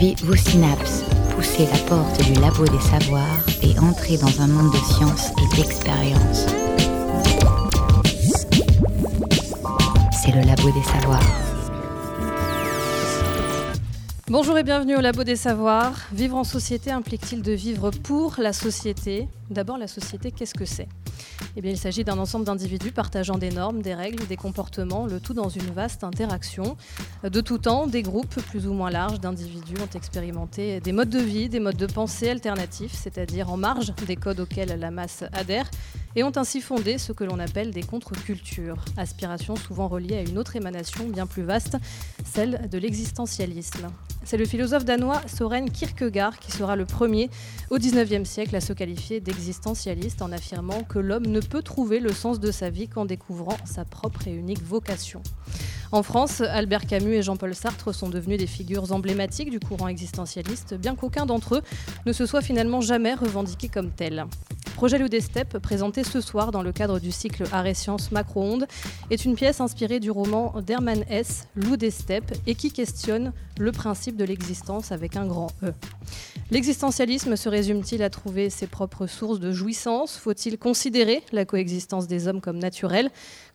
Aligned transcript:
Activez 0.00 0.16
vos 0.24 0.36
synapses, 0.36 1.04
poussez 1.34 1.66
la 1.66 1.76
porte 1.86 2.24
du 2.24 2.32
labo 2.40 2.64
des 2.64 2.80
savoirs 2.80 3.44
et 3.62 3.78
entrez 3.78 4.16
dans 4.16 4.40
un 4.40 4.46
monde 4.46 4.72
de 4.72 4.78
science 4.78 5.28
et 5.36 5.56
d'expérience. 5.56 6.46
C'est 10.10 10.32
le 10.32 10.40
labo 10.40 10.70
des 10.72 10.82
savoirs. 10.84 11.20
Bonjour 14.28 14.56
et 14.56 14.62
bienvenue 14.62 14.96
au 14.96 15.00
Labo 15.00 15.22
des 15.22 15.36
Savoirs. 15.36 16.06
Vivre 16.12 16.36
en 16.36 16.44
société 16.44 16.90
implique-t-il 16.90 17.42
de 17.42 17.52
vivre 17.52 17.90
pour 17.90 18.36
la 18.38 18.54
société? 18.54 19.28
D'abord, 19.50 19.76
la 19.76 19.88
société, 19.88 20.30
qu'est-ce 20.32 20.54
que 20.54 20.64
c'est? 20.64 20.88
Eh 21.56 21.60
bien, 21.60 21.70
il 21.70 21.78
s'agit 21.78 22.04
d'un 22.04 22.18
ensemble 22.18 22.44
d'individus 22.44 22.92
partageant 22.92 23.38
des 23.38 23.50
normes, 23.50 23.82
des 23.82 23.94
règles, 23.94 24.26
des 24.26 24.36
comportements, 24.36 25.06
le 25.06 25.20
tout 25.20 25.34
dans 25.34 25.48
une 25.48 25.70
vaste 25.72 26.04
interaction. 26.04 26.76
De 27.22 27.40
tout 27.40 27.58
temps, 27.58 27.86
des 27.86 28.02
groupes 28.02 28.40
plus 28.42 28.66
ou 28.66 28.72
moins 28.72 28.90
larges 28.90 29.20
d'individus 29.20 29.74
ont 29.80 29.96
expérimenté 29.96 30.80
des 30.80 30.92
modes 30.92 31.10
de 31.10 31.18
vie, 31.18 31.48
des 31.48 31.60
modes 31.60 31.76
de 31.76 31.86
pensée 31.86 32.30
alternatifs, 32.30 32.94
c'est-à-dire 32.94 33.50
en 33.50 33.56
marge 33.56 33.92
des 34.06 34.16
codes 34.16 34.40
auxquels 34.40 34.78
la 34.78 34.90
masse 34.90 35.24
adhère, 35.32 35.68
et 36.16 36.24
ont 36.24 36.32
ainsi 36.36 36.60
fondé 36.60 36.98
ce 36.98 37.12
que 37.12 37.24
l'on 37.24 37.38
appelle 37.38 37.70
des 37.70 37.82
contre-cultures, 37.82 38.84
aspirations 38.96 39.56
souvent 39.56 39.88
reliées 39.88 40.16
à 40.16 40.22
une 40.22 40.38
autre 40.38 40.56
émanation 40.56 41.08
bien 41.08 41.26
plus 41.26 41.42
vaste, 41.42 41.76
celle 42.24 42.68
de 42.70 42.78
l'existentialisme. 42.78 43.88
C'est 44.24 44.36
le 44.36 44.44
philosophe 44.44 44.84
danois 44.84 45.20
Soren 45.26 45.70
Kierkegaard 45.70 46.38
qui 46.38 46.52
sera 46.52 46.76
le 46.76 46.84
premier 46.84 47.30
au 47.70 47.78
XIXe 47.78 48.28
siècle 48.28 48.54
à 48.54 48.60
se 48.60 48.72
qualifier 48.72 49.20
d'existentialiste 49.20 50.20
en 50.20 50.30
affirmant 50.30 50.82
que 50.82 50.98
l'homme 50.98 51.26
ne 51.26 51.40
peut 51.40 51.62
trouver 51.62 52.00
le 52.00 52.12
sens 52.12 52.38
de 52.38 52.50
sa 52.50 52.70
vie 52.70 52.88
qu'en 52.88 53.06
découvrant 53.06 53.56
sa 53.64 53.84
propre 53.84 54.28
et 54.28 54.32
unique 54.32 54.62
vocation. 54.62 55.22
En 55.92 56.04
France, 56.04 56.40
Albert 56.40 56.86
Camus 56.86 57.14
et 57.14 57.22
Jean-Paul 57.22 57.52
Sartre 57.52 57.92
sont 57.92 58.08
devenus 58.08 58.38
des 58.38 58.46
figures 58.46 58.92
emblématiques 58.92 59.50
du 59.50 59.58
courant 59.58 59.88
existentialiste, 59.88 60.74
bien 60.74 60.94
qu'aucun 60.94 61.26
d'entre 61.26 61.56
eux 61.56 61.62
ne 62.06 62.12
se 62.12 62.26
soit 62.26 62.42
finalement 62.42 62.80
jamais 62.80 63.14
revendiqué 63.14 63.68
comme 63.68 63.90
tel. 63.90 64.26
Projet 64.76 64.98
Loup 64.98 65.08
des 65.08 65.20
Ce 66.02 66.20
soir 66.20 66.50
dans 66.50 66.62
le 66.62 66.72
cadre 66.72 66.98
du 66.98 67.12
cycle 67.12 67.44
Art 67.52 67.66
et 67.66 67.74
Sciences 67.74 68.10
Macro-ondes, 68.10 68.66
est 69.10 69.24
une 69.24 69.34
pièce 69.34 69.60
inspirée 69.60 70.00
du 70.00 70.10
roman 70.10 70.54
d'Hermann 70.60 71.04
Hesse, 71.08 71.46
Loup 71.54 71.76
des 71.76 71.90
Steppes, 71.90 72.32
et 72.46 72.54
qui 72.54 72.72
questionne 72.72 73.32
le 73.58 73.70
principe 73.70 74.16
de 74.16 74.24
l'existence 74.24 74.92
avec 74.92 75.16
un 75.16 75.26
grand 75.26 75.48
E. 75.62 75.72
L'existentialisme 76.50 77.36
se 77.36 77.48
résume-t-il 77.48 78.02
à 78.02 78.10
trouver 78.10 78.50
ses 78.50 78.66
propres 78.66 79.06
sources 79.06 79.40
de 79.40 79.52
jouissance? 79.52 80.16
Faut-il 80.16 80.58
considérer 80.58 81.22
la 81.32 81.44
coexistence 81.44 82.06
des 82.06 82.26
hommes 82.26 82.40
comme 82.40 82.58
naturelle? 82.58 83.10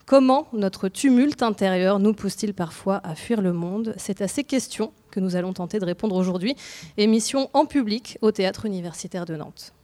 Comment 0.05 0.47
notre 0.53 0.87
tumulte 0.87 1.41
intérieur 1.41 1.99
nous 1.99 2.13
pousse-t-il 2.13 2.53
parfois 2.53 3.01
à 3.03 3.15
fuir 3.15 3.41
le 3.41 3.53
monde? 3.53 3.95
C'est 3.97 4.21
à 4.21 4.27
ces 4.27 4.43
questions 4.43 4.93
que 5.09 5.19
nous 5.19 5.35
allons 5.35 5.53
tenter 5.53 5.79
de 5.79 5.85
répondre 5.85 6.15
aujourd'hui. 6.15 6.55
Émission 6.97 7.49
en 7.53 7.65
public 7.65 8.17
au 8.21 8.31
Théâtre 8.31 8.65
universitaire 8.65 9.25
de 9.25 9.35
Nantes. 9.35 9.74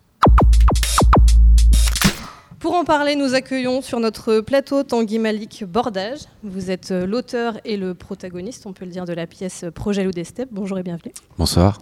Pour 2.61 2.75
en 2.75 2.83
parler, 2.83 3.15
nous 3.15 3.33
accueillons 3.33 3.81
sur 3.81 3.99
notre 3.99 4.39
plateau 4.39 4.83
Tanguy 4.83 5.17
Malik 5.17 5.63
Bordage. 5.67 6.19
Vous 6.43 6.69
êtes 6.69 6.91
l'auteur 6.91 7.59
et 7.65 7.75
le 7.75 7.95
protagoniste, 7.95 8.67
on 8.67 8.73
peut 8.73 8.85
le 8.85 8.91
dire, 8.91 9.05
de 9.05 9.13
la 9.13 9.25
pièce 9.25 9.65
Projet 9.73 10.03
Loup 10.03 10.11
des 10.11 10.23
Steppes. 10.23 10.49
Bonjour 10.51 10.77
et 10.77 10.83
bienvenue. 10.83 11.11
Bonsoir. 11.39 11.79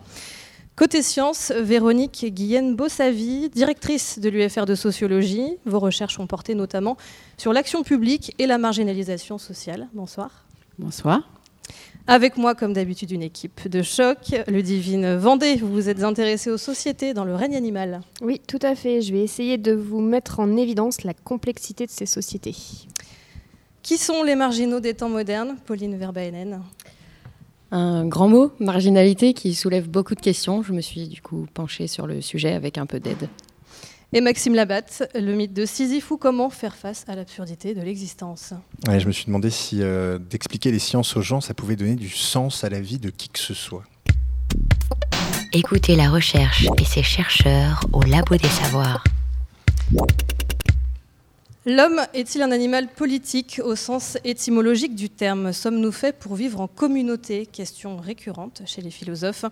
Côté 0.77 1.02
sciences, 1.02 1.52
Véronique 1.52 2.25
Guyenne 2.33 2.77
Bossavi, 2.77 3.50
directrice 3.50 4.19
de 4.19 4.30
l'UFR 4.30 4.66
de 4.66 4.75
sociologie. 4.75 5.57
Vos 5.66 5.80
recherches 5.80 6.17
ont 6.17 6.27
porté 6.27 6.55
notamment 6.55 6.95
sur 7.38 7.52
l'action 7.52 7.83
publique 7.83 8.33
et 8.39 8.47
la 8.47 8.57
marginalisation 8.57 9.38
sociale. 9.38 9.89
Bonsoir. 9.94 10.45
Bonsoir. 10.77 11.30
Avec 12.11 12.38
moi, 12.38 12.55
comme 12.55 12.73
d'habitude, 12.73 13.11
une 13.11 13.21
équipe 13.21 13.67
de 13.67 13.83
choc. 13.83 14.17
Le 14.47 14.63
Divine 14.63 15.15
Vendée, 15.15 15.57
vous 15.57 15.71
vous 15.71 15.89
êtes 15.89 16.01
intéressé 16.01 16.50
aux 16.50 16.57
sociétés 16.57 17.13
dans 17.13 17.23
le 17.23 17.35
règne 17.35 17.56
animal. 17.56 18.01
Oui, 18.23 18.41
tout 18.47 18.57
à 18.63 18.73
fait. 18.73 19.03
Je 19.03 19.13
vais 19.13 19.22
essayer 19.22 19.59
de 19.59 19.73
vous 19.73 20.01
mettre 20.01 20.39
en 20.39 20.57
évidence 20.57 21.03
la 21.03 21.13
complexité 21.13 21.85
de 21.85 21.91
ces 21.91 22.07
sociétés. 22.07 22.56
Qui 23.84 24.00
sont 24.00 24.23
les 24.23 24.34
marginaux 24.34 24.79
des 24.79 24.95
temps 24.95 25.07
modernes 25.07 25.57
Pauline 25.67 25.95
Verbaenen? 25.97 26.63
Un 27.69 28.07
grand 28.07 28.28
mot, 28.28 28.53
marginalité, 28.59 29.35
qui 29.35 29.53
soulève 29.53 29.88
beaucoup 29.88 30.16
de 30.16 30.22
questions. 30.22 30.63
Je 30.63 30.73
me 30.73 30.81
suis 30.81 31.09
du 31.09 31.22
coup 31.22 31.45
penchée 31.53 31.85
sur 31.85 32.07
le 32.07 32.22
sujet 32.22 32.53
avec 32.53 32.79
un 32.79 32.88
peu 32.88 33.00
d'aide. 33.00 33.29
Et 34.12 34.22
Maxime 34.22 34.56
Labatte, 34.56 35.08
le 35.14 35.36
mythe 35.36 35.53
de 35.53 35.68
Sisyphe 35.68 36.09
ou 36.09 36.18
comment 36.18 36.50
faire 36.50 36.75
face 36.75 37.06
à 37.08 37.16
l'absurdité 37.16 37.75
de 37.75 37.81
l'existence? 37.81 38.53
Je 38.88 39.06
me 39.06 39.12
suis 39.12 39.28
demandé 39.28 39.52
si 39.52 39.84
euh, 39.84 40.18
d'expliquer 40.18 40.72
les 40.72 40.80
sciences 40.80 41.16
aux 41.16 41.22
gens, 41.22 41.42
ça 41.42 41.53
pouvait 41.53 41.75
donner 41.75 41.94
du 41.94 42.09
sens 42.09 42.64
à 42.64 42.70
la 42.70 42.81
vie 42.81 42.97
de 42.97 43.12
qui 43.12 43.30
que 43.30 43.38
ce 43.38 43.53
soit. 43.53 43.84
Écoutez 45.53 45.96
la 45.96 46.09
recherche 46.09 46.66
et 46.81 46.86
ses 46.86 47.03
chercheurs 47.03 47.86
au 47.94 48.02
Labo 48.02 48.36
des 48.36 48.47
Savoirs. 48.47 49.03
L'homme 51.66 52.00
est-il 52.14 52.42
un 52.42 52.52
animal 52.52 52.88
politique 52.88 53.59
au 53.62 53.75
sens 53.75 54.18
étymologique 54.24 54.96
du 54.96 55.09
terme 55.09 55.52
Sommes-nous 55.52 55.92
faits 55.92 56.18
pour 56.18 56.36
vivre 56.36 56.62
en 56.62 56.70
communauté? 56.70 57.46
Question 57.46 57.97
récurrente 57.97 58.62
chez 58.66 58.81
les 58.81 58.92
philosophes. 58.92 59.44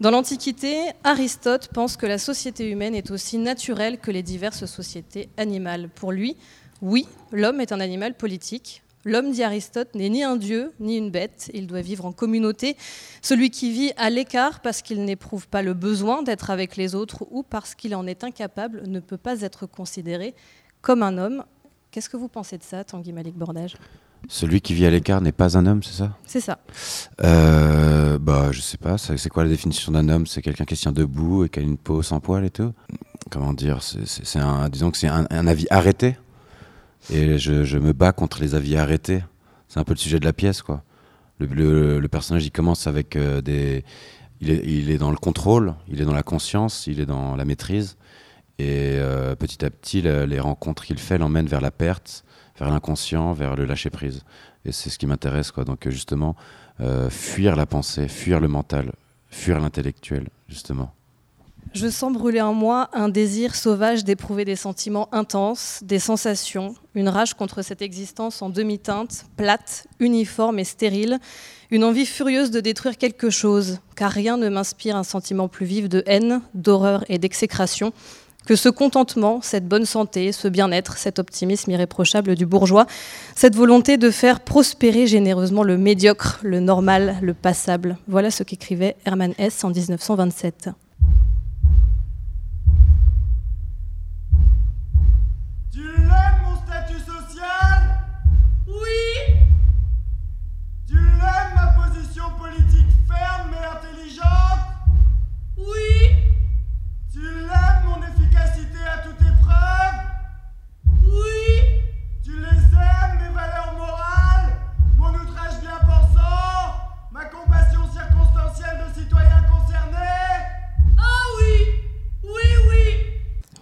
Dans 0.00 0.10
l'Antiquité, 0.10 0.78
Aristote 1.04 1.68
pense 1.68 1.98
que 1.98 2.06
la 2.06 2.16
société 2.16 2.70
humaine 2.70 2.94
est 2.94 3.10
aussi 3.10 3.36
naturelle 3.36 3.98
que 3.98 4.10
les 4.10 4.22
diverses 4.22 4.64
sociétés 4.64 5.28
animales. 5.36 5.90
Pour 5.94 6.10
lui, 6.10 6.38
oui, 6.80 7.06
l'homme 7.32 7.60
est 7.60 7.72
un 7.72 7.80
animal 7.80 8.14
politique. 8.14 8.82
L'homme, 9.04 9.32
dit 9.32 9.42
Aristote, 9.42 9.94
n'est 9.94 10.08
ni 10.08 10.22
un 10.22 10.36
dieu 10.36 10.72
ni 10.80 10.96
une 10.96 11.10
bête, 11.10 11.50
il 11.52 11.66
doit 11.66 11.80
vivre 11.80 12.06
en 12.06 12.12
communauté. 12.12 12.76
Celui 13.20 13.50
qui 13.50 13.72
vit 13.72 13.92
à 13.96 14.10
l'écart 14.10 14.60
parce 14.60 14.80
qu'il 14.80 15.04
n'éprouve 15.04 15.48
pas 15.48 15.60
le 15.60 15.74
besoin 15.74 16.22
d'être 16.22 16.50
avec 16.50 16.76
les 16.76 16.94
autres 16.94 17.26
ou 17.30 17.42
parce 17.42 17.74
qu'il 17.74 17.94
en 17.94 18.06
est 18.06 18.24
incapable 18.24 18.84
ne 18.86 19.00
peut 19.00 19.18
pas 19.18 19.42
être 19.42 19.66
considéré 19.66 20.34
comme 20.82 21.02
un 21.02 21.16
homme. 21.16 21.44
Qu'est-ce 21.90 22.10
que 22.10 22.16
vous 22.16 22.28
pensez 22.28 22.58
de 22.58 22.62
ça, 22.62 22.84
Tanguy 22.84 23.12
Malik 23.12 23.36
Bordage? 23.36 23.76
Celui 24.28 24.60
qui 24.60 24.74
vit 24.74 24.86
à 24.86 24.90
l'écart 24.90 25.20
n'est 25.20 25.32
pas 25.32 25.56
un 25.56 25.66
homme, 25.66 25.82
c'est 25.82 25.94
ça? 25.94 26.16
C'est 26.24 26.40
ça. 26.40 26.58
Euh, 27.24 28.18
bah, 28.18 28.48
je 28.52 28.60
sais 28.60 28.76
pas. 28.76 28.98
C'est 28.98 29.28
quoi 29.28 29.42
la 29.42 29.50
définition 29.50 29.92
d'un 29.92 30.08
homme? 30.08 30.26
C'est 30.26 30.42
quelqu'un 30.42 30.64
qui 30.64 30.76
tient 30.76 30.92
debout 30.92 31.44
et 31.44 31.48
qui 31.48 31.58
a 31.58 31.62
une 31.62 31.76
peau 31.76 32.02
sans 32.02 32.20
poils 32.20 32.44
et 32.44 32.50
tout? 32.50 32.72
Comment 33.30 33.52
dire 33.52 33.82
C'est 33.82 34.38
un, 34.38 34.68
disons 34.68 34.90
que 34.90 34.98
c'est 34.98 35.08
un, 35.08 35.46
avis 35.46 35.66
arrêté. 35.70 36.16
Et 37.10 37.36
je, 37.38 37.78
me 37.78 37.92
bats 37.92 38.12
contre 38.12 38.40
les 38.40 38.54
avis 38.54 38.76
arrêtés. 38.76 39.24
C'est 39.68 39.80
un 39.80 39.84
peu 39.84 39.94
le 39.94 39.98
sujet 39.98 40.20
de 40.20 40.24
la 40.24 40.32
pièce, 40.32 40.62
quoi. 40.62 40.82
Le, 41.40 42.06
personnage, 42.06 42.46
il 42.46 42.52
commence 42.52 42.86
avec 42.86 43.16
euh, 43.16 43.40
des. 43.40 43.84
Il 44.40 44.50
est, 44.50 44.62
il 44.64 44.90
est 44.90 44.98
dans 44.98 45.10
le 45.10 45.16
contrôle, 45.16 45.74
il 45.88 46.00
est 46.00 46.04
dans 46.04 46.12
la 46.12 46.22
conscience, 46.22 46.86
il 46.86 47.00
est 47.00 47.06
dans 47.06 47.36
la 47.36 47.44
maîtrise. 47.44 47.96
Et 48.58 48.96
euh, 48.98 49.34
petit 49.34 49.64
à 49.64 49.70
petit, 49.70 50.02
les 50.02 50.40
rencontres 50.40 50.84
qu'il 50.84 50.98
fait 50.98 51.18
l'emmènent 51.18 51.46
vers 51.46 51.60
la 51.60 51.70
perte, 51.70 52.24
vers 52.58 52.70
l'inconscient, 52.70 53.32
vers 53.32 53.56
le 53.56 53.64
lâcher 53.64 53.90
prise. 53.90 54.22
Et 54.64 54.72
c'est 54.72 54.90
ce 54.90 54.98
qui 54.98 55.06
m'intéresse, 55.06 55.50
quoi. 55.50 55.64
Donc 55.64 55.88
justement, 55.88 56.36
euh, 56.80 57.10
fuir 57.10 57.56
la 57.56 57.66
pensée, 57.66 58.08
fuir 58.08 58.40
le 58.40 58.48
mental, 58.48 58.92
fuir 59.28 59.60
l'intellectuel, 59.60 60.28
justement. 60.48 60.92
Je 61.74 61.88
sens 61.88 62.12
brûler 62.12 62.40
en 62.40 62.52
moi 62.52 62.90
un 62.92 63.08
désir 63.08 63.54
sauvage 63.54 64.04
d'éprouver 64.04 64.44
des 64.44 64.56
sentiments 64.56 65.08
intenses, 65.12 65.80
des 65.82 65.98
sensations, 65.98 66.74
une 66.94 67.08
rage 67.08 67.34
contre 67.34 67.62
cette 67.62 67.80
existence 67.80 68.42
en 68.42 68.50
demi-teinte, 68.50 69.26
plate, 69.36 69.86
uniforme 69.98 70.58
et 70.58 70.64
stérile, 70.64 71.18
une 71.70 71.84
envie 71.84 72.04
furieuse 72.04 72.50
de 72.50 72.60
détruire 72.60 72.98
quelque 72.98 73.30
chose, 73.30 73.78
car 73.96 74.10
rien 74.10 74.36
ne 74.36 74.50
m'inspire 74.50 74.96
un 74.96 75.04
sentiment 75.04 75.48
plus 75.48 75.64
vif 75.64 75.88
de 75.88 76.02
haine, 76.06 76.42
d'horreur 76.52 77.04
et 77.08 77.18
d'exécration 77.18 77.92
que 78.46 78.56
ce 78.56 78.68
contentement, 78.68 79.40
cette 79.42 79.66
bonne 79.66 79.86
santé, 79.86 80.32
ce 80.32 80.48
bien-être, 80.48 80.96
cet 80.96 81.18
optimisme 81.18 81.70
irréprochable 81.70 82.34
du 82.34 82.46
bourgeois, 82.46 82.86
cette 83.34 83.54
volonté 83.54 83.96
de 83.96 84.10
faire 84.10 84.40
prospérer 84.40 85.06
généreusement 85.06 85.62
le 85.62 85.78
médiocre, 85.78 86.40
le 86.42 86.60
normal, 86.60 87.16
le 87.22 87.34
passable. 87.34 87.96
Voilà 88.08 88.30
ce 88.30 88.42
qu'écrivait 88.42 88.96
Hermann 89.04 89.34
Hesse 89.38 89.64
en 89.64 89.70
1927. 89.70 90.70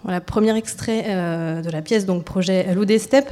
Voilà, 0.03 0.21
premier 0.21 0.55
extrait 0.55 1.05
euh, 1.07 1.61
de 1.61 1.69
la 1.69 1.81
pièce, 1.81 2.05
donc 2.05 2.23
projet 2.23 2.73
Loup 2.73 2.85
des 2.85 2.99
Steppes. 2.99 3.31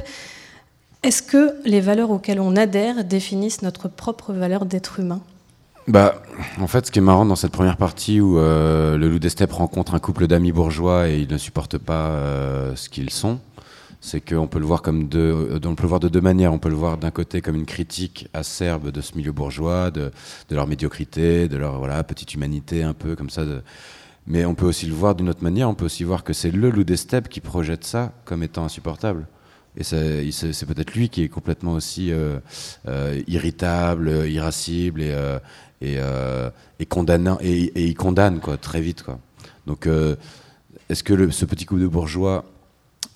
Est-ce 1.02 1.22
que 1.22 1.54
les 1.64 1.80
valeurs 1.80 2.10
auxquelles 2.10 2.40
on 2.40 2.56
adhère 2.56 3.04
définissent 3.04 3.62
notre 3.62 3.88
propre 3.88 4.32
valeur 4.32 4.66
d'être 4.66 5.00
humain? 5.00 5.20
Bah, 5.88 6.22
en 6.60 6.66
fait, 6.66 6.86
ce 6.86 6.92
qui 6.92 6.98
est 6.98 7.02
marrant 7.02 7.24
dans 7.24 7.36
cette 7.36 7.52
première 7.52 7.76
partie 7.76 8.20
où 8.20 8.38
euh, 8.38 8.96
le 8.96 9.08
loup 9.08 9.18
des 9.18 9.30
steppes 9.30 9.52
rencontre 9.52 9.94
un 9.94 9.98
couple 9.98 10.26
d'amis 10.26 10.52
bourgeois 10.52 11.08
et 11.08 11.18
ils 11.20 11.32
ne 11.32 11.38
supportent 11.38 11.78
pas 11.78 12.10
euh, 12.10 12.76
ce 12.76 12.88
qu'ils 12.88 13.10
sont, 13.10 13.40
c'est 14.00 14.20
qu'on 14.20 14.46
peut 14.46 14.58
le 14.58 14.66
voir 14.66 14.82
on 14.86 14.92
peut 14.92 15.82
le 15.82 15.88
voir 15.88 16.00
de 16.00 16.08
deux 16.08 16.20
manières. 16.20 16.52
On 16.52 16.58
peut 16.58 16.68
le 16.68 16.74
voir 16.74 16.96
d'un 16.96 17.10
côté 17.10 17.40
comme 17.40 17.56
une 17.56 17.66
critique 17.66 18.28
acerbe 18.34 18.90
de 18.90 19.00
ce 19.00 19.16
milieu 19.16 19.32
bourgeois, 19.32 19.90
de, 19.90 20.12
leur 20.50 20.66
médiocrité, 20.66 21.48
de 21.48 21.56
leur 21.56 21.78
voilà 21.78 22.04
petite 22.04 22.34
humanité 22.34 22.82
un 22.82 22.94
peu 22.94 23.16
comme 23.16 23.30
ça. 23.30 23.42
Mais 24.30 24.44
on 24.44 24.54
peut 24.54 24.66
aussi 24.66 24.86
le 24.86 24.94
voir 24.94 25.16
d'une 25.16 25.28
autre 25.28 25.42
manière. 25.42 25.68
On 25.68 25.74
peut 25.74 25.86
aussi 25.86 26.04
voir 26.04 26.22
que 26.22 26.32
c'est 26.32 26.52
le 26.52 26.70
loup 26.70 26.84
des 26.84 26.96
steppes 26.96 27.28
qui 27.28 27.40
projette 27.40 27.82
ça 27.82 28.12
comme 28.24 28.44
étant 28.44 28.64
insupportable. 28.64 29.26
Et 29.76 29.82
c'est 29.82 30.66
peut-être 30.66 30.94
lui 30.94 31.08
qui 31.08 31.24
est 31.24 31.28
complètement 31.28 31.72
aussi 31.72 32.12
euh, 32.12 32.38
euh, 32.86 33.20
irritable, 33.26 34.28
irascible 34.28 35.02
et, 35.02 35.10
euh, 35.10 35.40
et, 35.80 35.96
euh, 35.98 36.48
condamnant, 36.88 37.38
et, 37.40 37.72
il 37.74 37.94
condamne 37.96 38.38
quoi, 38.38 38.56
très 38.56 38.80
vite. 38.80 39.04
Donc 39.66 39.88
euh, 39.88 40.14
est-ce 40.88 41.02
que 41.02 41.30
ce 41.30 41.44
petit 41.44 41.66
couple 41.66 41.80
de 41.80 41.88
bourgeois 41.88 42.44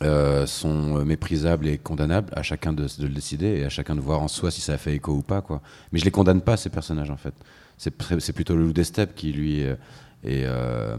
euh, 0.02 0.44
sont 0.46 1.04
méprisables 1.04 1.66
et 1.68 1.78
condamnables 1.78 2.32
à 2.36 2.42
chacun 2.42 2.72
de, 2.72 2.82
de, 2.98 3.06
le 3.06 3.14
décider 3.14 3.46
et 3.46 3.64
à 3.64 3.68
chacun 3.68 3.94
de 3.94 4.00
voir 4.00 4.20
en 4.20 4.28
soi 4.28 4.50
si 4.50 4.60
ça 4.60 4.74
a 4.74 4.78
fait 4.78 4.94
écho 4.94 5.12
ou 5.12 5.22
pas. 5.22 5.40
Quoi. 5.40 5.62
Mais 5.92 5.98
je 5.98 6.04
les 6.04 6.10
condamne 6.10 6.40
pas, 6.40 6.56
ces 6.56 6.68
personnages, 6.68 7.10
en 7.10 7.16
fait. 7.16 7.34
C'est 7.78 8.32
plutôt 8.32 8.54
le 8.54 8.64
loup 8.64 8.72
des 8.72 8.84
steppes 8.84 9.14
qui, 9.14 9.32
lui, 9.32 9.60
est, 9.60 9.76
euh, 10.24 10.96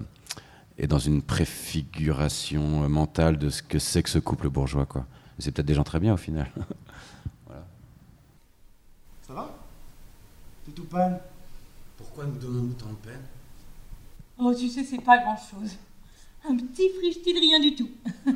est 0.77 0.87
dans 0.87 0.99
une 0.99 1.21
préfiguration 1.21 2.87
mentale 2.89 3.37
de 3.37 3.49
ce 3.49 3.61
que 3.61 3.79
c'est 3.79 4.03
que 4.03 4.09
ce 4.09 4.19
couple 4.19 4.49
bourgeois. 4.49 4.85
Quoi. 4.85 5.05
C'est 5.39 5.51
peut-être 5.51 5.67
des 5.67 5.73
gens 5.73 5.83
très 5.83 5.99
bien, 5.99 6.13
au 6.13 6.17
final. 6.17 6.49
voilà. 7.45 7.65
Ça 9.27 9.33
va? 9.33 9.57
T'es 10.65 10.71
tout 10.71 10.85
pâle? 10.85 11.21
Pourquoi 11.97 12.25
nous 12.25 12.39
donnons-nous 12.39 12.73
tant 12.73 12.89
de 12.89 12.95
peine? 12.95 13.21
Oh, 14.37 14.53
tu 14.53 14.69
sais, 14.69 14.83
c'est 14.83 15.01
pas 15.01 15.17
grand-chose. 15.19 15.75
Un 16.47 16.57
petit 16.57 16.89
frichtil, 16.97 17.37
rien 17.39 17.59
du 17.59 17.75
tout. 17.75 17.89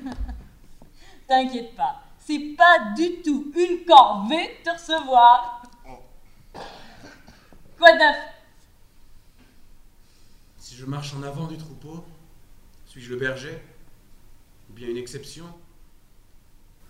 T'inquiète 1.29 1.75
pas, 1.75 2.01
c'est 2.17 2.55
pas 2.57 2.91
du 2.97 3.21
tout 3.21 3.53
une 3.55 3.85
corvée 3.85 4.57
de 4.57 4.63
te 4.63 4.71
recevoir. 4.71 5.61
Quoi 7.77 7.95
neuf? 7.95 8.15
Si 10.57 10.75
je 10.75 10.85
marche 10.87 11.13
en 11.13 11.21
avant 11.21 11.45
du 11.45 11.55
troupeau, 11.55 12.03
suis-je 12.87 13.11
le 13.11 13.19
berger? 13.19 13.61
Ou 14.71 14.73
bien 14.73 14.87
une 14.87 14.97
exception? 14.97 15.45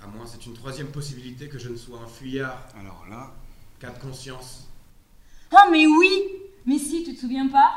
À 0.02 0.08
moins 0.08 0.26
c'est 0.26 0.46
une 0.46 0.54
troisième 0.54 0.90
possibilité 0.90 1.50
que 1.50 1.60
je 1.60 1.68
ne 1.68 1.76
sois 1.76 2.00
un 2.00 2.08
fuyard. 2.08 2.64
Alors 2.80 3.06
là, 3.10 3.34
cas 3.82 3.90
de 3.90 4.00
conscience. 4.00 4.70
Oh 5.52 5.70
mais 5.70 5.86
oui! 5.86 6.12
Mais 6.66 6.78
si, 6.78 7.04
tu 7.04 7.14
te 7.14 7.20
souviens 7.20 7.50
pas? 7.50 7.72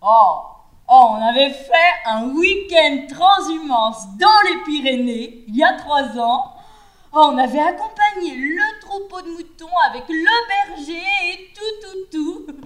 Oh 0.00 0.52
Oh, 0.94 1.16
on 1.18 1.26
avait 1.26 1.48
fait 1.48 1.92
un 2.04 2.28
week-end 2.34 3.06
transhumance 3.08 4.08
dans 4.20 4.28
les 4.46 4.62
Pyrénées 4.62 5.42
il 5.48 5.56
y 5.56 5.62
a 5.62 5.72
trois 5.78 6.02
ans. 6.22 6.52
Oh, 7.14 7.30
on 7.32 7.38
avait 7.38 7.60
accompagné 7.60 8.36
le 8.36 8.80
troupeau 8.82 9.22
de 9.22 9.28
moutons 9.28 9.74
avec 9.90 10.02
le 10.10 10.76
berger 10.76 11.02
et 11.30 11.48
tout, 11.54 11.86
tout, 12.12 12.18
tout. 12.18 12.46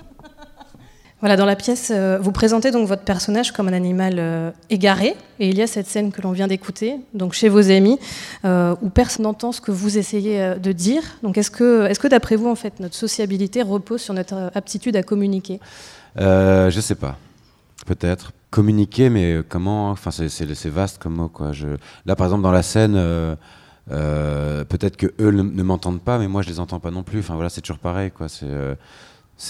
Voilà, 1.20 1.36
dans 1.36 1.46
la 1.46 1.54
pièce, 1.54 1.92
euh, 1.94 2.18
vous 2.20 2.32
présentez 2.32 2.72
donc 2.72 2.88
votre 2.88 3.04
personnage 3.04 3.52
comme 3.52 3.68
un 3.68 3.72
animal 3.72 4.16
euh, 4.18 4.50
égaré, 4.70 5.16
et 5.38 5.48
il 5.48 5.56
y 5.56 5.62
a 5.62 5.66
cette 5.66 5.86
scène 5.86 6.12
que 6.12 6.20
l'on 6.20 6.32
vient 6.32 6.46
d'écouter, 6.46 6.96
donc 7.14 7.32
chez 7.32 7.48
vos 7.48 7.70
amis, 7.70 7.98
euh, 8.44 8.74
où 8.82 8.90
personne 8.90 9.22
n'entend 9.22 9.52
ce 9.52 9.60
que 9.60 9.70
vous 9.70 9.96
essayez 9.98 10.42
euh, 10.42 10.56
de 10.56 10.72
dire. 10.72 11.02
Donc, 11.22 11.38
est-ce 11.38 11.50
que, 11.50 11.86
est-ce 11.86 12.00
que 12.00 12.08
d'après 12.08 12.36
vous, 12.36 12.48
en 12.48 12.54
fait, 12.54 12.80
notre 12.80 12.96
sociabilité 12.96 13.62
repose 13.62 14.02
sur 14.02 14.12
notre 14.14 14.50
aptitude 14.54 14.94
à 14.96 15.02
communiquer? 15.02 15.58
Euh, 16.20 16.70
Je 16.70 16.80
sais 16.80 16.96
pas. 16.96 17.16
Peut-être 17.84 18.32
communiquer, 18.50 19.10
mais 19.10 19.42
comment 19.48 19.90
Enfin, 19.90 20.10
c'est 20.10 20.68
vaste 20.68 20.98
comme 20.98 21.16
mot, 21.16 21.28
quoi. 21.28 21.52
Là, 22.06 22.16
par 22.16 22.26
exemple, 22.26 22.42
dans 22.42 22.52
la 22.52 22.62
scène. 22.62 23.36
Euh, 23.92 24.64
peut-être 24.64 24.96
que 24.96 25.06
eux 25.20 25.30
ne, 25.30 25.62
m'entendent 25.62 26.02
pas, 26.02 26.18
mais 26.18 26.26
moi 26.26 26.42
je 26.42 26.48
les 26.48 26.60
entends 26.60 26.80
pas 26.80 26.90
non 26.90 27.02
plus. 27.02 27.20
Enfin 27.20 27.34
voilà, 27.34 27.48
c'est 27.48 27.60
toujours 27.60 27.78
pareil, 27.78 28.10
euh, 28.42 28.74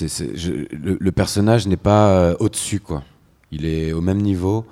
le, 0.03 1.11
personnage 1.11 1.67
n'est 1.67 1.77
pas 1.77 2.09
euh, 2.09 2.37
au-dessus. 2.41 2.83
Il 3.51 3.65
est 3.65 3.93
au 3.93 4.01
même 4.01 4.21
niveau 4.21 4.67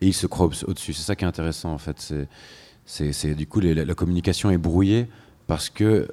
et 0.00 0.06
il 0.06 0.14
se 0.14 0.26
croit 0.26 0.46
au-dessus. 0.66 0.92
C'est 0.92 1.02
ça 1.02 1.16
qui 1.16 1.24
est 1.24 1.28
intéressant, 1.28 1.72
en 1.72 1.78
fait. 1.78 2.14
Du 3.36 3.46
coup 3.46 3.60
la, 3.60 3.94
communication 3.94 4.50
est 4.50 4.58
brouillée 4.58 5.08
parce 5.46 5.68
que 5.68 6.08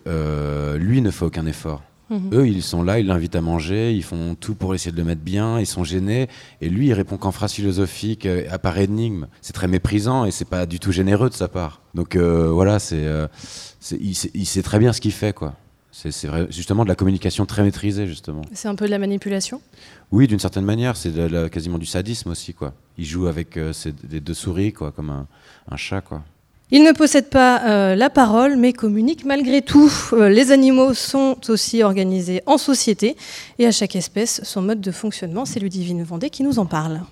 lui 0.78 1.02
ne 1.02 1.12
fait 1.12 1.26
aucun 1.26 1.46
effort. 1.46 1.82
Mmh. 2.10 2.30
Eux, 2.34 2.48
ils 2.48 2.64
sont 2.64 2.84
là, 2.84 3.00
ils 3.00 3.06
l'invitent 3.06 3.36
à 3.36 3.42
manger, 3.42 3.94
ils 3.94 4.04
font 4.04 4.36
tout 4.36 4.56
pour 4.56 4.74
essayer 4.74 4.92
de 4.92 4.98
le 4.98 5.04
mettre 5.04 5.22
bien, 5.22 5.60
ils 5.60 5.66
sont 5.66 5.84
gênés, 5.84 6.30
et 6.62 6.70
lui, 6.70 6.88
il 6.88 6.94
répond 6.94 7.18
qu'en 7.18 7.32
phrase 7.32 7.52
philosophique, 7.54 8.26
euh, 8.26 8.48
à 8.50 8.60
part 8.60 8.78
énigme. 8.78 9.28
C'est 9.42 9.54
très 9.54 9.68
méprisant 9.68 10.26
et 10.26 10.32
c'est 10.32 10.46
pas 10.46 10.66
du 10.66 10.80
tout 10.80 10.92
généreux 10.92 11.30
de 11.30 11.34
sa 11.34 11.48
part. 11.48 11.82
Donc 11.94 12.16
euh, 12.16 12.50
voilà, 12.50 12.80
c'est, 12.80 13.06
euh, 13.06 13.28
il, 13.92 14.16
il, 14.34 14.46
sait 14.46 14.64
très 14.64 14.80
bien 14.80 14.94
ce 14.94 15.02
qu'il 15.02 15.12
fait, 15.12 15.34
quoi. 15.34 15.56
C'est 15.92 16.12
justement 16.52 16.84
de 16.84 16.90
la 16.90 16.96
communication 16.96 17.48
très 17.48 17.64
maîtrisée, 17.64 18.06
justement. 18.06 18.44
C'est 18.54 18.68
un 18.68 18.76
peu 18.76 18.86
de 18.86 18.92
la 18.92 19.00
manipulation? 19.00 19.62
Oui, 20.12 20.28
d'une 20.28 20.38
certaine 20.38 20.64
manière, 20.64 20.96
c'est 20.96 21.12
quasiment 21.50 21.80
du 21.80 21.88
sadisme 21.88 22.30
aussi, 22.30 22.54
quoi. 22.54 22.76
Il 23.00 23.06
joue 23.06 23.26
avec 23.26 23.60
ses, 23.72 23.96
les 24.12 24.20
deux 24.20 24.36
souris, 24.36 24.74
quoi, 24.74 24.92
comme 24.92 25.10
un, 25.10 25.28
un 25.72 25.76
chat, 25.76 26.02
quoi. 26.02 26.22
Ils 26.70 26.84
ne 26.84 26.92
possèdent 26.92 27.30
pas 27.30 27.62
euh, 27.64 27.96
la 27.96 28.10
parole, 28.10 28.58
mais 28.58 28.74
communiquent 28.74 29.24
malgré 29.24 29.62
tout. 29.62 29.90
Euh, 30.12 30.28
les 30.28 30.52
animaux 30.52 30.94
sont 30.94 31.38
aussi 31.48 31.82
organisés 31.82 32.42
en 32.46 32.58
société, 32.58 33.16
et 33.58 33.66
à 33.66 33.72
chaque 33.72 33.96
espèce, 33.96 34.42
son 34.44 34.64
mode 34.64 34.82
de 34.82 34.92
fonctionnement. 34.92 35.46
C'est 35.46 35.62
Ludivine 35.62 36.04
Vendée 36.04 36.30
qui 36.30 36.44
nous 36.44 36.60
en 36.60 36.66
parle. 36.66 37.04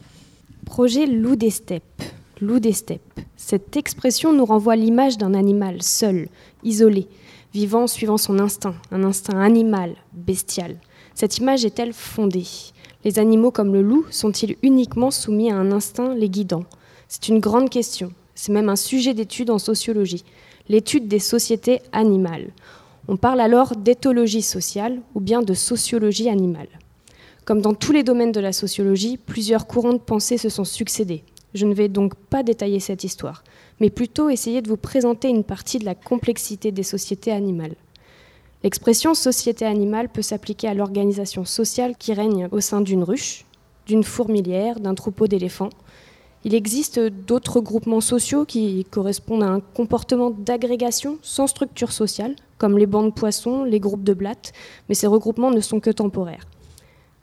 Projet 0.65 1.05
loup 1.05 1.37
des 1.37 1.51
steppes. 1.51 2.03
Loup 2.41 2.59
des 2.59 2.73
steppes. 2.73 3.21
Cette 3.37 3.77
expression 3.77 4.33
nous 4.33 4.43
renvoie 4.43 4.73
à 4.73 4.75
l'image 4.75 5.17
d'un 5.17 5.33
animal 5.33 5.81
seul, 5.81 6.27
isolé, 6.65 7.07
vivant 7.53 7.87
suivant 7.87 8.17
son 8.17 8.39
instinct, 8.39 8.75
un 8.91 9.05
instinct 9.05 9.39
animal, 9.39 9.95
bestial. 10.11 10.75
Cette 11.13 11.37
image 11.37 11.63
est-elle 11.63 11.93
fondée? 11.93 12.47
Les 13.05 13.19
animaux 13.19 13.51
comme 13.51 13.71
le 13.71 13.81
loup 13.81 14.05
sont-ils 14.09 14.57
uniquement 14.63 15.11
soumis 15.11 15.49
à 15.49 15.55
un 15.55 15.71
instinct 15.71 16.13
les 16.13 16.27
guidant? 16.27 16.65
C'est 17.07 17.29
une 17.29 17.39
grande 17.39 17.69
question. 17.69 18.11
C'est 18.45 18.51
même 18.51 18.69
un 18.69 18.75
sujet 18.75 19.15
d'étude 19.15 19.49
en 19.49 19.57
sociologie, 19.57 20.23
l'étude 20.69 21.07
des 21.07 21.17
sociétés 21.17 21.81
animales. 21.91 22.51
On 23.07 23.17
parle 23.17 23.41
alors 23.41 23.75
d'éthologie 23.75 24.43
sociale 24.43 25.01
ou 25.15 25.19
bien 25.19 25.41
de 25.41 25.55
sociologie 25.55 26.29
animale. 26.29 26.67
Comme 27.45 27.59
dans 27.59 27.73
tous 27.73 27.91
les 27.91 28.03
domaines 28.03 28.31
de 28.31 28.39
la 28.39 28.53
sociologie, 28.53 29.17
plusieurs 29.17 29.65
courants 29.65 29.93
de 29.93 29.97
pensée 29.97 30.37
se 30.37 30.49
sont 30.49 30.63
succédés. 30.63 31.23
Je 31.55 31.65
ne 31.65 31.73
vais 31.73 31.87
donc 31.87 32.13
pas 32.13 32.43
détailler 32.43 32.79
cette 32.79 33.03
histoire, 33.03 33.43
mais 33.79 33.89
plutôt 33.89 34.29
essayer 34.29 34.61
de 34.61 34.69
vous 34.69 34.77
présenter 34.77 35.27
une 35.29 35.43
partie 35.43 35.79
de 35.79 35.85
la 35.85 35.95
complexité 35.95 36.71
des 36.71 36.83
sociétés 36.83 37.31
animales. 37.31 37.73
L'expression 38.61 39.15
société 39.15 39.65
animale 39.65 40.09
peut 40.09 40.21
s'appliquer 40.21 40.67
à 40.67 40.75
l'organisation 40.75 41.45
sociale 41.45 41.95
qui 41.97 42.13
règne 42.13 42.47
au 42.51 42.59
sein 42.59 42.81
d'une 42.81 43.01
ruche, 43.01 43.43
d'une 43.87 44.03
fourmilière, 44.03 44.79
d'un 44.79 44.93
troupeau 44.93 45.25
d'éléphants, 45.25 45.71
il 46.45 46.53
existe 46.53 46.99
d'autres 46.99 47.59
groupements 47.59 48.01
sociaux 48.01 48.45
qui 48.45 48.85
correspondent 48.91 49.41
à 49.41 49.47
un 49.47 49.59
comportement 49.59 50.29
d'agrégation 50.29 51.17
sans 51.23 51.47
structure 51.47 51.91
sociale, 51.91 52.35
comme 52.59 52.77
les 52.77 52.85
bancs 52.85 53.07
de 53.07 53.19
poissons, 53.19 53.63
les 53.63 53.79
groupes 53.79 54.03
de 54.03 54.13
blattes, 54.13 54.53
mais 54.87 54.93
ces 54.93 55.07
regroupements 55.07 55.49
ne 55.49 55.59
sont 55.59 55.79
que 55.79 55.89
temporaires. 55.89 56.45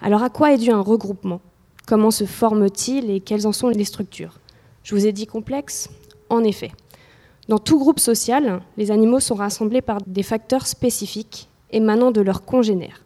Alors 0.00 0.24
à 0.24 0.28
quoi 0.28 0.52
est 0.52 0.58
dû 0.58 0.70
un 0.70 0.80
regroupement? 0.80 1.40
Comment 1.86 2.10
se 2.10 2.24
forme-t-il 2.24 3.10
et 3.10 3.20
quelles 3.20 3.46
en 3.46 3.52
sont 3.52 3.68
les 3.68 3.84
structures? 3.84 4.40
Je 4.82 4.92
vous 4.92 5.06
ai 5.06 5.12
dit 5.12 5.26
complexe? 5.26 5.88
En 6.28 6.42
effet. 6.42 6.72
Dans 7.48 7.58
tout 7.58 7.78
groupe 7.78 8.00
social, 8.00 8.60
les 8.76 8.90
animaux 8.90 9.20
sont 9.20 9.36
rassemblés 9.36 9.82
par 9.82 9.98
des 10.04 10.24
facteurs 10.24 10.66
spécifiques 10.66 11.48
émanant 11.70 12.10
de 12.10 12.20
leurs 12.20 12.44
congénères. 12.44 13.04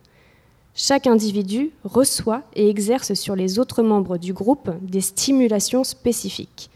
Chaque 0.78 1.06
individu 1.06 1.70
reçoit 1.84 2.42
et 2.54 2.68
exerce 2.68 3.14
sur 3.14 3.34
les 3.34 3.58
autres 3.58 3.82
membres 3.82 4.18
du 4.18 4.34
groupe 4.34 4.70
des 4.82 5.00
stimulations 5.00 5.84
spécifiques. 5.84 6.70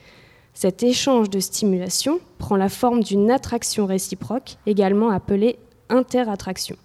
Cet 0.54 0.82
échange 0.82 1.28
de 1.28 1.38
stimulation 1.38 2.18
prend 2.38 2.56
la 2.56 2.70
forme 2.70 3.02
d'une 3.02 3.30
attraction 3.30 3.84
réciproque, 3.84 4.56
également 4.64 5.10
appelée 5.10 5.58
interattraction. 5.90 6.76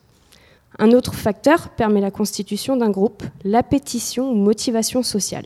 Un 0.78 0.92
autre 0.92 1.16
facteur 1.16 1.70
permet 1.70 2.02
la 2.02 2.12
constitution 2.12 2.76
d'un 2.76 2.90
groupe, 2.90 3.24
l'appétition 3.46 4.30
ou 4.30 4.36
motivation 4.36 5.02
sociale. 5.02 5.46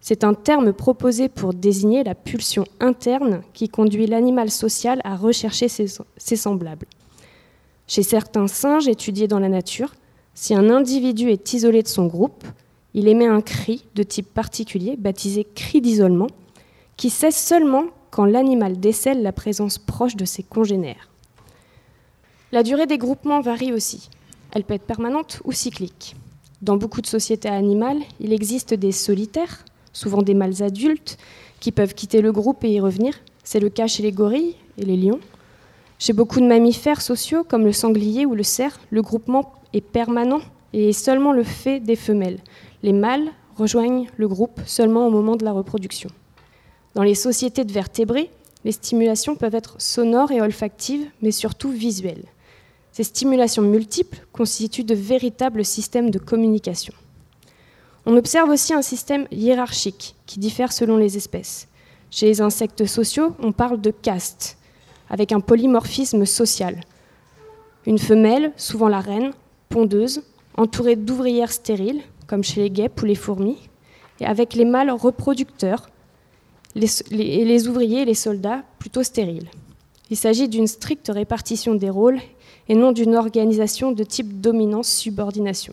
C'est 0.00 0.22
un 0.22 0.34
terme 0.34 0.72
proposé 0.72 1.28
pour 1.28 1.52
désigner 1.52 2.04
la 2.04 2.14
pulsion 2.14 2.64
interne 2.78 3.42
qui 3.54 3.68
conduit 3.68 4.06
l'animal 4.06 4.52
social 4.52 5.00
à 5.02 5.16
rechercher 5.16 5.66
ses, 5.66 5.88
ses, 6.16 6.36
semblables. 6.36 6.86
Chez 7.88 8.04
certains 8.04 8.46
singes 8.46 8.86
étudiés 8.86 9.26
dans 9.26 9.40
la 9.40 9.48
nature, 9.48 9.92
si 10.40 10.54
un 10.54 10.70
individu 10.70 11.30
est 11.30 11.52
isolé 11.52 11.82
de 11.82 11.88
son 11.88 12.06
groupe, 12.06 12.44
il 12.94 13.08
émet 13.08 13.26
un 13.26 13.40
cri 13.40 13.84
de 13.96 14.04
type 14.04 14.32
particulier, 14.32 14.94
baptisé 14.96 15.44
cri 15.44 15.80
d'isolement, 15.80 16.28
qui 16.96 17.10
cesse 17.10 17.36
seulement 17.36 17.86
quand 18.12 18.24
l'animal 18.24 18.78
décèle 18.78 19.20
la 19.22 19.32
présence 19.32 19.78
proche 19.78 20.14
de 20.14 20.24
ses 20.24 20.44
congénères. 20.44 21.08
La 22.52 22.62
durée 22.62 22.86
des 22.86 22.98
groupements 22.98 23.40
varie 23.40 23.72
aussi. 23.72 24.10
Elle 24.52 24.62
peut 24.62 24.74
être 24.74 24.86
permanente 24.86 25.42
ou 25.44 25.50
cyclique. 25.50 26.14
Dans 26.62 26.76
beaucoup 26.76 27.00
de 27.00 27.08
sociétés 27.08 27.48
animales, 27.48 28.02
il 28.20 28.32
existe 28.32 28.74
des 28.74 28.92
solitaires, 28.92 29.64
souvent 29.92 30.22
des 30.22 30.34
mâles 30.34 30.62
adultes, 30.62 31.18
qui 31.58 31.72
peuvent 31.72 31.94
quitter 31.94 32.20
le 32.20 32.30
groupe 32.30 32.62
et 32.62 32.70
y 32.70 32.78
revenir. 32.78 33.18
C'est 33.42 33.58
le 33.58 33.70
cas 33.70 33.88
chez 33.88 34.04
les 34.04 34.12
gorilles 34.12 34.54
et 34.78 34.84
les 34.84 34.96
lions. 34.96 35.18
Chez 35.98 36.12
beaucoup 36.12 36.38
de 36.38 36.46
mammifères 36.46 37.02
sociaux, 37.02 37.42
comme 37.42 37.64
le 37.64 37.72
sanglier 37.72 38.24
ou 38.24 38.36
le 38.36 38.44
cerf, 38.44 38.78
le 38.90 39.02
groupement 39.02 39.57
est 39.72 39.80
permanent 39.80 40.40
et 40.72 40.90
est 40.90 40.92
seulement 40.92 41.32
le 41.32 41.44
fait 41.44 41.80
des 41.80 41.96
femelles. 41.96 42.40
Les 42.82 42.92
mâles 42.92 43.30
rejoignent 43.56 44.06
le 44.16 44.28
groupe 44.28 44.60
seulement 44.66 45.06
au 45.06 45.10
moment 45.10 45.36
de 45.36 45.44
la 45.44 45.52
reproduction. 45.52 46.10
Dans 46.94 47.02
les 47.02 47.14
sociétés 47.14 47.64
de 47.64 47.72
vertébrés, 47.72 48.30
les 48.64 48.72
stimulations 48.72 49.36
peuvent 49.36 49.54
être 49.54 49.80
sonores 49.80 50.32
et 50.32 50.40
olfactives, 50.40 51.06
mais 51.22 51.30
surtout 51.30 51.70
visuelles. 51.70 52.24
Ces 52.92 53.04
stimulations 53.04 53.62
multiples 53.62 54.26
constituent 54.32 54.84
de 54.84 54.94
véritables 54.94 55.64
systèmes 55.64 56.10
de 56.10 56.18
communication. 56.18 56.94
On 58.06 58.16
observe 58.16 58.48
aussi 58.48 58.72
un 58.72 58.82
système 58.82 59.26
hiérarchique 59.30 60.16
qui 60.26 60.38
diffère 60.38 60.72
selon 60.72 60.96
les 60.96 61.16
espèces. 61.16 61.68
Chez 62.10 62.26
les 62.26 62.40
insectes 62.40 62.86
sociaux, 62.86 63.34
on 63.38 63.52
parle 63.52 63.80
de 63.80 63.90
caste, 63.90 64.56
avec 65.10 65.30
un 65.30 65.40
polymorphisme 65.40 66.24
social. 66.24 66.80
Une 67.86 67.98
femelle, 67.98 68.52
souvent 68.56 68.88
la 68.88 69.00
reine, 69.00 69.32
pondeuse, 69.68 70.22
entourée 70.56 70.96
d'ouvrières 70.96 71.52
stériles, 71.52 72.02
comme 72.26 72.44
chez 72.44 72.62
les 72.62 72.70
guêpes 72.70 73.00
ou 73.02 73.06
les 73.06 73.14
fourmis, 73.14 73.58
et 74.20 74.26
avec 74.26 74.54
les 74.54 74.64
mâles 74.64 74.90
reproducteurs, 74.90 75.88
les, 76.74 76.88
les 77.10 77.68
ouvriers 77.68 78.02
et 78.02 78.04
les 78.04 78.14
soldats 78.14 78.62
plutôt 78.78 79.02
stériles. 79.02 79.48
Il 80.10 80.16
s'agit 80.16 80.48
d'une 80.48 80.66
stricte 80.66 81.10
répartition 81.12 81.74
des 81.74 81.90
rôles 81.90 82.20
et 82.68 82.74
non 82.74 82.92
d'une 82.92 83.14
organisation 83.14 83.92
de 83.92 84.04
type 84.04 84.40
dominance-subordination, 84.40 85.72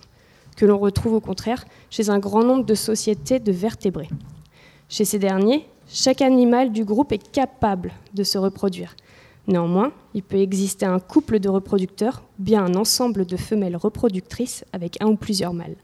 que 0.55 0.65
l'on 0.65 0.77
retrouve 0.77 1.13
au 1.13 1.19
contraire 1.19 1.65
chez 1.89 2.09
un 2.09 2.19
grand 2.19 2.43
nombre 2.43 2.65
de 2.65 2.75
sociétés 2.75 3.39
de 3.39 3.51
vertébrés. 3.51 4.09
Chez 4.89 5.05
ces 5.05 5.19
derniers, 5.19 5.67
chaque 5.87 6.21
animal 6.21 6.71
du 6.71 6.83
groupe 6.83 7.11
est 7.11 7.31
capable 7.31 7.91
de 8.13 8.23
se 8.23 8.37
reproduire. 8.37 8.95
Néanmoins, 9.47 9.91
il 10.13 10.23
peut 10.23 10.37
exister 10.37 10.85
un 10.85 10.99
couple 10.99 11.39
de 11.39 11.49
reproducteurs 11.49 12.23
ou 12.39 12.43
bien 12.43 12.65
un 12.65 12.75
ensemble 12.75 13.25
de 13.25 13.37
femelles 13.37 13.75
reproductrices 13.75 14.65
avec 14.73 15.01
un 15.01 15.07
ou 15.07 15.15
plusieurs 15.15 15.53
mâles. 15.53 15.75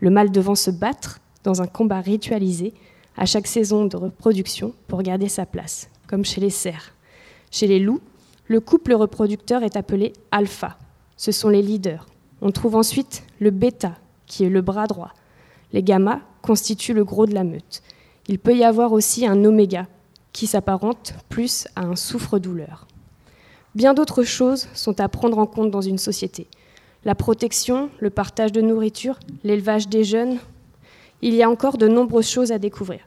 Le 0.00 0.10
mâle 0.10 0.30
devant 0.30 0.54
se 0.54 0.70
battre 0.70 1.20
dans 1.42 1.62
un 1.62 1.66
combat 1.66 2.00
ritualisé 2.00 2.74
à 3.16 3.24
chaque 3.24 3.46
saison 3.46 3.86
de 3.86 3.96
reproduction 3.96 4.74
pour 4.86 5.02
garder 5.02 5.28
sa 5.28 5.46
place, 5.46 5.90
comme 6.06 6.24
chez 6.24 6.40
les 6.40 6.50
cerfs. 6.50 6.94
Chez 7.50 7.66
les 7.66 7.78
loups, 7.78 8.00
le 8.46 8.60
couple 8.60 8.94
reproducteur 8.94 9.62
est 9.62 9.76
appelé 9.76 10.12
alpha. 10.30 10.78
Ce 11.16 11.32
sont 11.32 11.48
les 11.48 11.62
leaders. 11.62 12.06
On 12.42 12.50
trouve 12.50 12.76
ensuite 12.76 13.24
le 13.40 13.50
bêta, 13.50 13.96
qui 14.26 14.44
est 14.44 14.50
le 14.50 14.60
bras 14.60 14.86
droit. 14.86 15.12
Les 15.72 15.82
gammas 15.82 16.20
constituent 16.42 16.94
le 16.94 17.04
gros 17.04 17.26
de 17.26 17.34
la 17.34 17.44
meute. 17.44 17.82
Il 18.28 18.38
peut 18.38 18.56
y 18.56 18.64
avoir 18.64 18.92
aussi 18.92 19.26
un 19.26 19.44
oméga, 19.44 19.86
qui 20.32 20.46
s'apparente 20.46 21.14
plus 21.28 21.66
à 21.74 21.82
un 21.82 21.96
souffre-douleur. 21.96 22.86
Bien 23.78 23.94
d'autres 23.94 24.24
choses 24.24 24.66
sont 24.74 24.98
à 24.98 25.08
prendre 25.08 25.38
en 25.38 25.46
compte 25.46 25.70
dans 25.70 25.82
une 25.82 25.98
société. 25.98 26.48
La 27.04 27.14
protection, 27.14 27.90
le 28.00 28.10
partage 28.10 28.50
de 28.50 28.60
nourriture, 28.60 29.20
l'élevage 29.44 29.86
des 29.86 30.02
jeunes. 30.02 30.38
Il 31.22 31.32
y 31.32 31.44
a 31.44 31.48
encore 31.48 31.78
de 31.78 31.86
nombreuses 31.86 32.28
choses 32.28 32.50
à 32.50 32.58
découvrir. 32.58 32.98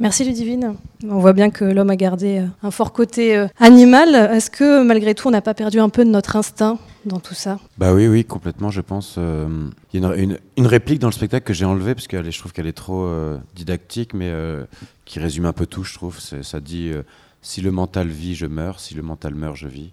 Merci 0.00 0.24
Ludivine. 0.24 0.74
On 1.08 1.20
voit 1.20 1.32
bien 1.32 1.50
que 1.50 1.64
l'homme 1.64 1.90
a 1.90 1.94
gardé 1.94 2.42
un 2.60 2.72
fort 2.72 2.92
côté 2.92 3.46
animal. 3.60 4.16
Est-ce 4.16 4.50
que 4.50 4.82
malgré 4.82 5.14
tout, 5.14 5.28
on 5.28 5.30
n'a 5.30 5.42
pas 5.42 5.54
perdu 5.54 5.78
un 5.78 5.90
peu 5.90 6.04
de 6.04 6.10
notre 6.10 6.34
instinct 6.34 6.80
dans 7.04 7.20
tout 7.20 7.34
ça? 7.34 7.60
Bah 7.78 7.94
oui, 7.94 8.08
oui, 8.08 8.24
complètement, 8.24 8.70
je 8.70 8.80
pense. 8.80 9.14
Euh, 9.16 9.68
Il 9.92 10.02
y 10.02 10.04
a 10.04 10.08
une, 10.16 10.22
une, 10.22 10.38
une, 10.56 10.66
réplique 10.66 10.98
dans 10.98 11.06
le 11.06 11.12
spectacle 11.12 11.46
que 11.46 11.54
j'ai 11.54 11.64
enlevée 11.64 11.94
parce 11.94 12.08
que 12.08 12.28
je 12.28 12.38
trouve 12.40 12.52
qu'elle 12.52 12.66
est 12.66 12.72
trop 12.72 13.04
euh, 13.04 13.38
didactique, 13.54 14.12
mais 14.12 14.28
euh, 14.28 14.64
qui 15.04 15.20
résume 15.20 15.46
un 15.46 15.52
peu 15.52 15.66
tout, 15.66 15.84
je 15.84 15.94
trouve. 15.94 16.18
Ça 16.18 16.58
dit 16.58 16.92
si 17.42 17.60
le 17.60 17.70
mental 17.70 18.08
vit, 18.08 18.34
je 18.34 18.46
meurs. 18.46 18.80
Si 18.80 18.94
le 18.94 19.02
mental 19.02 19.34
meurt, 19.34 19.56
je 19.56 19.68
vis. 19.68 19.92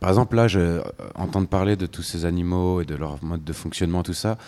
Par 0.00 0.10
exemple, 0.10 0.36
là, 0.36 0.48
je, 0.48 0.82
entendre 1.14 1.48
parler 1.48 1.76
de 1.76 1.86
tous 1.86 2.02
ces 2.02 2.24
animaux 2.24 2.80
et 2.80 2.84
de 2.84 2.94
leur 2.94 3.22
mode 3.24 3.44
de 3.44 3.52
fonctionnement, 3.52 4.02
tout 4.02 4.14
ça. 4.14 4.38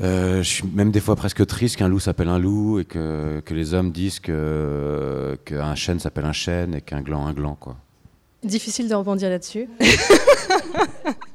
Euh, 0.00 0.42
je 0.42 0.48
suis 0.48 0.66
même 0.66 0.90
des 0.92 1.00
fois 1.00 1.16
presque 1.16 1.44
triste 1.46 1.76
qu'un 1.76 1.88
loup 1.88 1.98
s'appelle 1.98 2.28
un 2.28 2.38
loup 2.38 2.78
et 2.78 2.84
que, 2.84 3.42
que 3.44 3.52
les 3.52 3.74
hommes 3.74 3.90
disent 3.90 4.20
que 4.20 5.36
qu'un 5.44 5.74
chêne 5.74 5.98
s'appelle 5.98 6.24
un 6.24 6.32
chêne 6.32 6.74
et 6.76 6.80
qu'un 6.80 7.00
gland 7.00 7.26
un 7.26 7.32
gland 7.32 7.56
quoi. 7.58 7.76
Difficile 8.44 8.88
de 8.88 8.94
rebondir 8.94 9.28
là-dessus. 9.28 9.68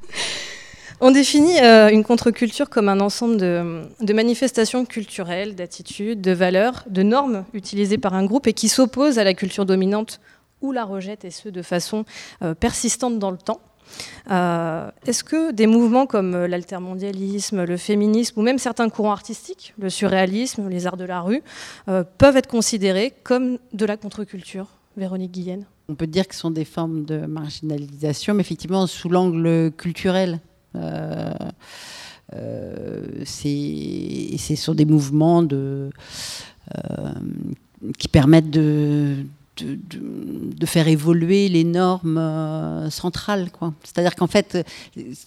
On 1.05 1.11
définit 1.11 1.59
euh, 1.59 1.89
une 1.89 2.05
contre-culture 2.05 2.69
comme 2.69 2.87
un 2.87 3.01
ensemble 3.01 3.35
de, 3.35 4.13
manifestations 4.13 4.85
culturelles, 4.85 5.53
d'attitudes, 5.53 6.21
de 6.21 6.31
valeurs, 6.31 6.85
de 6.87 7.03
normes 7.03 7.43
utilisées 7.51 7.97
par 7.97 8.13
un 8.13 8.23
groupe 8.23 8.47
et 8.47 8.53
qui 8.53 8.69
s'opposent 8.69 9.19
à 9.19 9.25
la 9.25 9.33
culture 9.33 9.65
dominante 9.65 10.21
ou 10.61 10.71
la 10.71 10.85
rejette, 10.85 11.25
et 11.25 11.29
ce 11.29 11.49
de 11.49 11.61
façon 11.61 12.05
euh, 12.41 12.53
persistante 12.53 13.19
dans 13.19 13.31
le 13.31 13.37
temps. 13.37 13.59
Euh, 14.31 14.89
Est-ce 15.05 15.25
que 15.25 15.51
des 15.51 15.67
mouvements 15.67 16.05
comme 16.05 16.45
l'altermondialisme, 16.45 17.65
le 17.65 17.75
féminisme 17.75 18.39
ou 18.39 18.41
même 18.41 18.57
certains 18.57 18.87
courants 18.87 19.11
artistiques, 19.11 19.73
le 19.77 19.89
surréalisme, 19.89 20.69
les 20.69 20.87
arts 20.87 20.95
de 20.95 21.03
la 21.03 21.19
rue, 21.19 21.43
peuvent 22.17 22.37
être 22.37 22.47
considérés 22.47 23.11
comme 23.23 23.57
de 23.73 23.85
la 23.85 23.97
contre-culture? 23.97 24.67
Véronique 24.95 25.31
Guillen 25.31 25.65
On 25.89 25.95
peut 25.95 26.07
dire 26.07 26.29
que 26.29 26.33
ce 26.33 26.39
sont 26.39 26.51
des 26.51 26.63
formes 26.63 27.03
de 27.03 27.25
marginalisation, 27.25 28.35
mais 28.35 28.41
effectivement 28.41 28.87
sous 28.87 29.09
l'angle 29.09 29.69
culturel. 29.75 30.39
Euh, 30.75 31.33
euh, 32.35 33.23
ce 33.25 34.55
sont 34.55 34.73
des 34.73 34.85
mouvements 34.85 35.43
de, 35.43 35.89
euh, 36.75 37.13
qui 37.97 38.07
permettent 38.07 38.49
de, 38.49 39.17
de, 39.57 39.75
de, 39.75 40.55
de, 40.55 40.65
faire 40.65 40.87
évoluer 40.87 41.49
les 41.49 41.63
normes 41.63 42.17
euh, 42.17 42.89
centrales. 42.89 43.49
C'est-à-dire 43.83 44.15
qu'en 44.15 44.27
fait, 44.27 44.65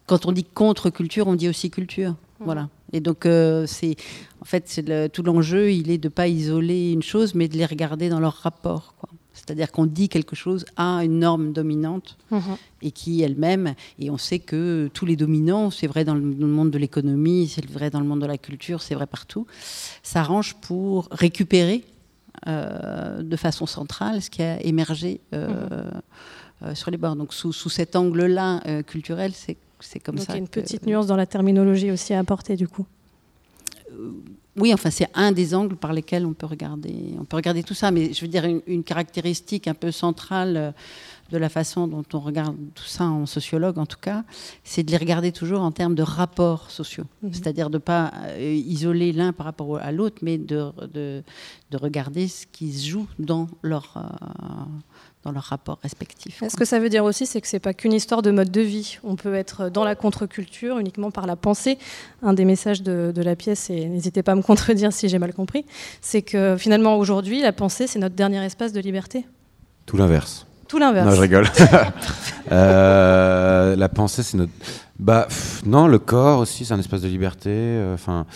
quand 0.06 0.26
on 0.26 0.32
dit 0.32 0.44
contre-culture, 0.44 1.28
on 1.28 1.34
dit 1.34 1.48
aussi 1.48 1.70
culture. 1.70 2.12
Mmh. 2.12 2.44
Voilà. 2.44 2.68
Et 2.92 3.00
donc, 3.00 3.26
euh, 3.26 3.66
c'est 3.66 3.96
en 4.40 4.44
fait, 4.44 4.82
le, 4.86 5.08
tout 5.08 5.22
l'enjeu, 5.22 5.72
il 5.72 5.90
est 5.90 5.98
de 5.98 6.08
ne 6.08 6.12
pas 6.12 6.28
isoler 6.28 6.92
une 6.92 7.02
chose, 7.02 7.34
mais 7.34 7.48
de 7.48 7.56
les 7.56 7.66
regarder 7.66 8.08
dans 8.08 8.20
leur 8.20 8.34
rapport. 8.34 8.94
Quoi. 8.98 9.10
C'est-à-dire 9.46 9.70
qu'on 9.70 9.86
dit 9.86 10.08
quelque 10.08 10.34
chose 10.34 10.64
à 10.76 11.04
une 11.04 11.20
norme 11.20 11.52
dominante 11.52 12.18
mmh. 12.32 12.38
et 12.82 12.90
qui 12.90 13.22
elle-même, 13.22 13.74
et 14.00 14.10
on 14.10 14.18
sait 14.18 14.40
que 14.40 14.90
tous 14.92 15.06
les 15.06 15.14
dominants, 15.14 15.70
c'est 15.70 15.86
vrai 15.86 16.04
dans 16.04 16.14
le 16.14 16.20
monde 16.20 16.70
de 16.72 16.78
l'économie, 16.78 17.46
c'est 17.46 17.64
vrai 17.70 17.90
dans 17.90 18.00
le 18.00 18.06
monde 18.06 18.20
de 18.20 18.26
la 18.26 18.38
culture, 18.38 18.82
c'est 18.82 18.96
vrai 18.96 19.06
partout, 19.06 19.46
s'arrangent 20.02 20.54
pour 20.54 21.08
récupérer 21.12 21.84
euh, 22.48 23.22
de 23.22 23.36
façon 23.36 23.66
centrale 23.66 24.20
ce 24.20 24.30
qui 24.30 24.42
a 24.42 24.60
émergé 24.62 25.20
euh, 25.32 25.48
mmh. 25.48 26.02
euh, 26.64 26.74
sur 26.74 26.90
les 26.90 26.96
bords. 26.96 27.14
Donc 27.14 27.32
sous, 27.32 27.52
sous 27.52 27.70
cet 27.70 27.94
angle-là 27.94 28.82
culturel, 28.82 29.32
c'est 29.32 30.00
comme 30.00 30.16
Donc 30.16 30.24
ça. 30.24 30.32
Il 30.32 30.36
y 30.36 30.38
a 30.38 30.40
une 30.40 30.48
que... 30.48 30.60
petite 30.60 30.86
nuance 30.86 31.06
dans 31.06 31.16
la 31.16 31.26
terminologie 31.26 31.92
aussi 31.92 32.14
à 32.14 32.18
apporter 32.18 32.56
du 32.56 32.66
coup. 32.66 32.86
Oui, 34.58 34.72
enfin 34.72 34.90
c'est 34.90 35.08
un 35.14 35.32
des 35.32 35.54
angles 35.54 35.76
par 35.76 35.92
lesquels 35.92 36.24
on 36.24 36.32
peut 36.32 36.46
regarder, 36.46 37.14
on 37.20 37.24
peut 37.24 37.36
regarder 37.36 37.62
tout 37.62 37.74
ça. 37.74 37.90
Mais 37.90 38.12
je 38.12 38.20
veux 38.22 38.28
dire 38.28 38.44
une, 38.44 38.62
une 38.66 38.84
caractéristique 38.84 39.68
un 39.68 39.74
peu 39.74 39.90
centrale 39.90 40.56
euh, 40.56 40.70
de 41.30 41.38
la 41.38 41.48
façon 41.48 41.86
dont 41.86 42.04
on 42.12 42.20
regarde 42.20 42.56
tout 42.74 42.84
ça 42.84 43.04
en 43.04 43.26
sociologue 43.26 43.78
en 43.78 43.86
tout 43.86 43.98
cas, 44.00 44.24
c'est 44.64 44.82
de 44.82 44.90
les 44.90 44.96
regarder 44.96 45.32
toujours 45.32 45.60
en 45.60 45.72
termes 45.72 45.94
de 45.94 46.02
rapports 46.02 46.70
sociaux. 46.70 47.04
Mhm. 47.22 47.32
C'est-à-dire 47.32 47.70
de 47.70 47.76
ne 47.76 47.82
pas 47.82 48.12
euh, 48.24 48.54
isoler 48.54 49.12
l'un 49.12 49.32
par 49.32 49.46
rapport 49.46 49.78
à 49.78 49.92
l'autre, 49.92 50.18
mais 50.22 50.38
de, 50.38 50.70
de, 50.92 51.22
de, 51.70 51.76
regarder 51.76 52.28
ce 52.28 52.46
qui 52.46 52.72
se 52.72 52.88
joue 52.88 53.06
dans 53.18 53.48
leur... 53.62 53.94
Euh, 53.96 54.64
dans 55.26 55.32
leurs 55.32 55.42
rapports 55.42 55.80
respectifs. 55.82 56.40
Ce 56.48 56.56
que 56.56 56.64
ça 56.64 56.78
veut 56.78 56.88
dire 56.88 57.02
aussi, 57.02 57.26
c'est 57.26 57.40
que 57.40 57.48
c'est 57.48 57.58
pas 57.58 57.74
qu'une 57.74 57.92
histoire 57.92 58.22
de 58.22 58.30
mode 58.30 58.52
de 58.52 58.60
vie. 58.60 58.98
On 59.02 59.16
peut 59.16 59.34
être 59.34 59.68
dans 59.70 59.82
la 59.82 59.96
contre-culture 59.96 60.78
uniquement 60.78 61.10
par 61.10 61.26
la 61.26 61.34
pensée. 61.34 61.78
Un 62.22 62.32
des 62.32 62.44
messages 62.44 62.80
de, 62.80 63.12
de 63.12 63.22
la 63.22 63.34
pièce, 63.34 63.68
et 63.68 63.86
n'hésitez 63.86 64.22
pas 64.22 64.32
à 64.32 64.34
me 64.36 64.42
contredire 64.42 64.92
si 64.92 65.08
j'ai 65.08 65.18
mal 65.18 65.34
compris, 65.34 65.66
c'est 66.00 66.22
que 66.22 66.54
finalement 66.56 66.96
aujourd'hui, 66.96 67.42
la 67.42 67.52
pensée, 67.52 67.88
c'est 67.88 67.98
notre 67.98 68.14
dernier 68.14 68.44
espace 68.44 68.72
de 68.72 68.80
liberté. 68.80 69.26
Tout 69.84 69.96
l'inverse. 69.96 70.46
Tout 70.68 70.78
l'inverse. 70.78 71.08
Non, 71.08 71.16
je 71.16 71.20
rigole. 71.20 71.48
euh, 72.52 73.74
la 73.74 73.88
pensée, 73.88 74.22
c'est 74.22 74.36
notre. 74.36 74.52
Bah, 75.00 75.26
pff, 75.28 75.64
non, 75.66 75.88
le 75.88 75.98
corps 75.98 76.38
aussi, 76.38 76.64
c'est 76.64 76.74
un 76.74 76.78
espace 76.78 77.00
de 77.00 77.08
liberté. 77.08 77.84
Enfin, 77.92 78.26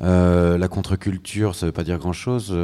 euh, 0.00 0.56
la 0.58 0.68
contre-culture, 0.68 1.56
ça 1.56 1.66
veut 1.66 1.72
pas 1.72 1.82
dire 1.82 1.98
grand-chose. 1.98 2.56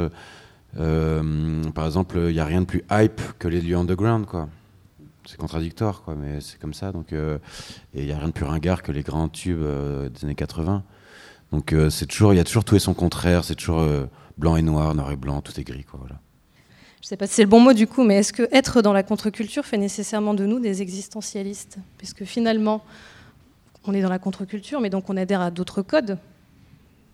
Euh, 0.79 1.63
par 1.71 1.85
exemple, 1.85 2.17
il 2.17 2.33
n'y 2.33 2.39
a 2.39 2.45
rien 2.45 2.61
de 2.61 2.65
plus 2.65 2.83
hype 2.91 3.21
que 3.39 3.47
les 3.47 3.61
lieux 3.61 3.77
underground, 3.77 4.25
quoi. 4.25 4.49
C'est 5.25 5.37
contradictoire, 5.37 6.03
quoi, 6.03 6.15
mais 6.15 6.39
c'est 6.39 6.59
comme 6.59 6.73
ça. 6.73 6.91
Donc, 6.91 7.11
euh, 7.11 7.37
et 7.93 8.01
il 8.01 8.05
n'y 8.05 8.11
a 8.11 8.17
rien 8.17 8.27
de 8.27 8.33
plus 8.33 8.45
ringard 8.45 8.81
que 8.81 8.91
les 8.91 9.03
grands 9.03 9.27
tubes 9.27 9.61
euh, 9.61 10.09
des 10.09 10.25
années 10.25 10.35
80. 10.35 10.83
Donc, 11.51 11.73
c'est 11.89 12.05
toujours, 12.07 12.33
il 12.33 12.37
y 12.37 12.41
a 12.41 12.43
toujours 12.43 12.65
tout 12.65 12.75
et 12.75 12.79
son 12.79 12.93
contraire. 12.93 13.45
C'est 13.45 13.55
toujours 13.55 13.81
blanc 14.37 14.57
et 14.57 14.61
noir, 14.61 14.93
noir 14.93 15.11
et 15.13 15.15
blanc, 15.15 15.39
tout 15.39 15.57
est 15.57 15.63
gris, 15.63 15.85
quoi. 15.85 15.97
Voilà. 16.01 16.19
Je 17.01 17.05
ne 17.05 17.07
sais 17.07 17.17
pas 17.17 17.27
si 17.27 17.35
c'est 17.35 17.43
le 17.43 17.49
bon 17.49 17.61
mot 17.61 17.71
du 17.71 17.87
coup, 17.87 18.03
mais 18.03 18.15
est-ce 18.15 18.33
que 18.33 18.49
être 18.51 18.81
dans 18.81 18.91
la 18.91 19.03
contre-culture 19.03 19.65
fait 19.65 19.77
nécessairement 19.77 20.33
de 20.33 20.45
nous 20.45 20.59
des 20.59 20.81
existentialistes? 20.81 21.77
Puisque 21.97 22.25
finalement, 22.25 22.83
on 23.85 23.93
est 23.93 24.01
dans 24.01 24.09
la 24.09 24.19
contre-culture, 24.19 24.81
mais 24.81 24.89
donc 24.89 25.09
on 25.09 25.15
adhère 25.15 25.39
à 25.39 25.51
d'autres 25.51 25.81
codes, 25.81 26.17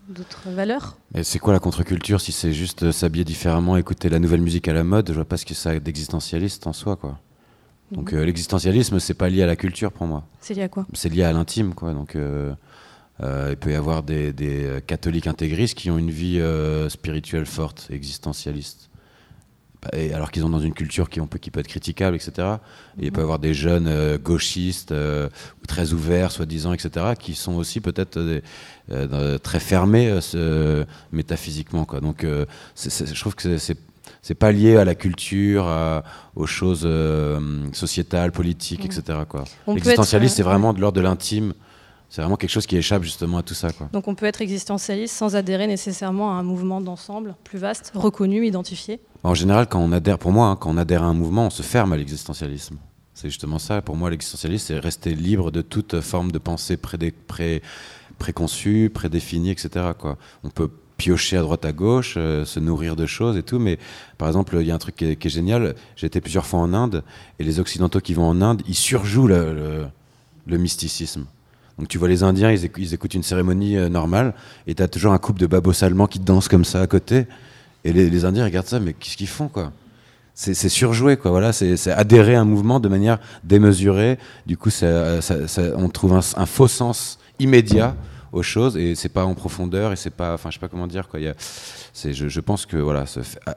d'autres 0.09 0.49
valeurs. 0.49 0.97
Et 1.15 1.23
c'est 1.23 1.39
quoi 1.39 1.53
la 1.53 1.59
contre-culture 1.59 2.19
si 2.21 2.31
c'est 2.31 2.53
juste 2.53 2.83
euh, 2.83 2.91
s'habiller 2.91 3.23
différemment, 3.25 3.77
écouter 3.77 4.09
la 4.09 4.19
nouvelle 4.19 4.41
musique 4.41 4.67
à 4.67 4.73
la 4.73 4.83
mode? 4.83 5.07
Je 5.09 5.13
vois 5.13 5.25
pas 5.25 5.37
ce 5.37 5.45
que 5.45 5.53
ça 5.53 5.71
a 5.71 5.79
d'existentialiste 5.79 6.67
en 6.67 6.73
soi, 6.73 6.95
quoi. 6.95 7.19
Donc 7.91 8.11
Mhm. 8.13 8.19
euh, 8.19 8.25
l'existentialisme, 8.25 8.99
c'est 8.99 9.13
pas 9.13 9.29
lié 9.29 9.43
à 9.43 9.45
la 9.45 9.55
culture 9.55 9.91
pour 9.91 10.07
moi. 10.07 10.25
C'est 10.41 10.53
lié 10.55 10.63
à 10.63 10.67
quoi? 10.69 10.85
C'est 10.93 11.09
lié 11.09 11.23
à 11.23 11.31
l'intime, 11.31 11.73
quoi. 11.73 11.93
Donc 11.93 12.15
euh, 12.15 12.53
euh, 13.21 13.49
il 13.51 13.57
peut 13.57 13.71
y 13.71 13.75
avoir 13.75 14.03
des, 14.03 14.33
des, 14.33 14.79
catholiques 14.87 15.27
intégristes 15.27 15.77
qui 15.77 15.91
ont 15.91 15.97
une 15.97 16.09
vie 16.11 16.41
spirituelle 16.89 17.45
forte, 17.45 17.87
existentialiste. 17.91 18.89
Et 19.91 20.13
alors 20.13 20.31
qu'ils 20.31 20.41
sont 20.43 20.49
dans 20.49 20.59
une 20.59 20.73
culture 20.73 21.09
qui, 21.09 21.19
on 21.19 21.27
peut, 21.27 21.39
qui 21.39 21.51
peut 21.51 21.59
être 21.59 21.67
critiquable, 21.67 22.15
etc. 22.15 22.47
Et 22.99 23.07
il 23.07 23.11
peut 23.11 23.19
y 23.19 23.23
avoir 23.23 23.39
des 23.39 23.53
jeunes 23.53 23.87
euh, 23.87 24.17
gauchistes 24.17 24.91
euh, 24.93 25.27
très 25.67 25.91
ouverts, 25.93 26.31
soi-disant, 26.31 26.71
etc., 26.73 27.07
qui 27.19 27.33
sont 27.35 27.55
aussi 27.55 27.81
peut-être 27.81 28.17
euh, 28.17 28.39
euh, 28.91 29.37
très 29.37 29.59
fermés 29.59 30.17
métaphysiquement. 31.11 31.85
Quoi. 31.85 31.99
Donc 32.01 32.25
je 32.25 33.19
trouve 33.19 33.35
que 33.35 33.57
c'est- 33.57 33.77
c'est 34.21 34.35
pas 34.35 34.51
lié 34.51 34.77
à 34.77 34.85
la 34.85 34.95
culture, 34.95 35.65
à- 35.67 36.03
aux 36.35 36.45
choses 36.45 36.87
sociétales, 37.73 38.31
politiques, 38.31 38.85
etc. 38.85 39.19
Quoi. 39.27 39.43
L'existentialiste, 39.75 40.33
être, 40.33 40.37
c'est 40.37 40.43
vraiment 40.43 40.73
de 40.73 40.79
l'ordre 40.81 40.97
de 40.97 41.01
l'intime. 41.01 41.53
C'est 42.15 42.21
vraiment 42.21 42.35
quelque 42.35 42.51
chose 42.51 42.67
qui 42.67 42.77
échappe 42.77 43.01
justement 43.01 43.39
à 43.39 43.41
tout 43.41 43.55
ça. 43.55 43.71
Quoi. 43.71 43.89
Donc 43.91 44.07
on 44.07 44.13
peut 44.13 44.27
être 44.27 44.39
existentialiste 44.39 45.15
sans 45.15 45.35
adhérer 45.35 45.65
nécessairement 45.65 46.29
à 46.29 46.35
un 46.35 46.43
mouvement 46.43 46.79
d'ensemble 46.79 47.33
plus 47.43 47.57
vaste, 47.57 47.91
reconnu, 47.95 48.45
identifié. 48.45 48.99
En 49.23 49.33
général, 49.33 49.67
quand 49.67 49.79
on 49.79 49.91
adhère, 49.91 50.19
pour 50.19 50.31
moi, 50.31 50.45
hein, 50.49 50.55
quand 50.55 50.69
on 50.69 50.77
adhère 50.77 51.01
à 51.01 51.07
un 51.07 51.15
mouvement, 51.15 51.47
on 51.47 51.49
se 51.49 51.63
ferme 51.63 51.91
à 51.91 51.97
l'existentialisme. 51.97 52.77
C'est 53.15 53.29
justement 53.29 53.57
ça. 53.57 53.81
Pour 53.81 53.95
moi, 53.95 54.11
l'existentialisme, 54.11 54.63
c'est 54.67 54.77
rester 54.79 55.15
libre 55.15 55.49
de 55.49 55.63
toute 55.63 56.01
forme 56.01 56.31
de 56.31 56.37
pensée 56.37 56.75
prédé- 56.77 57.11
pré- 57.27 57.63
préconçue, 58.19 58.91
prédéfinie, 58.93 59.49
etc. 59.49 59.69
Quoi. 59.97 60.19
On 60.43 60.51
peut 60.51 60.69
piocher 60.97 61.37
à 61.37 61.41
droite 61.41 61.65
à 61.65 61.71
gauche, 61.71 62.13
euh, 62.17 62.45
se 62.45 62.59
nourrir 62.59 62.95
de 62.95 63.07
choses 63.07 63.37
et 63.37 63.43
tout, 63.43 63.57
mais 63.57 63.79
par 64.19 64.27
exemple, 64.27 64.55
il 64.61 64.67
y 64.67 64.71
a 64.71 64.75
un 64.75 64.77
truc 64.77 64.97
qui 64.97 65.05
est, 65.05 65.15
qui 65.15 65.29
est 65.29 65.31
génial. 65.31 65.73
J'ai 65.95 66.05
été 66.05 66.21
plusieurs 66.21 66.45
fois 66.45 66.59
en 66.59 66.75
Inde, 66.75 67.03
et 67.39 67.43
les 67.43 67.59
Occidentaux 67.59 68.01
qui 68.01 68.13
vont 68.13 68.27
en 68.27 68.39
Inde, 68.43 68.61
ils 68.67 68.75
surjouent 68.75 69.25
le, 69.27 69.51
le- 69.55 69.85
le 70.45 70.57
mysticisme. 70.59 71.25
Donc 71.77 71.87
tu 71.87 71.97
vois 71.97 72.07
les 72.07 72.23
Indiens, 72.23 72.51
ils, 72.51 72.65
écou- 72.65 72.79
ils 72.79 72.93
écoutent 72.93 73.13
une 73.13 73.23
cérémonie 73.23 73.77
euh, 73.77 73.89
normale, 73.89 74.33
et 74.67 74.75
tu 74.75 74.83
as 74.83 74.87
toujours 74.87 75.13
un 75.13 75.17
couple 75.17 75.39
de 75.39 75.47
babos 75.47 75.83
allemands 75.83 76.07
qui 76.07 76.19
dansent 76.19 76.47
comme 76.47 76.65
ça 76.65 76.81
à 76.81 76.87
côté. 76.87 77.25
Et 77.83 77.91
les, 77.91 78.25
Indiens 78.25 78.45
regardent 78.45 78.67
ça, 78.67 78.79
mais 78.79 78.93
qu'est-ce 78.93 79.17
qu'ils 79.17 79.27
font 79.27 79.49
quoi? 79.49 79.71
C'est 80.35 80.55
surjoué, 80.69 81.17
quoi. 81.17 81.29
Voilà, 81.29 81.53
c'est 81.53 81.91
adhérer 81.91 82.33
à 82.33 82.41
un 82.41 82.45
mouvement 82.45 82.79
de 82.79 82.89
manière 82.89 83.19
démesurée. 83.43 84.17
Du 84.47 84.57
coup, 84.57 84.69
on 84.81 85.89
trouve 85.89 86.13
un, 86.13 86.45
faux 86.47 86.67
sens 86.67 87.19
immédiat 87.37 87.95
aux 88.31 88.41
choses 88.41 88.75
et 88.75 88.95
c'est 88.95 89.09
pas 89.09 89.25
en 89.25 89.35
profondeur 89.35 89.91
et 89.91 89.95
c'est 89.95 90.09
pas, 90.09 90.33
enfin, 90.33 90.49
je 90.49 90.55
sais 90.55 90.59
pas 90.59 90.69
comment 90.69 90.87
dire, 90.87 91.07
quoi. 91.07 91.19
Je, 91.19 92.39
pense 92.39 92.65
que 92.65 92.77
voilà, 92.77 93.05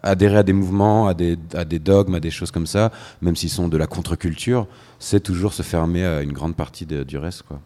adhérer 0.02 0.38
à 0.38 0.42
des 0.42 0.52
mouvements, 0.52 1.08
à 1.08 1.14
des, 1.14 1.36
dogmes, 1.78 2.16
à 2.16 2.20
des 2.20 2.30
choses 2.30 2.50
comme 2.50 2.66
ça, 2.66 2.92
même 3.22 3.36
s'ils 3.36 3.48
sont 3.48 3.68
de 3.68 3.76
la 3.78 3.86
contre-culture, 3.86 4.66
c'est 4.98 5.20
toujours 5.20 5.54
se 5.54 5.62
fermer 5.62 6.04
à 6.04 6.20
une 6.20 6.32
grande 6.32 6.56
partie 6.56 6.84
du 6.84 7.16
reste, 7.16 7.44
quoi. 7.44 7.60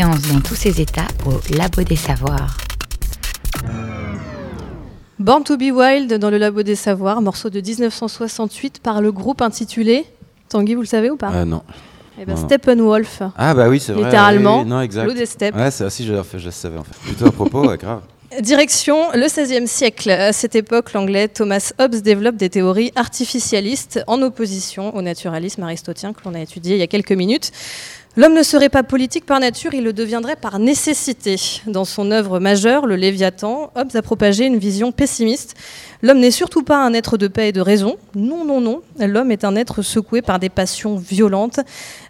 Science 0.00 0.28
dans 0.32 0.40
tous 0.40 0.54
ses 0.54 0.80
états 0.80 1.08
au 1.26 1.32
Labo 1.54 1.82
des 1.82 1.96
Savoirs. 1.96 2.56
Born 5.18 5.44
to 5.44 5.58
be 5.58 5.70
Wild 5.70 6.14
dans 6.14 6.30
le 6.30 6.38
Labo 6.38 6.62
des 6.62 6.74
Savoirs, 6.74 7.20
morceau 7.20 7.50
de 7.50 7.60
1968 7.60 8.80
par 8.82 9.02
le 9.02 9.12
groupe 9.12 9.42
intitulé. 9.42 10.06
Tanguy, 10.48 10.74
vous 10.74 10.80
le 10.80 10.86
savez 10.86 11.10
ou 11.10 11.16
pas? 11.16 11.30
Ah 11.34 11.44
non. 11.44 11.62
Eh 12.18 12.24
ben. 12.24 12.34
Steppenwolf. 12.34 13.22
Ah 13.36 13.52
bah 13.52 13.68
oui, 13.68 13.78
c'est 13.78 13.92
vrai. 13.92 14.04
Littéralement, 14.04 14.62
oui, 14.62 14.68
non, 14.68 14.80
exact. 14.80 15.04
Lou 15.04 15.12
des 15.12 15.26
steppes. 15.26 15.54
Ouais, 15.54 15.70
c'est 15.70 15.84
aussi, 15.84 16.06
je, 16.06 16.14
je 16.14 16.44
le 16.46 16.50
savais 16.50 16.78
en 16.78 16.84
fait. 16.84 16.96
Plutôt 17.04 17.26
à 17.26 17.32
propos, 17.32 17.68
ouais, 17.68 17.76
grave. 17.76 18.00
Direction 18.40 19.10
le 19.12 19.26
XVIe 19.26 19.68
siècle. 19.68 20.10
À 20.10 20.32
cette 20.32 20.54
époque, 20.54 20.94
l'anglais 20.94 21.28
Thomas 21.28 21.72
Hobbes 21.78 21.96
développe 21.96 22.36
des 22.36 22.48
théories 22.48 22.92
artificialistes 22.96 24.02
en 24.06 24.22
opposition 24.22 24.94
au 24.96 25.02
naturalisme 25.02 25.62
aristotien 25.62 26.14
que 26.14 26.20
l'on 26.24 26.34
a 26.34 26.40
étudié 26.40 26.76
il 26.76 26.78
y 26.78 26.82
a 26.82 26.86
quelques 26.86 27.12
minutes. 27.12 27.52
L'homme 28.16 28.34
ne 28.34 28.42
serait 28.42 28.70
pas 28.70 28.82
politique 28.82 29.24
par 29.24 29.38
nature, 29.38 29.72
il 29.72 29.84
le 29.84 29.92
deviendrait 29.92 30.34
par 30.34 30.58
nécessité. 30.58 31.36
Dans 31.68 31.84
son 31.84 32.10
œuvre 32.10 32.40
majeure, 32.40 32.86
Le 32.86 32.96
Léviathan, 32.96 33.70
Hobbes 33.76 33.94
a 33.94 34.02
propagé 34.02 34.46
une 34.46 34.58
vision 34.58 34.90
pessimiste. 34.90 35.54
L'homme 36.02 36.18
n'est 36.18 36.32
surtout 36.32 36.64
pas 36.64 36.84
un 36.84 36.92
être 36.92 37.16
de 37.18 37.28
paix 37.28 37.50
et 37.50 37.52
de 37.52 37.60
raison. 37.60 37.98
Non, 38.16 38.44
non, 38.44 38.60
non. 38.60 38.82
L'homme 38.98 39.30
est 39.30 39.44
un 39.44 39.54
être 39.54 39.82
secoué 39.82 40.22
par 40.22 40.40
des 40.40 40.48
passions 40.48 40.96
violentes. 40.96 41.60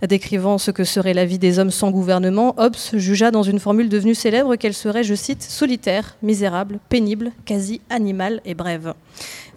Décrivant 0.00 0.56
ce 0.56 0.70
que 0.70 0.84
serait 0.84 1.12
la 1.12 1.26
vie 1.26 1.38
des 1.38 1.58
hommes 1.58 1.70
sans 1.70 1.90
gouvernement, 1.90 2.54
Hobbes 2.56 2.76
jugea 2.94 3.30
dans 3.30 3.42
une 3.42 3.58
formule 3.58 3.90
devenue 3.90 4.14
célèbre 4.14 4.56
qu'elle 4.56 4.74
serait, 4.74 5.04
je 5.04 5.14
cite, 5.14 5.42
solitaire, 5.42 6.16
misérable, 6.22 6.78
pénible, 6.88 7.32
quasi 7.44 7.82
animale 7.90 8.40
et 8.46 8.54
brève. 8.54 8.94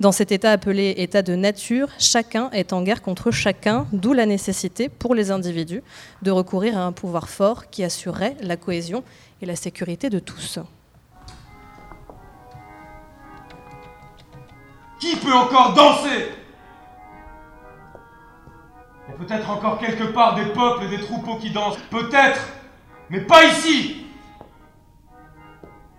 Dans 0.02 0.12
cet 0.12 0.34
état 0.34 0.52
appelé 0.52 0.96
état 0.98 1.22
de 1.22 1.36
nature, 1.36 1.88
chacun 2.00 2.50
est 2.52 2.74
en 2.74 2.82
guerre 2.82 3.02
contre 3.02 3.32
chacun, 3.32 3.86
d'où 3.94 4.12
la 4.12 4.26
nécessité 4.26 4.90
pour 4.90 5.16
les 5.16 5.32
individus 5.32 5.84
de 6.24 6.33
recourir 6.34 6.78
à 6.78 6.82
un 6.82 6.92
pouvoir 6.92 7.30
fort 7.30 7.70
qui 7.70 7.84
assurerait 7.84 8.36
la 8.42 8.58
cohésion 8.58 9.04
et 9.42 9.46
la 9.46 9.56
sécurité 9.56 10.10
de 10.10 10.20
tous. 10.20 10.60
Qui 15.00 15.16
peut 15.18 15.34
encore 15.34 15.74
danser? 15.74 16.30
Il 19.08 19.12
y 19.12 19.14
a 19.14 19.18
peut-être 19.18 19.50
encore 19.50 19.78
quelque 19.80 20.06
part 20.06 20.36
des 20.36 20.46
peuples 20.46 20.86
et 20.86 20.98
des 20.98 21.04
troupeaux 21.04 21.38
qui 21.38 21.52
dansent. 21.52 21.78
Peut-être 21.90 22.40
Mais 23.10 23.22
pas 23.22 23.44
ici 23.46 24.06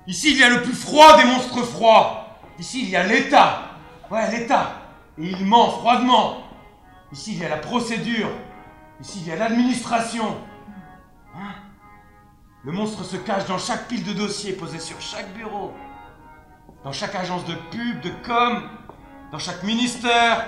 Ici, 0.06 0.32
il 0.32 0.38
y 0.38 0.42
a 0.42 0.50
le 0.50 0.62
plus 0.62 0.74
froid 0.74 1.16
des 1.16 1.24
monstres 1.24 1.62
froids. 1.62 2.38
Ici, 2.58 2.82
il 2.82 2.90
y 2.90 2.96
a 2.96 3.04
l'État. 3.04 3.62
Ouais, 4.10 4.30
l'État. 4.30 4.82
Et 5.18 5.28
il 5.30 5.46
ment 5.46 5.70
froidement. 5.70 6.42
Ici, 7.10 7.32
il 7.34 7.38
y 7.40 7.44
a 7.44 7.48
la 7.48 7.56
procédure. 7.56 8.28
Ici, 9.04 9.20
il 9.20 9.28
y 9.28 9.32
a 9.32 9.36
l'administration. 9.36 10.34
Hein 11.36 11.52
Le 12.62 12.72
monstre 12.72 13.04
se 13.04 13.16
cache 13.16 13.44
dans 13.44 13.58
chaque 13.58 13.86
pile 13.86 14.02
de 14.02 14.14
dossiers 14.14 14.54
posée 14.54 14.78
sur 14.78 14.98
chaque 14.98 15.30
bureau. 15.34 15.74
Dans 16.82 16.92
chaque 16.92 17.14
agence 17.14 17.44
de 17.44 17.54
pub, 17.70 18.00
de 18.00 18.08
com, 18.26 18.66
dans 19.30 19.38
chaque 19.38 19.62
ministère, 19.62 20.46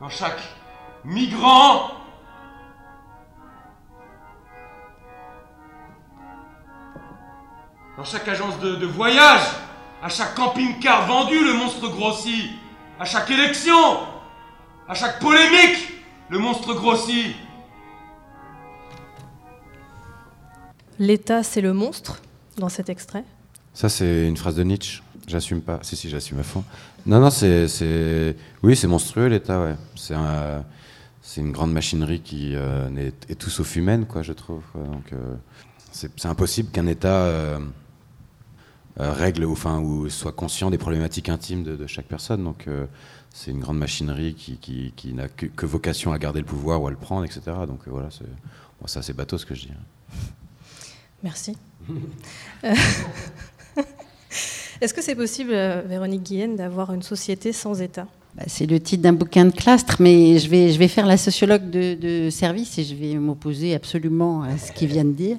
dans 0.00 0.08
chaque 0.08 0.40
migrant. 1.04 1.90
Dans 7.96 8.04
chaque 8.04 8.28
agence 8.28 8.60
de, 8.60 8.76
de 8.76 8.86
voyage, 8.86 9.42
à 10.00 10.08
chaque 10.08 10.36
camping-car 10.36 11.08
vendu, 11.08 11.44
le 11.44 11.54
monstre 11.54 11.88
grossit. 11.88 12.52
À 13.00 13.04
chaque 13.04 13.28
élection, 13.28 14.06
à 14.88 14.94
chaque 14.94 15.18
polémique, 15.18 15.93
le 16.30 16.38
monstre 16.38 16.74
grossit. 16.74 17.34
L'État, 20.98 21.42
c'est 21.42 21.60
le 21.60 21.72
monstre 21.72 22.20
dans 22.56 22.68
cet 22.68 22.88
extrait. 22.88 23.24
Ça, 23.72 23.88
c'est 23.88 24.28
une 24.28 24.36
phrase 24.36 24.54
de 24.56 24.62
Nietzsche. 24.62 25.02
J'assume 25.26 25.60
pas. 25.60 25.78
Si, 25.82 25.96
si, 25.96 26.08
j'assume 26.08 26.38
à 26.38 26.42
fond. 26.42 26.62
Non, 27.06 27.18
non, 27.20 27.30
c'est. 27.30 27.66
c'est- 27.66 28.36
Oui, 28.62 28.76
c'est 28.76 28.86
monstrueux, 28.86 29.26
l'État, 29.26 29.60
ouais. 29.62 29.74
C'est 29.96 30.14
un- 30.14 30.64
c'est 31.22 31.40
une 31.40 31.50
grande 31.52 31.72
machinerie 31.72 32.20
qui 32.20 32.52
euh, 32.54 32.88
est, 32.96 33.30
est 33.30 33.34
tout 33.34 33.50
sauf 33.50 33.74
humaine, 33.76 34.06
quoi, 34.06 34.22
je 34.22 34.32
trouve. 34.32 34.62
quoi. 34.72 34.82
Donc, 34.82 35.12
euh, 35.12 35.34
c'est 35.90 36.10
c'est 36.16 36.28
impossible 36.28 36.70
qu'un 36.70 36.86
État 36.86 37.08
euh, 37.08 37.58
euh, 37.58 37.60
règle 38.96 39.44
ou, 39.44 39.52
enfin, 39.52 39.80
ou 39.80 40.08
soit 40.08 40.32
conscient 40.32 40.70
des 40.70 40.78
problématiques 40.78 41.28
intimes 41.28 41.62
de, 41.64 41.76
de 41.76 41.86
chaque 41.86 42.06
personne. 42.06 42.44
Donc, 42.44 42.66
euh, 42.68 42.86
c'est 43.32 43.50
une 43.50 43.60
grande 43.60 43.78
machinerie 43.78 44.34
qui, 44.34 44.56
qui, 44.58 44.92
qui 44.96 45.12
n'a 45.12 45.28
que, 45.28 45.46
que 45.46 45.66
vocation 45.66 46.12
à 46.12 46.18
garder 46.18 46.38
le 46.40 46.46
pouvoir 46.46 46.80
ou 46.82 46.86
à 46.86 46.90
le 46.90 46.96
prendre, 46.96 47.24
etc. 47.24 47.40
Donc, 47.66 47.80
euh, 47.86 47.90
voilà, 47.90 48.08
c'est. 48.10 48.24
Bon, 48.80 48.86
ça, 48.86 49.02
c'est 49.02 49.12
bateau 49.14 49.38
ce 49.38 49.46
que 49.46 49.54
je 49.54 49.62
dis. 49.66 49.72
hein. 49.72 50.16
Merci. 51.22 51.56
Euh, 52.64 52.74
Est-ce 54.80 54.92
que 54.94 55.02
c'est 55.02 55.14
possible, 55.14 55.52
euh, 55.52 55.82
Véronique 55.86 56.22
Guillen, 56.22 56.56
d'avoir 56.56 56.92
une 56.92 57.02
société 57.02 57.52
sans 57.52 57.80
État? 57.80 58.06
Bah, 58.34 58.44
C'est 58.46 58.66
le 58.66 58.80
titre 58.80 59.02
d'un 59.02 59.12
bouquin 59.12 59.44
de 59.44 59.50
Clastre, 59.52 59.96
mais 60.00 60.38
je 60.38 60.48
vais, 60.48 60.70
je 60.72 60.78
vais 60.78 60.88
faire 60.88 61.06
la 61.06 61.16
sociologue 61.16 61.70
de, 61.70 61.94
de 61.94 62.30
service 62.30 62.78
et 62.78 62.84
je 62.84 62.94
vais 62.94 63.14
m'opposer 63.14 63.74
absolument 63.74 64.42
à 64.42 64.58
ce 64.58 64.72
qu'il 64.72 64.88
vient 64.88 65.04
de 65.04 65.12
dire. 65.12 65.36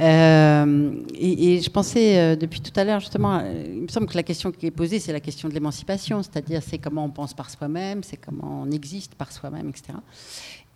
Euh, 0.00 0.92
et, 1.14 1.60
je 1.60 1.70
pensais 1.70 2.18
euh, 2.18 2.36
depuis 2.36 2.60
tout 2.60 2.72
à 2.78 2.84
l'heure, 2.84 3.00
justement, 3.00 3.38
euh, 3.38 3.64
il 3.66 3.82
me 3.82 3.88
semble 3.88 4.06
que 4.06 4.16
la 4.16 4.22
question 4.22 4.50
qui 4.50 4.66
est 4.66 4.70
posée, 4.70 4.98
c'est 4.98 5.12
la 5.12 5.20
question 5.20 5.48
de 5.48 5.54
l'émancipation, 5.54 6.22
c'est-à-dire 6.22 6.62
c'est 6.66 6.78
comment 6.78 7.04
on 7.04 7.10
pense 7.10 7.34
par 7.34 7.50
soi-même, 7.50 8.02
c'est 8.02 8.16
comment 8.16 8.62
on 8.66 8.70
existe 8.70 9.14
par 9.14 9.30
soi-même, 9.30 9.68
etc. 9.68 9.98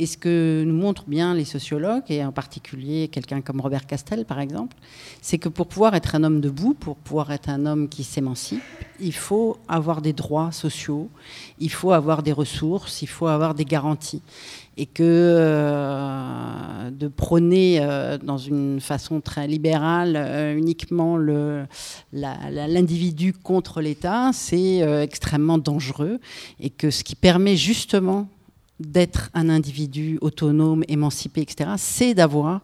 Et 0.01 0.07
ce 0.07 0.19
que 0.19 0.65
nous 0.67 0.75
montrent 0.75 1.05
bien 1.07 1.35
les 1.35 1.45
sociologues, 1.45 2.03
et 2.09 2.25
en 2.25 2.33
particulier 2.33 3.07
quelqu'un 3.09 3.41
comme 3.41 3.61
Robert 3.61 3.87
Castel, 3.87 4.25
par 4.25 4.41
exemple, 4.41 4.77
c'est 5.23 5.39
que 5.39 5.49
pour 5.49 5.69
pouvoir 5.69 5.95
être 5.95 6.17
un 6.17 6.25
homme 6.25 6.41
debout, 6.41 6.75
pour 6.75 6.97
pouvoir 6.97 7.31
être 7.31 7.49
un 7.49 7.65
homme 7.65 7.89
qui 7.89 8.03
s'émancipe, 8.03 8.63
il 8.99 9.15
faut 9.15 9.57
avoir 9.69 10.03
des 10.03 10.13
droits 10.13 10.51
sociaux, 10.51 11.09
il 11.61 11.71
faut 11.71 11.93
avoir 11.93 12.25
des 12.25 12.33
ressources, 12.33 13.03
il 13.03 13.09
faut 13.09 13.29
avoir 13.29 13.55
des 13.55 13.65
garanties. 13.65 14.23
Et 14.77 14.87
que 14.87 15.03
euh, 15.03 16.91
de 16.91 17.07
prôner 17.09 17.79
euh, 17.81 18.19
dans 18.19 18.39
une 18.39 18.81
façon 18.81 19.21
très 19.21 19.47
libérale 19.47 20.15
euh, 20.17 20.57
uniquement 20.57 21.17
l'individu 22.13 23.33
contre 23.33 23.81
l'État, 23.81 24.31
c'est 24.33 24.79
extrêmement 25.03 25.59
dangereux. 25.59 26.19
Et 26.61 26.71
que 26.71 26.91
ce 26.91 27.05
qui 27.05 27.15
permet 27.15 27.57
justement 27.57 28.29
d'être 28.81 29.31
un 29.35 29.49
individu 29.49 30.19
autonome, 30.21 30.83
émancipé, 30.89 31.43
etc., 31.43 31.71
c'est 31.77 32.15
d'avoir 32.15 32.61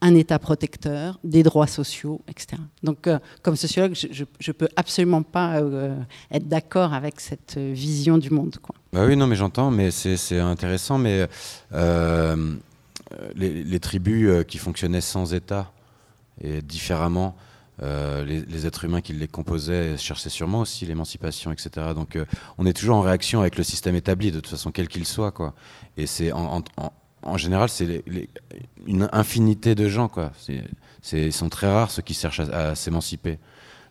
un 0.00 0.14
État 0.14 0.38
protecteur, 0.38 1.18
des 1.24 1.42
droits 1.42 1.66
sociaux, 1.66 2.20
etc. 2.28 2.60
Donc, 2.82 3.06
euh, 3.06 3.18
comme 3.42 3.56
sociologue, 3.56 3.94
je 3.94 4.24
ne 4.24 4.52
peux 4.52 4.68
absolument 4.76 5.22
pas 5.22 5.60
euh, 5.60 5.96
être 6.30 6.48
d'accord 6.48 6.94
avec 6.94 7.20
cette 7.20 7.58
vision 7.58 8.18
du 8.18 8.30
monde. 8.30 8.56
Bah 8.92 9.04
oui, 9.06 9.16
non, 9.16 9.26
mais 9.26 9.36
j'entends, 9.36 9.70
mais 9.70 9.90
c'est 9.90 10.38
intéressant. 10.38 10.98
Mais 10.98 11.26
euh, 11.72 12.54
les, 13.34 13.80
tribus 13.80 14.44
qui 14.46 14.58
fonctionnaient 14.58 15.00
sans 15.00 15.34
État 15.34 15.72
et 16.40 16.62
différemment, 16.62 17.36
les, 17.80 18.66
êtres 18.66 18.84
humains 18.84 19.00
qui 19.00 19.12
les 19.12 19.28
composaient 19.28 19.96
cherchaient 19.96 20.30
sûrement 20.30 20.60
aussi 20.60 20.86
l'émancipation, 20.86 21.52
etc. 21.52 21.70
Donc 21.94 22.18
on 22.56 22.66
est 22.66 22.72
toujours 22.72 22.96
en 22.96 23.02
réaction 23.02 23.40
avec 23.40 23.56
le 23.56 23.64
système 23.64 23.94
établi, 23.94 24.30
de 24.30 24.40
toute 24.40 24.50
façon, 24.50 24.70
quel 24.70 24.88
qu'il 24.88 25.06
soit. 25.06 25.32
Quoi. 25.32 25.54
Et 25.96 26.06
c'est 26.06 26.32
en- 26.32 26.62
en- 27.22 27.36
général, 27.36 27.68
c'est 27.68 28.02
une 28.86 29.08
infinité 29.12 29.74
de 29.74 29.88
gens. 29.88 30.08
Quoi. 30.08 30.32
C'est- 31.02 31.30
sont 31.30 31.48
très 31.48 31.66
rares 31.72 31.90
ceux 31.90 32.02
qui 32.02 32.14
cherchent 32.14 32.40
à, 32.40 32.74
s'émanciper. 32.74 33.38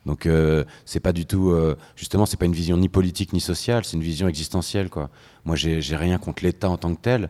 Donc 0.06 0.26
euh, 0.26 0.64
c'est 0.86 1.00
pas 1.02 1.12
du 1.14 1.26
tout, 1.26 1.52
euh, 1.52 1.76
justement, 1.96 2.26
c'est 2.26 2.38
pas 2.38 2.46
une 2.46 2.54
vision 2.54 2.78
ni 2.78 2.88
politique 2.90 3.34
ni 3.34 3.42
sociale, 3.42 3.84
c'est 3.84 3.98
une 3.98 4.04
vision 4.04 4.28
existentielle 4.30 4.90
quoi. 4.90 5.10
Moi 5.44 5.56
j'ai 5.56 5.96
rien 5.96 6.18
contre 6.18 6.44
l'État 6.44 6.70
en 6.70 6.78
tant 6.78 6.94
que 6.96 7.02
tel. 7.02 7.30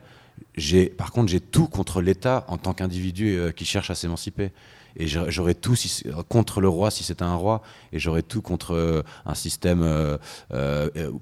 J'ai, 0.55 0.85
par 0.87 1.11
contre, 1.11 1.29
j'ai 1.31 1.39
tout 1.39 1.67
contre 1.67 2.01
l'État 2.01 2.45
en 2.47 2.57
tant 2.57 2.73
qu'individu 2.73 3.37
euh, 3.37 3.51
qui 3.51 3.65
cherche 3.65 3.89
à 3.89 3.95
s'émanciper. 3.95 4.51
Et 4.95 5.07
j'aurais 5.07 5.53
tout 5.53 5.75
contre 6.27 6.59
le 6.59 6.67
roi 6.69 6.89
si 6.91 7.03
c'était 7.03 7.23
un 7.23 7.35
roi, 7.35 7.61
et 7.93 7.99
j'aurais 7.99 8.23
tout 8.23 8.41
contre 8.41 8.73
euh, 8.73 9.03
un 9.27 9.35
système 9.35 9.81
euh, 9.83 10.17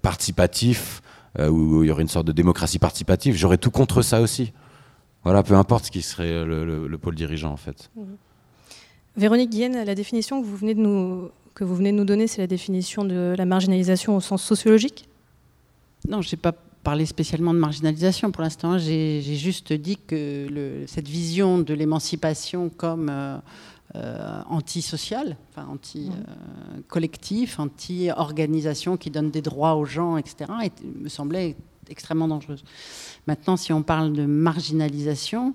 participatif 0.02 1.02
où 1.38 1.84
il 1.84 1.88
y 1.88 1.92
aurait 1.92 2.04
une 2.04 2.08
sorte 2.08 2.28
de 2.28 2.32
démocratie 2.32 2.80
participative. 2.80 3.36
J'aurais 3.36 3.58
tout 3.58 3.72
contre 3.72 4.02
ça 4.02 4.22
aussi. 4.22 4.54
Voilà, 5.26 5.44
peu 5.44 5.56
importe 5.56 5.86
ce 5.86 5.92
qui 5.92 6.02
serait 6.02 6.46
le, 6.46 6.64
le- 6.66 6.88
le 6.88 6.98
pôle 6.98 7.16
dirigeant 7.16 7.52
en 7.52 7.58
fait. 7.58 7.90
Véronique 9.18 9.50
Guillen, 9.50 9.84
la 9.84 9.96
définition 9.96 10.42
que 10.42 10.46
vous 10.48 10.56
venez 10.56 10.76
de 10.76 10.80
nous, 10.82 11.30
que 11.56 11.64
vous 11.64 11.76
venez 11.76 11.92
de 11.92 11.98
nous 11.98 12.06
donner, 12.06 12.28
c'est 12.28 12.42
la 12.42 12.48
définition 12.48 13.04
de 13.04 13.34
la 13.38 13.46
marginalisation 13.46 14.16
au 14.16 14.22
sens 14.22 14.44
sociologique? 14.44 15.10
Non, 16.08 16.22
je 16.22 16.30
n'ai 16.34 16.38
pas 16.40 16.52
parlé 16.84 17.06
spécialement 17.08 17.54
de 17.54 17.60
marginalisation 17.60 18.32
pour 18.32 18.44
l'instant. 18.44 18.78
J'ai 18.78 19.22
j'ai 19.22 19.36
juste 19.36 19.74
dit 19.74 19.98
que 19.98 20.48
le- 20.48 20.86
cette 20.88 21.08
vision 21.08 21.58
de 21.60 21.74
l'émancipation 21.74 22.70
comme 22.70 23.10
euh, 23.10 23.38
euh, 23.96 24.42
antisociale, 24.50 25.38
enfin 25.50 25.68
anti-collectif, 25.72 27.60
anti-organisation 27.60 28.98
qui 28.98 29.10
donne 29.10 29.32
des 29.32 29.42
droits 29.42 29.76
aux 29.76 29.86
gens, 29.86 30.18
etc., 30.18 30.36
me 31.02 31.10
semblait 31.10 31.56
extrêmement 31.90 32.28
dangereuse. 32.28 32.64
Maintenant, 33.28 33.58
si 33.58 33.74
on 33.74 33.84
parle 33.84 34.14
de 34.14 34.26
marginalisation, 34.26 35.54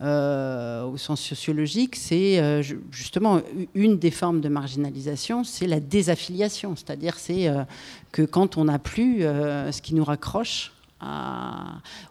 euh, 0.00 0.84
au 0.84 0.96
sens 0.96 1.20
sociologique, 1.20 1.96
c'est 1.96 2.40
euh, 2.40 2.62
ju- 2.62 2.80
justement 2.90 3.40
une 3.74 3.98
des 3.98 4.10
formes 4.10 4.40
de 4.40 4.48
marginalisation, 4.48 5.44
c'est 5.44 5.66
la 5.66 5.80
désaffiliation. 5.80 6.74
C'est-à-dire 6.76 7.18
c'est 7.18 7.48
euh, 7.48 7.62
que 8.10 8.22
quand 8.22 8.56
on 8.56 8.64
n'a 8.64 8.78
plus 8.78 9.20
ce 9.22 9.82
qui 9.82 9.94
nous 9.94 10.04
raccroche 10.04 10.72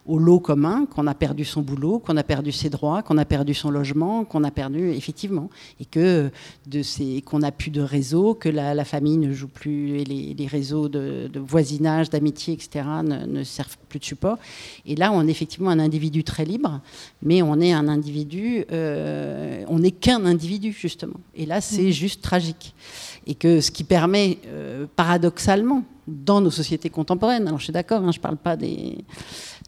au 0.06 0.18
lot 0.18 0.40
commun, 0.40 0.86
qu'on 0.86 1.06
a 1.06 1.14
perdu 1.14 1.44
son 1.44 1.62
boulot, 1.62 1.98
qu'on 1.98 2.16
a 2.16 2.22
perdu 2.22 2.52
ses 2.52 2.70
droits, 2.70 3.02
qu'on 3.02 3.18
a 3.18 3.24
perdu 3.24 3.54
son 3.54 3.70
logement, 3.70 4.24
qu'on 4.24 4.44
a 4.44 4.50
perdu 4.50 4.90
effectivement, 4.90 5.50
et 5.80 5.84
que 5.84 6.30
de 6.66 6.82
ces 6.82 7.22
qu'on 7.22 7.40
n'a 7.40 7.52
plus 7.52 7.70
de 7.70 7.80
réseau, 7.80 8.34
que 8.34 8.48
la, 8.48 8.74
la 8.74 8.84
famille 8.84 9.18
ne 9.18 9.32
joue 9.32 9.48
plus, 9.48 10.00
et 10.00 10.04
les, 10.04 10.34
les 10.34 10.46
réseaux 10.46 10.88
de, 10.88 11.28
de 11.32 11.40
voisinage, 11.40 12.10
d'amitié, 12.10 12.54
etc., 12.54 12.84
ne, 13.02 13.26
ne 13.26 13.44
servent 13.44 13.78
plus 13.92 14.00
de 14.00 14.04
support. 14.04 14.38
Et 14.86 14.96
là, 14.96 15.12
on 15.12 15.26
est 15.28 15.30
effectivement 15.30 15.70
un 15.70 15.78
individu 15.78 16.24
très 16.24 16.46
libre, 16.46 16.80
mais 17.22 17.42
on 17.42 17.60
est 17.60 17.72
un 17.72 17.88
individu, 17.88 18.64
euh, 18.72 19.64
on 19.68 19.80
n'est 19.80 19.90
qu'un 19.90 20.24
individu 20.24 20.72
justement. 20.72 21.20
Et 21.34 21.44
là, 21.44 21.60
c'est 21.60 21.92
juste 21.92 22.22
tragique. 22.22 22.74
Et 23.26 23.34
que 23.34 23.60
ce 23.60 23.70
qui 23.70 23.84
permet, 23.84 24.38
euh, 24.46 24.86
paradoxalement, 24.96 25.84
dans 26.08 26.40
nos 26.40 26.50
sociétés 26.50 26.90
contemporaines, 26.90 27.46
alors 27.46 27.60
je 27.60 27.64
suis 27.64 27.72
d'accord, 27.72 28.02
hein, 28.02 28.10
je 28.10 28.18
ne 28.18 28.22
parle 28.22 28.36
pas 28.36 28.56
des, 28.56 28.98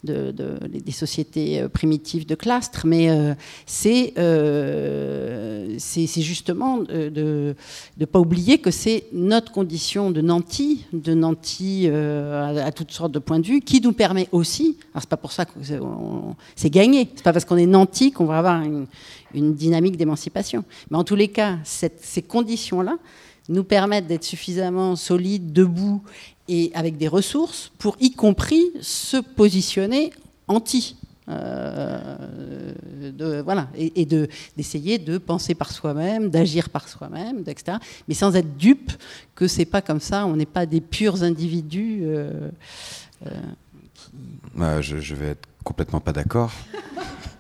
de- 0.05 0.31
de- 0.33 0.59
des 0.67 0.93
sociétés 0.93 1.61
euh, 1.61 1.69
primitives 1.69 2.27
de 2.27 2.35
clastres, 2.35 2.87
mais 2.87 3.11
euh, 3.11 3.35
c'est 3.67 4.13
euh, 4.19 5.77
justement 5.79 6.81
euh, 6.91 7.11
de 7.11 7.55
ne 7.99 8.05
pas 8.05 8.21
oublier 8.21 8.59
que 8.59 8.71
c'est 8.71 9.05
notre 9.13 9.51
condition 9.53 10.11
de 10.11 10.21
nanti, 10.21 10.85
de 10.93 11.15
nanti 11.15 11.85
euh, 11.87 12.65
à, 12.65 12.73
toutes 12.73 12.93
sortes 12.93 13.13
de 13.13 13.19
points 13.19 13.41
de 13.41 13.47
vue, 13.47 13.61
qui 13.61 13.81
nous 13.81 13.93
permet 13.93 14.29
aussi, 14.33 14.77
alors 14.93 15.03
c'est 15.03 15.09
pas 15.09 15.17
pour 15.17 15.33
ça 15.33 15.45
que 15.45 15.53
c'est- 15.63 16.71
gagné, 16.71 17.09
c'est 17.15 17.23
pas 17.25 17.33
parce 17.33 17.45
qu'on 17.45 17.57
est 17.57 17.67
nanti 17.67 18.13
qu'on 18.13 18.25
va 18.27 18.39
avoir 18.39 18.63
une, 18.63 18.87
une 19.35 19.55
dynamique 19.55 19.97
d'émancipation. 19.97 20.65
Mais 20.91 20.97
en 20.97 21.05
tous 21.05 21.17
les 21.17 21.29
cas, 21.29 21.59
ces 21.65 22.23
conditions-là 22.23 22.97
nous 23.49 23.65
permettent 23.65 24.07
d'être 24.07 24.25
suffisamment 24.25 24.97
solides, 24.97 25.53
debout 25.53 26.03
et 26.49 26.71
avec 26.75 26.97
des 26.97 27.09
ressources 27.09 27.73
pour 27.79 27.97
y 28.01 28.13
compris 28.13 28.63
se 28.81 29.17
positionner 29.17 30.13
anti. 30.49 30.97
euh, 31.29 32.17
de, 33.13 33.41
voilà, 33.41 33.69
et, 33.77 34.03
et 34.03 34.05
de, 34.07 34.29
d'essayer 34.57 34.99
de 34.99 35.17
penser 35.19 35.55
par 35.55 35.71
soi-même, 35.73 36.29
d'agir 36.29 36.69
par 36.69 36.87
soi-même, 36.89 37.45
etc. 37.47 37.79
Mais 38.09 38.15
sans 38.15 38.35
être 38.37 38.57
dupe 38.59 38.93
que 39.35 39.47
c'est 39.49 39.65
pas 39.65 39.81
comme 39.81 40.01
ça, 40.01 40.27
on 40.27 40.37
n'est 40.37 40.45
pas 40.45 40.67
des 40.67 40.81
purs 40.83 41.23
individus. 41.23 42.01
euh, 42.03 42.51
euh, 43.27 43.31
Bah, 44.55 44.81
je, 44.83 44.99
je 44.99 45.15
vais 45.15 45.29
être 45.29 45.49
complètement 45.65 46.01
pas 46.01 46.13
d'accord. 46.13 46.53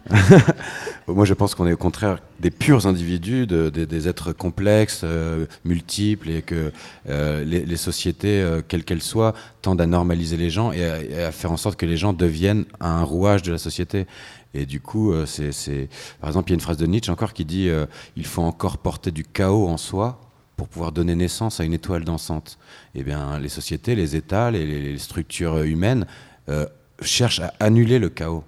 Moi, 1.06 1.24
je 1.24 1.34
pense 1.34 1.54
qu'on 1.54 1.66
est 1.66 1.72
au 1.72 1.78
contraire 1.78 2.18
des 2.44 2.50
purs 2.50 2.86
individus, 2.86 3.46
de- 3.46 3.70
de- 3.70 3.86
des 3.86 4.06
êtres 4.06 4.32
complexes, 4.34 5.00
euh, 5.02 5.46
multiples, 5.64 6.28
et 6.28 6.42
que 6.42 6.72
euh, 7.08 7.42
les, 7.42 7.76
sociétés, 7.78 8.42
euh, 8.42 8.60
quelles 8.68 8.84
qu'elles 8.84 9.00
soient, 9.02 9.32
tendent 9.62 9.80
à 9.80 9.86
normaliser 9.86 10.36
les 10.36 10.50
gens 10.50 10.70
et 10.70 10.84
à, 11.24 11.32
faire 11.32 11.52
en 11.52 11.56
sorte 11.56 11.76
que 11.78 11.86
les 11.86 11.96
gens 11.96 12.12
deviennent 12.12 12.66
un 12.80 13.02
rouage 13.02 13.40
de 13.40 13.50
la 13.50 13.56
société. 13.56 14.06
Et 14.52 14.66
du 14.66 14.78
coup, 14.78 15.12
c'est, 15.24 15.88
par 16.20 16.28
exemple, 16.28 16.50
il 16.50 16.52
y 16.52 16.54
a 16.54 16.56
une 16.56 16.60
phrase 16.60 16.76
de 16.76 16.86
Nietzsche 16.86 17.10
encore 17.10 17.32
qui 17.32 17.44
dit 17.46 17.68
il 18.14 18.26
faut 18.26 18.42
encore 18.42 18.76
porter 18.78 19.10
du 19.10 19.24
chaos 19.24 19.66
en 19.66 19.78
soi 19.78 20.20
pour 20.56 20.68
pouvoir 20.68 20.92
donner 20.92 21.14
naissance 21.14 21.60
à 21.60 21.64
une 21.64 21.72
étoile 21.72 22.04
dansante. 22.04 22.58
Eh 22.94 23.02
bien, 23.02 23.38
les 23.40 23.48
sociétés, 23.48 23.94
les 23.96 24.14
États, 24.16 24.50
les, 24.50 24.64
les- 24.66 24.98
structures 24.98 25.62
humaines 25.62 26.06
cherchent 27.00 27.40
à 27.40 27.54
annuler 27.58 27.98
le 27.98 28.10
chaos 28.10 28.44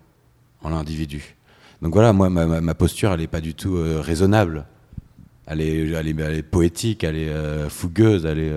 en 0.62 0.68
l'individu. 0.68 1.36
Donc 1.82 1.92
voilà, 1.92 2.12
moi, 2.12 2.28
ma, 2.30 2.74
posture, 2.74 3.12
elle 3.12 3.20
n'est 3.20 3.26
pas 3.26 3.40
du 3.40 3.54
tout 3.54 3.76
euh, 3.76 4.00
raisonnable. 4.00 4.64
Elle 5.46 5.60
est, 5.60 5.90
elle 5.90 6.08
est- 6.08 6.42
poétique, 6.42 7.04
elle 7.04 7.16
est 7.16 7.28
euh, 7.28 7.68
fougueuse, 7.68 8.24
elle 8.26 8.38
est. 8.38 8.50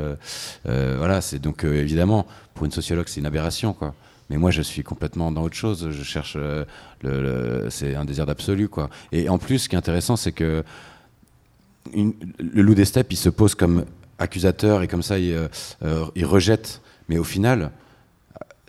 euh, 0.68 0.96
voilà, 0.98 1.22
c'est 1.22 1.40
donc 1.40 1.64
évidemment, 1.64 2.26
pour 2.56 2.66
une 2.66 2.72
sociologue, 2.72 3.06
c'est 3.08 3.20
une 3.20 3.26
aberration. 3.28 3.76
Mais 4.30 4.38
moi, 4.38 4.52
je 4.52 4.62
suis 4.62 4.84
complètement 4.84 5.32
dans 5.32 5.44
autre 5.44 5.56
chose. 5.56 5.90
Je 5.92 6.04
cherche. 6.04 6.38
le, 7.04 7.68
c'est 7.70 7.96
un 7.96 8.06
désir 8.06 8.26
d'absolu. 8.26 8.70
Et 9.12 9.28
en 9.30 9.38
plus, 9.38 9.60
ce 9.60 9.70
qui 9.70 9.76
est 9.76 9.78
intéressant, 9.78 10.16
c'est 10.16 10.32
que 10.32 10.64
le 11.94 12.62
loup 12.62 12.76
des 12.76 12.86
steppes, 12.86 13.12
il 13.12 13.18
se 13.18 13.30
pose 13.30 13.56
comme 13.56 13.86
accusateur 14.20 14.82
et 14.84 14.88
comme 14.88 15.04
ça, 15.04 15.18
il, 15.20 15.36
il 16.16 16.26
rejette. 16.26 16.82
Mais 17.08 17.18
au 17.18 17.24
final, 17.24 17.72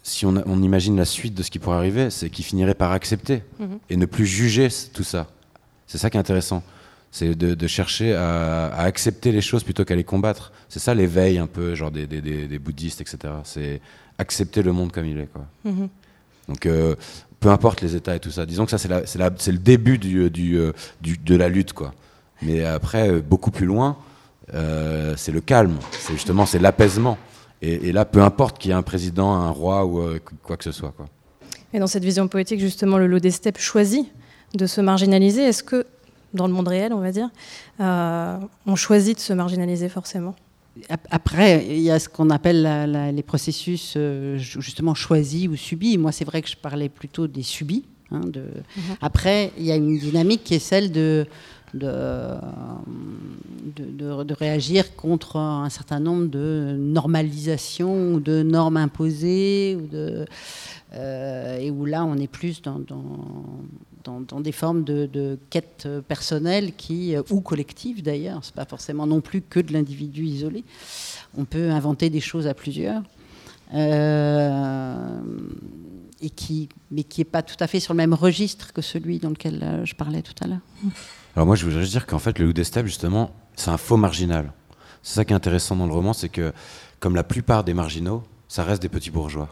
si 0.03 0.25
on, 0.27 0.35
on 0.47 0.63
imagine 0.63 0.97
la 0.97 1.05
suite 1.05 1.35
de 1.35 1.43
ce 1.43 1.51
qui 1.51 1.59
pourrait 1.59 1.77
arriver, 1.77 2.11
c'est 2.11 2.31
qu'il 2.31 2.45
finirait 2.45 2.75
par 2.75 2.93
accepter 2.93 3.43
Mhm. 3.59 3.79
et 3.91 3.97
ne 3.97 4.07
plus 4.07 4.27
juger 4.27 4.69
tout 4.93 5.05
ça. 5.05 5.27
C'est 5.87 5.99
ça 5.99 6.09
qui 6.11 6.17
est 6.17 6.21
intéressant. 6.21 6.63
C'est 7.13 7.35
de, 7.35 7.55
de 7.55 7.67
chercher 7.67 8.15
à, 8.15 8.67
à 8.69 8.83
accepter 8.85 9.33
les 9.33 9.41
choses 9.41 9.65
plutôt 9.65 9.85
qu'à 9.85 9.97
les 9.97 10.05
combattre. 10.05 10.53
C'est 10.69 10.79
ça 10.79 10.95
l'éveil 10.95 11.39
un 11.39 11.49
peu, 11.49 11.75
genre 11.75 11.91
des, 11.91 12.07
des- 12.07 12.21
des- 12.21 12.47
des 12.47 12.59
bouddhistes, 12.61 13.01
etc. 13.01 13.19
C'est 13.45 13.81
accepter 14.19 14.63
le 14.63 14.73
monde 14.73 14.93
comme 14.93 15.07
il 15.07 15.19
est. 15.19 15.27
Quoi. 15.27 15.45
Mhm. 15.65 15.89
Donc, 16.49 16.67
euh, 16.67 16.95
peu 17.41 17.49
importe 17.49 17.81
les 17.81 17.97
États 17.97 18.15
et 18.15 18.21
tout 18.21 18.31
ça. 18.31 18.47
Disons 18.47 18.65
que 18.65 18.71
ça, 18.71 18.79
c'est 18.79 19.53
le 19.53 19.59
début 19.59 19.99
du, 19.99 20.31
du, 20.31 20.57
euh, 20.59 20.73
du- 21.01 21.19
de 21.19 21.35
la 21.35 21.49
lutte. 21.49 21.73
Quoi. 21.73 21.93
Mais 22.43 22.65
après, 22.65 23.11
euh, 23.11 23.21
beaucoup 23.21 23.51
plus 23.51 23.67
loin, 23.67 23.97
euh, 24.55 25.15
c'est 25.17 25.33
le 25.33 25.41
calme. 25.41 25.77
C'est 25.93 26.13
justement 26.13 26.47
c'est 26.47 26.59
l'apaisement. 26.61 27.19
Et, 27.63 27.89
et 27.89 27.93
là, 27.93 28.05
peu 28.05 28.23
importe 28.23 28.59
qu'il 28.59 28.71
y 28.71 28.73
ait 28.73 28.77
un 28.77 28.83
président, 28.83 29.33
un 29.33 29.51
roi 29.51 29.85
ou 29.85 30.01
euh, 30.01 30.19
quoi 30.43 30.57
que 30.57 30.65
ce 30.65 30.73
soit. 30.73 30.93
Quoi. 30.97 31.07
Et 31.73 31.79
dans 31.79 31.87
cette 31.87 32.05
vision 32.05 32.27
poétique, 32.29 32.61
justement, 32.61 32.99
le 32.99 33.07
lot 33.07 33.19
des 33.21 33.31
steppes 33.31 33.59
choisit 33.59 34.07
de 34.55 34.67
se 34.67 34.81
marginaliser. 34.81 35.43
Est-ce 35.43 35.63
que, 35.63 35.87
dans 36.35 36.47
le 36.47 36.53
monde 36.53 36.69
réel, 36.69 36.93
on 36.93 37.01
va 37.01 37.13
dire, 37.13 37.29
euh, 37.81 38.39
on 38.67 38.77
choisit 38.77 39.17
de 39.17 39.21
se 39.23 39.33
marginaliser 39.33 39.89
forcément? 39.89 40.35
Ap- 40.89 41.07
Après, 41.11 41.67
il 41.69 41.81
y 41.81 41.91
a 41.91 41.99
ce 41.99 42.09
qu'on 42.09 42.31
appelle 42.31 42.63
la- 42.63 42.87
la- 42.87 43.13
les 43.13 43.23
processus 43.23 43.95
euh, 43.97 44.39
ju- 44.39 44.61
justement 44.63 44.95
choisis 44.95 45.47
ou 45.49 45.57
subis. 45.57 45.99
Moi, 45.99 46.13
c'est 46.13 46.25
vrai 46.25 46.43
que 46.43 46.49
je 46.49 46.57
parlais 46.57 46.89
plutôt 46.89 47.27
des 47.27 47.43
subis. 47.43 47.85
hein, 48.13 48.21
de... 48.25 48.45
Après, 49.01 49.53
il 49.59 49.65
y 49.65 49.73
a 49.73 49.77
une 49.77 49.99
dynamique 49.99 50.43
qui 50.45 50.55
est 50.55 50.59
celle 50.61 50.91
de, 50.91 51.27
de, 51.75 52.35
de, 53.77 54.35
réagir 54.35 54.97
contre 54.97 55.37
un 55.37 55.69
certain 55.69 56.01
nombre 56.01 56.27
de 56.27 56.77
normalisations 56.79 58.15
ou 58.15 58.21
de 58.21 58.43
normes 58.43 58.77
imposées. 58.77 59.77
Ou 59.81 59.87
de, 59.87 60.27
euh, 60.95 61.59
et 61.59 61.71
où 61.71 61.85
là, 61.85 62.05
on 62.05 62.17
est 62.17 62.27
plus 62.27 62.63
dans, 62.63 62.81
dans, 62.81 64.21
dans- 64.21 64.41
des 64.41 64.53
formes 64.53 64.83
de, 64.83 65.07
de 65.07 65.39
quête 65.51 65.87
personnelle 66.09 66.73
qui, 66.77 67.15
euh, 67.15 67.23
ou 67.31 67.41
collective 67.41 68.03
d'ailleurs, 68.03 68.41
c'est 68.43 68.55
pas 68.55 68.65
forcément 68.65 69.07
non 69.07 69.21
plus 69.21 69.41
que 69.41 69.61
de 69.61 69.73
l'individu 69.73 70.25
isolé. 70.25 70.65
On 71.37 71.45
peut 71.45 71.71
inventer 71.71 72.11
des 72.11 72.21
choses 72.21 72.47
à 72.47 72.55
plusieurs. 72.55 73.03
Euh, 73.73 75.21
et 76.21 76.29
qui, 76.29 76.69
mais 76.91 77.05
qui 77.05 77.21
n'est 77.21 77.25
pas 77.27 77.43
tout 77.43 77.57
à 77.61 77.69
fait 77.69 77.79
sur 77.79 77.95
le 77.95 77.99
même 77.99 78.15
registre 78.15 78.73
que 78.73 78.83
celui 78.83 79.21
dans 79.21 79.31
lequel 79.31 79.83
je 79.85 79.95
parlais 79.95 80.23
tout 80.23 80.35
à 80.43 80.49
l'heure. 80.49 80.59
Alors 81.41 81.47
moi, 81.47 81.57
je 81.57 81.65
voudrais 81.65 81.81
juste 81.81 81.93
dire 81.93 82.05
qu'en 82.05 82.19
fait, 82.19 82.39
le 82.39 82.45
loup 82.45 82.53
des 82.53 82.65
steppes, 82.65 82.85
justement, 82.85 83.31
c'est 83.57 83.71
un 83.71 83.79
faux 83.79 83.97
marginal. 83.97 84.53
C'est 85.03 85.15
ça 85.15 85.25
qui 85.25 85.33
est 85.33 85.37
intéressant 85.37 85.75
dans 85.75 85.87
le 85.87 85.93
roman, 85.95 86.13
c'est 86.13 86.29
que, 86.29 86.53
comme 86.99 87.17
la 87.17 87.25
plupart 87.25 87.65
des 87.65 87.73
marginaux, 87.73 88.25
ça 88.47 88.63
reste 88.63 88.83
des 88.83 88.91
petits 88.91 89.11
bourgeois. 89.11 89.49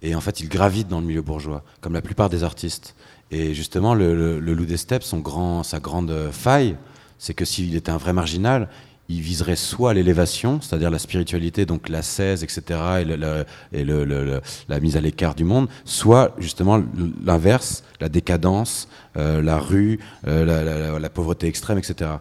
Et 0.00 0.14
en 0.14 0.20
fait, 0.20 0.38
ils 0.38 0.48
gravitent 0.48 0.86
dans 0.86 1.00
le 1.00 1.06
milieu 1.06 1.22
bourgeois, 1.22 1.64
comme 1.80 1.92
la 1.92 2.02
plupart 2.02 2.28
des 2.28 2.44
artistes. 2.44 2.94
Et 3.32 3.52
justement, 3.52 3.96
le, 3.96 4.38
loup 4.38 4.64
des 4.64 4.76
steppes, 4.76 5.02
grand, 5.14 5.64
sa 5.64 5.80
grande 5.80 6.30
faille, 6.30 6.76
c'est 7.18 7.34
que 7.34 7.44
s'il 7.44 7.74
était 7.74 7.90
un 7.90 7.96
vrai 7.96 8.12
marginal, 8.12 8.68
il 9.08 9.20
viserait 9.20 9.56
soit 9.56 9.92
l'élévation, 9.94 10.60
c'est-à-dire 10.62 10.90
la 10.90 10.98
spiritualité, 10.98 11.66
donc 11.66 11.88
l'ascèse, 11.90 12.42
etc., 12.42 12.62
et, 13.00 13.04
le- 13.04 13.16
le- 13.16 13.44
et 13.72 13.84
le- 13.84 14.04
le- 14.04 14.24
le- 14.24 14.40
la 14.68 14.80
mise 14.80 14.96
à 14.96 15.00
l'écart 15.00 15.34
du 15.34 15.44
monde, 15.44 15.68
soit 15.84 16.34
justement 16.38 16.82
l'inverse, 17.24 17.84
la 18.00 18.08
décadence, 18.08 18.88
euh, 19.16 19.42
la 19.42 19.58
rue, 19.58 20.00
euh, 20.26 20.44
la, 20.46 20.62
la- 20.64 20.78
la- 20.78 20.98
la 20.98 21.10
pauvreté 21.10 21.46
extrême, 21.48 21.76
etc. 21.78 22.12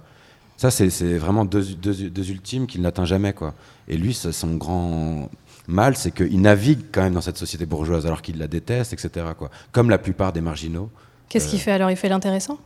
Ça, 0.58 0.72
c'est 0.72 1.17
vraiment 1.17 1.46
deux, 1.46 1.63
deux- 1.76 2.10
deux 2.10 2.30
ultimes 2.32 2.67
qu'il 2.67 2.82
n'atteint 2.82 3.06
jamais. 3.06 3.34
Quoi. 3.34 3.54
Et 3.88 3.98
lui, 3.98 4.13
son 4.13 4.56
grand 4.56 5.30
mal, 5.67 5.96
c'est 5.98 6.12
qu'il 6.12 6.39
navigue 6.41 6.80
quand 6.91 7.02
même 7.02 7.13
dans 7.13 7.22
cette 7.22 7.38
société 7.38 7.65
bourgeoise, 7.65 8.06
alors 8.06 8.22
qu'il 8.22 8.38
la 8.38 8.48
déteste, 8.48 8.93
etc. 8.93 9.26
Quoi. 9.38 9.50
Comme 9.72 9.89
la 9.89 9.98
plupart 9.98 10.32
des 10.32 10.41
marginaux. 10.41 10.89
Qu'est-ce 11.30 11.48
qu'il 11.50 11.60
fait 11.60 11.72
alors? 11.72 11.89
Il 11.89 11.98
fait 11.98 12.10
l'intéressant? 12.10 12.60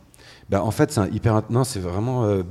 Bah, 0.50 0.62
en 0.62 0.70
fait, 0.70 0.92
c'est 0.92 1.08
hyper. 1.12 1.42
Non, 1.50 1.64
c'est 1.64 1.80
vraiment 1.80 2.24
euh, 2.24 2.42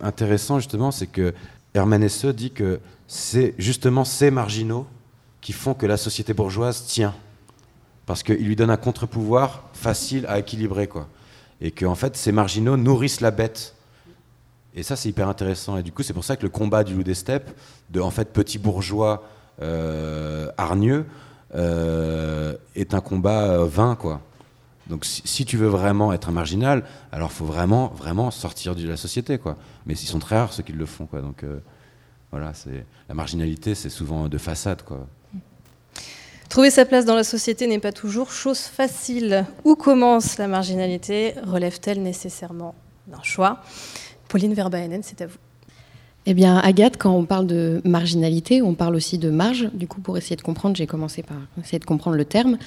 intéressant, 0.00 0.58
justement, 0.58 0.90
c'est 0.90 1.06
que 1.06 1.34
Herman 1.74 2.02
Hesse 2.02 2.26
dit 2.26 2.50
que 2.50 2.80
c'est 3.08 3.54
justement 3.58 4.04
ces 4.04 4.30
marginaux 4.30 4.86
qui 5.40 5.52
font 5.52 5.74
que 5.74 5.86
la 5.86 5.96
société 5.96 6.34
bourgeoise 6.34 6.86
tient. 6.86 7.14
Parce 8.06 8.22
qu'il 8.22 8.46
lui 8.46 8.56
donne 8.56 8.70
un 8.70 8.76
contre-pouvoir 8.76 9.64
facile 9.72 10.26
à 10.28 10.38
équilibrer, 10.38 10.86
quoi. 10.86 11.08
Et 11.60 11.70
que, 11.70 11.86
en 11.86 11.94
fait, 11.94 12.16
ces 12.16 12.32
marginaux 12.32 12.76
nourrissent 12.76 13.20
la 13.20 13.30
bête. 13.30 13.74
Et 14.74 14.82
ça, 14.82 14.96
c'est 14.96 15.08
hyper 15.08 15.28
intéressant. 15.28 15.76
Et 15.76 15.82
du 15.82 15.92
coup, 15.92 16.02
c'est 16.02 16.12
pour 16.12 16.24
ça 16.24 16.36
que 16.36 16.42
le 16.42 16.48
combat 16.48 16.82
du 16.84 16.94
loup 16.94 17.02
des 17.02 17.14
steppes, 17.14 17.50
de, 17.90 18.00
en 18.00 18.10
fait, 18.10 18.32
petit 18.32 18.58
bourgeois 18.58 19.24
euh, 19.60 20.50
hargneux, 20.56 21.06
euh, 21.54 22.56
est 22.74 22.94
un 22.94 23.00
combat 23.00 23.42
euh, 23.42 23.66
vain, 23.66 23.94
quoi. 23.94 24.20
Donc 24.88 25.04
si, 25.04 25.22
si 25.24 25.44
tu 25.44 25.56
veux 25.56 25.68
vraiment 25.68 26.12
être 26.12 26.28
un 26.28 26.32
marginal, 26.32 26.84
alors 27.12 27.32
faut 27.32 27.44
vraiment, 27.44 27.88
vraiment 27.88 28.30
sortir 28.30 28.74
de 28.74 28.86
la 28.86 28.96
société, 28.96 29.38
quoi. 29.38 29.56
Mais 29.86 29.94
ils 29.94 30.06
sont 30.06 30.18
très 30.18 30.36
rares 30.36 30.52
ceux 30.52 30.62
qui 30.62 30.72
le 30.72 30.86
font, 30.86 31.06
quoi. 31.06 31.20
Donc 31.20 31.44
euh, 31.44 31.60
voilà, 32.30 32.52
c'est 32.54 32.84
la 33.08 33.14
marginalité, 33.14 33.74
c'est 33.74 33.90
souvent 33.90 34.28
de 34.28 34.38
façade, 34.38 34.82
quoi. 34.82 35.06
Trouver 36.48 36.70
sa 36.70 36.84
place 36.84 37.06
dans 37.06 37.14
la 37.14 37.24
société 37.24 37.66
n'est 37.66 37.78
pas 37.78 37.92
toujours 37.92 38.30
chose 38.30 38.58
facile. 38.58 39.46
Où 39.64 39.74
commence 39.74 40.36
la 40.36 40.48
marginalité 40.48 41.34
Relève-t-elle 41.46 42.02
nécessairement 42.02 42.74
d'un 43.06 43.22
choix? 43.22 43.62
Pauline 44.28 44.52
Verbaenen, 44.52 45.02
c'est 45.02 45.22
à 45.22 45.26
vous. 45.26 45.38
Eh 46.26 46.34
bien, 46.34 46.58
Agathe, 46.58 46.98
quand 46.98 47.10
on 47.10 47.24
parle 47.24 47.46
de 47.46 47.80
marginalité, 47.84 48.60
on 48.60 48.74
parle 48.74 48.94
aussi 48.96 49.18
de 49.18 49.30
marge. 49.30 49.70
Du 49.72 49.88
coup, 49.88 50.00
pour 50.02 50.18
essayer 50.18 50.36
de 50.36 50.42
comprendre, 50.42 50.76
j'ai 50.76 50.86
commencé 50.86 51.22
par 51.22 51.38
essayer 51.58 51.78
de 51.78 51.84
comprendre 51.84 52.16
le 52.16 52.24
terme. 52.26 52.58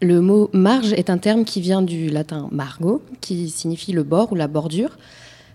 Le 0.00 0.20
mot 0.20 0.48
marge 0.52 0.92
est 0.92 1.10
un 1.10 1.18
terme 1.18 1.44
qui 1.44 1.60
vient 1.60 1.82
du 1.82 2.08
latin 2.08 2.48
margo, 2.52 3.02
qui 3.20 3.50
signifie 3.50 3.92
le 3.92 4.04
bord 4.04 4.30
ou 4.30 4.36
la 4.36 4.46
bordure. 4.46 4.96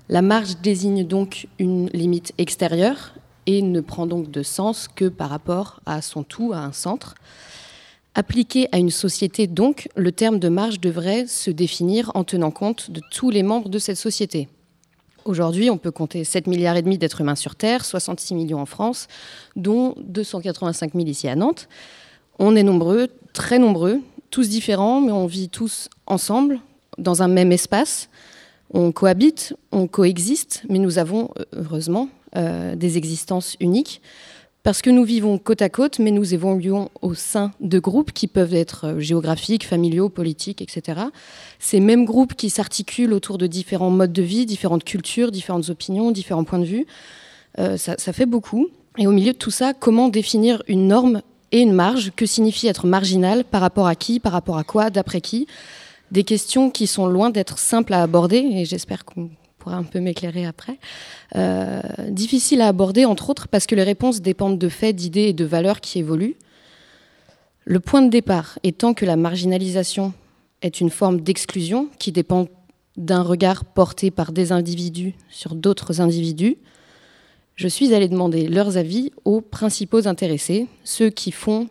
La 0.10 0.22
marge 0.22 0.58
désigne 0.62 1.06
donc 1.06 1.48
une 1.60 1.88
limite 1.94 2.34
extérieure 2.38 3.14
et 3.46 3.62
ne 3.62 3.80
prend 3.80 4.06
donc 4.06 4.32
de 4.32 4.44
sens 4.44 4.90
que 4.94 5.06
par 5.06 5.30
rapport 5.30 5.80
à 5.86 6.02
son 6.02 6.24
tout, 6.24 6.52
à 6.52 6.58
un 6.58 6.74
centre. 6.74 7.16
Appliqué 8.16 8.68
à 8.74 8.80
une 8.80 8.90
société, 8.90 9.48
donc, 9.48 9.88
le 9.96 10.12
terme 10.12 10.40
de 10.40 10.50
marge 10.50 10.82
devrait 10.82 11.26
se 11.26 11.50
définir 11.50 12.12
en 12.14 12.26
tenant 12.26 12.52
compte 12.52 12.92
de 12.92 13.02
tous 13.12 13.30
les 13.30 13.44
membres 13.44 13.70
de 13.70 13.80
cette 13.80 13.98
société. 13.98 14.50
Aujourd'hui, 15.24 15.70
on 15.70 15.78
peut 15.78 15.90
compter 15.90 16.26
7 16.26 16.48
milliards 16.48 16.76
et 16.76 16.82
demi 16.82 16.98
d'êtres 16.98 17.22
humains 17.22 17.36
sur 17.36 17.56
Terre, 17.56 17.86
66 17.86 18.36
millions 18.36 18.60
en 18.60 18.66
France, 18.66 19.08
dont 19.56 19.96
285 20.00 20.92
000 20.94 21.06
ici 21.06 21.30
à 21.30 21.36
Nantes. 21.38 21.70
On 22.40 22.58
est 22.58 22.64
nombreux, 22.64 23.08
très 23.32 23.58
nombreux, 23.58 24.02
tous 24.34 24.50
différents, 24.50 25.00
mais 25.00 25.12
on 25.12 25.28
vit 25.28 25.48
tous 25.48 25.90
ensemble, 26.08 26.60
dans 26.98 27.22
un 27.22 27.28
même 27.28 27.52
espace. 27.52 28.10
On 28.74 28.92
cohabite, 28.92 29.54
on 29.72 29.86
coexiste, 29.86 30.64
mais 30.70 30.80
nous 30.80 30.98
avons, 30.98 31.30
heureusement, 31.56 32.10
euh, 32.36 32.76
des 32.76 32.98
existences 32.98 33.56
uniques. 33.60 34.02
Parce 34.64 34.82
que 34.82 34.90
nous 34.90 35.04
vivons 35.04 35.38
côte 35.38 35.62
à 35.62 35.70
côte, 35.70 36.00
mais 36.00 36.10
nous 36.10 36.34
évoluons 36.34 36.90
au 37.04 37.14
sein 37.14 37.52
de 37.60 37.78
groupes 37.78 38.12
qui 38.12 38.26
peuvent 38.26 38.56
être 38.56 38.86
euh, 38.86 39.00
géographiques, 39.00 39.68
familiaux, 39.68 40.10
politiques, 40.10 40.64
etc. 40.64 41.02
Ces 41.60 41.80
mêmes 41.80 42.04
groupes 42.04 42.34
qui 42.34 42.50
s'articulent 42.50 43.14
autour 43.14 43.38
de 43.38 43.46
différents 43.46 43.92
modes 43.92 44.14
de 44.14 44.24
vie, 44.24 44.48
différentes 44.48 44.84
cultures, 44.84 45.30
différentes 45.30 45.70
opinions, 45.70 46.10
différents 46.10 46.44
points 46.44 46.58
de 46.58 46.66
vue. 46.66 46.88
Euh, 47.60 47.78
ça 47.78 48.14
fait 48.14 48.26
beaucoup. 48.26 48.70
Et 48.98 49.06
au 49.06 49.12
milieu 49.12 49.34
de 49.34 49.38
tout 49.38 49.52
ça, 49.52 49.76
comment 49.76 50.10
définir 50.10 50.64
une 50.68 50.88
norme 50.88 51.22
et 51.54 51.62
une 51.62 51.72
marge 51.72 52.12
Que 52.16 52.26
signifie 52.26 52.68
être 52.68 52.86
marginal 52.86 53.46
Par 53.46 53.62
rapport 53.62 53.88
à 53.88 53.96
qui 53.96 54.20
Par 54.20 54.34
rapport 54.34 54.58
à 54.58 54.66
quoi 54.66 54.90
D'après 54.90 55.22
qui? 55.22 55.48
Des 56.12 56.26
questions 56.26 56.70
qui 56.70 56.88
sont 56.88 57.08
loin 57.08 57.30
d'être 57.30 57.58
simples 57.58 57.94
à 57.94 58.04
aborder, 58.04 58.38
et 58.38 58.66
j'espère 58.66 59.06
qu'on 59.06 59.30
pourra 59.58 59.78
un 59.78 59.84
peu 59.84 60.00
m'éclairer 60.00 60.46
après. 60.46 60.78
Euh, 61.36 61.82
difficile 62.10 62.62
à 62.62 62.68
aborder, 62.68 63.06
entre 63.06 63.30
autres, 63.30 63.48
parce 63.48 63.66
que 63.66 63.74
les 63.74 63.84
réponses 63.84 64.22
dépendent 64.22 64.60
de 64.60 64.70
faits, 64.70 64.96
d'idées 64.96 65.30
et 65.30 65.34
de 65.34 65.46
valeurs 65.46 65.80
qui 65.80 66.00
évoluent. 66.00 66.36
Le 67.66 67.80
point 67.80 68.02
de 68.02 68.10
départ 68.10 68.60
étant 68.64 68.94
que 68.94 69.06
la 69.06 69.16
marginalisation 69.16 70.14
est 70.62 70.82
une 70.82 70.90
forme 70.90 71.22
d'exclusion 71.22 71.88
qui 71.98 72.12
dépend 72.12 72.48
d'un 72.98 73.24
regard 73.24 73.66
porté 73.66 74.12
par 74.12 74.34
des 74.34 74.52
individus 74.52 75.14
sur 75.30 75.56
d'autres 75.56 76.02
individus, 76.02 76.58
je 77.56 77.68
suis 77.68 77.94
allée 77.94 78.08
demander 78.08 78.48
leurs 78.48 78.78
avis 78.78 79.12
aux 79.26 79.42
principaux 79.42 80.08
intéressés, 80.08 80.68
ceux 80.84 81.10
qui 81.10 81.32
font, 81.32 81.68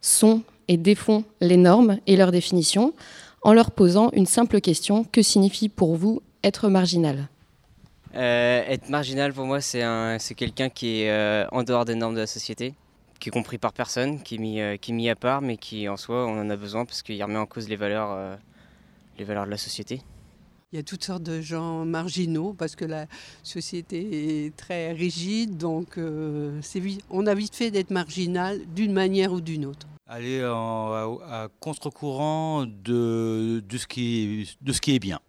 sont 0.00 0.42
et 0.68 0.76
défont 0.76 1.24
les 1.40 1.56
normes 1.56 1.98
et 2.06 2.16
leurs 2.16 2.32
définitions, 2.32 2.92
en 3.42 3.52
leur 3.52 3.70
posant 3.70 4.10
une 4.12 4.26
simple 4.26 4.60
question 4.60 5.04
que 5.04 5.22
signifie 5.22 5.68
pour 5.68 5.96
vous 5.96 6.22
être 6.42 6.68
marginal? 6.68 7.28
Euh, 8.14 8.62
être 8.66 8.88
marginal 8.88 9.32
pour 9.32 9.44
moi, 9.44 9.60
c'est 9.60 9.82
un- 9.82 10.18
c'est 10.18 10.34
quelqu'un 10.34 10.68
qui 10.70 11.02
est 11.02 11.10
euh, 11.10 11.46
en 11.52 11.62
dehors 11.62 11.84
des 11.84 11.94
normes 11.94 12.14
de 12.14 12.20
la 12.20 12.26
société, 12.26 12.74
qui 13.20 13.28
est 13.28 13.32
compris 13.32 13.58
par 13.58 13.72
personne, 13.72 14.22
qui 14.22 14.36
est, 14.36 14.38
mis, 14.38 14.60
euh, 14.60 14.76
qui 14.76 14.90
est 14.92 14.94
mis 14.94 15.08
à 15.10 15.16
part, 15.16 15.40
mais 15.42 15.56
qui 15.56 15.88
en 15.88 15.96
soi, 15.96 16.26
on 16.26 16.40
en 16.40 16.50
a 16.50 16.56
besoin 16.56 16.84
parce 16.84 17.02
qu'il 17.02 17.22
remet 17.22 17.38
en 17.38 17.46
cause 17.46 17.68
les 17.68 17.76
valeurs, 17.76 18.38
les 19.18 19.24
valeurs 19.24 19.44
de 19.46 19.50
la 19.50 19.56
société. 19.58 20.00
Il 20.70 20.76
y 20.76 20.78
a 20.78 20.82
toutes 20.82 21.02
sortes 21.02 21.22
de 21.22 21.40
gens 21.40 21.86
marginaux 21.86 22.52
parce 22.52 22.76
que 22.76 22.84
la 22.84 23.06
société 23.42 24.44
est 24.44 24.54
très 24.54 24.92
rigide, 24.92 25.56
donc 25.56 25.96
euh, 25.96 26.58
c'est 26.60 26.78
vite- 26.78 27.00
on 27.08 27.26
a 27.26 27.34
vite 27.34 27.56
fait 27.56 27.70
d'être 27.70 27.90
marginal 27.90 28.60
d'une 28.74 28.92
manière 28.92 29.32
ou 29.32 29.40
d'une 29.40 29.64
autre. 29.64 29.86
aller 30.10 30.42
en- 30.44 30.92
à, 30.92 31.44
à 31.44 31.48
contre-courant 31.60 32.64
de, 32.66 33.62
de, 33.66 33.78
ce 33.78 33.86
qui 33.86 34.42
est, 34.42 34.56
de 34.62 34.72
ce 34.72 34.80
qui 34.82 34.94
est 34.94 34.98
bien. 34.98 35.20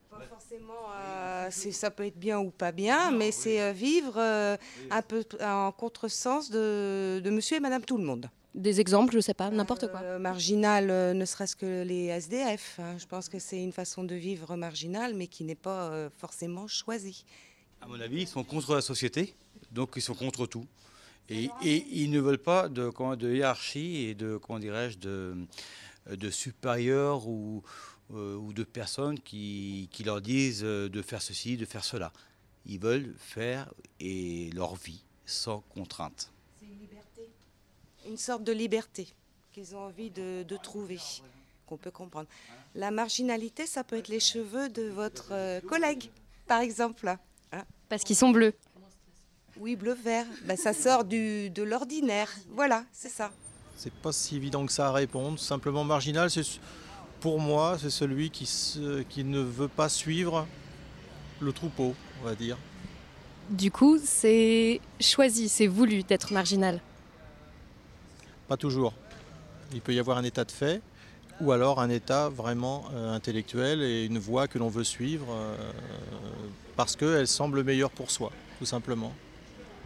Euh, 1.01 1.47
c'est- 1.51 1.71
ça 1.73 1.89
peut 1.91 2.05
être 2.05 2.17
bien 2.19 2.39
ou 2.39 2.49
pas 2.49 2.71
bien, 2.73 3.11
mais 3.11 3.31
c'est 3.31 3.61
euh, 3.61 3.71
vivre 3.73 4.13
euh, 4.17 4.55
un 4.91 5.01
peu 5.01 5.23
en 5.41 5.71
contresens 5.73 6.49
de, 6.49 7.21
de 7.23 7.29
monsieur 7.29 7.57
et 7.57 7.59
madame 7.61 7.83
tout 7.83 7.97
le 7.97 8.03
monde. 8.05 8.29
Des 8.55 8.79
exemples, 8.79 9.13
je 9.13 9.19
sais 9.19 9.35
pas, 9.35 9.51
n'importe 9.51 9.89
quoi. 9.91 10.01
Euh, 10.01 10.19
marginal, 10.19 10.89
euh, 10.89 11.13
ne 11.13 11.23
serait-ce 11.25 11.55
que 11.55 11.83
les 11.83 12.05
SDF. 12.07 12.79
hein. 12.79 12.97
Je 12.97 13.05
pense 13.05 13.29
que 13.29 13.37
c'est 13.37 13.61
une 13.61 13.71
façon 13.71 14.03
de 14.03 14.15
vivre 14.15 14.55
marginale, 14.55 15.13
mais 15.13 15.27
qui 15.27 15.43
n'est 15.43 15.55
pas 15.55 15.91
euh, 15.91 16.09
forcément 16.17 16.67
choisie. 16.67 17.25
À 17.81 17.87
mon 17.87 17.99
avis, 18.01 18.21
ils 18.21 18.27
sont 18.27 18.43
contre 18.43 18.73
la 18.75 18.81
société, 18.81 19.35
donc 19.71 19.91
ils 19.95 20.01
sont 20.01 20.15
contre 20.15 20.47
tout. 20.47 20.65
Et, 21.29 21.49
et 21.63 21.85
ils 21.91 22.09
ne 22.09 22.19
veulent 22.19 22.39
pas 22.39 22.69
de, 22.69 22.89
comment, 22.89 23.15
de 23.15 23.31
hiérarchie 23.31 24.05
et 24.07 24.15
de, 24.15 24.37
comment 24.37 24.57
dirais-je, 24.57 24.97
de, 24.97 25.37
de 26.09 26.29
supérieurs 26.31 27.27
ou, 27.27 27.61
euh, 28.15 28.35
ou 28.35 28.51
de 28.51 28.63
personnes 28.63 29.19
qui, 29.19 29.89
qui 29.91 30.03
leur 30.03 30.21
disent 30.21 30.61
de 30.61 31.01
faire 31.03 31.21
ceci, 31.21 31.55
de 31.55 31.65
faire 31.65 31.83
cela. 31.85 32.11
Ils 32.65 32.79
veulent 32.79 33.13
faire 33.19 33.71
et 33.99 34.49
leur 34.55 34.75
vie 34.75 35.03
sans 35.27 35.59
contrainte. 35.69 36.31
Une 38.09 38.17
sorte 38.17 38.43
de 38.43 38.51
liberté 38.51 39.07
qu'ils 39.51 39.75
ont 39.75 39.81
envie 39.85 40.09
de, 40.09 40.41
de 40.43 40.57
trouver, 40.57 40.97
qu'on 41.67 41.77
peut 41.77 41.91
comprendre. 41.91 42.27
La 42.73 42.89
marginalité, 42.89 43.67
ça 43.67 43.83
peut 43.83 43.97
être 43.97 44.07
les 44.07 44.19
cheveux 44.19 44.67
de 44.67 44.89
votre 44.89 45.27
euh, 45.31 45.61
collègue, 45.61 46.09
par 46.47 46.59
exemple. 46.61 47.07
Hein 47.51 47.63
Parce 47.87 48.03
qu'ils 48.03 48.15
sont 48.15 48.31
bleus. 48.31 48.53
Oui, 49.59 49.75
bleu-vert. 49.75 50.25
Ben, 50.45 50.57
ça 50.57 50.73
sort 50.73 51.03
du, 51.03 51.51
de 51.51 51.61
l'ordinaire. 51.61 52.29
Voilà, 52.49 52.83
c'est 52.91 53.09
ça. 53.09 53.31
C'est 53.77 53.93
pas 53.93 54.11
si 54.11 54.35
évident 54.37 54.65
que 54.65 54.71
ça 54.71 54.87
à 54.87 54.91
répondre. 54.91 55.37
Simplement 55.39 55.83
marginal, 55.83 56.31
c'est 56.31 56.41
pour 57.19 57.39
moi, 57.39 57.77
c'est 57.79 57.89
celui 57.91 58.31
qui, 58.31 58.47
se- 58.47 59.03
qui 59.03 59.23
ne 59.23 59.39
veut 59.39 59.67
pas 59.67 59.87
suivre 59.89 60.47
le 61.39 61.53
troupeau, 61.53 61.93
on 62.21 62.25
va 62.25 62.33
dire. 62.35 62.57
Du 63.51 63.69
coup, 63.71 63.99
c'est 64.03 64.81
choisi, 64.99 65.47
c'est 65.49 65.67
voulu 65.67 66.01
d'être 66.03 66.33
marginal. 66.33 66.81
Pas 68.49 68.57
toujours. 68.57 68.93
Il 69.73 69.79
peut 69.81 69.93
y 69.93 69.99
avoir 69.99 70.17
un 70.17 70.23
état 70.23 70.43
de 70.43 70.51
fait 70.51 70.81
ou 71.39 71.51
alors 71.53 71.79
un 71.79 71.89
état 71.89 72.27
vraiment 72.27 72.83
euh, 72.93 73.13
intellectuel 73.13 73.81
et 73.81 74.03
une 74.05 74.17
voie 74.19 74.47
que 74.47 74.57
l'on 74.57 74.67
veut 74.67 74.83
suivre 74.83 75.27
euh, 75.31 75.55
parce 76.75 76.95
qu'elle 76.97 77.27
semble 77.27 77.63
meilleure 77.63 77.91
pour 77.91 78.11
soi, 78.11 78.31
tout 78.57 78.65
simplement. 78.65 79.13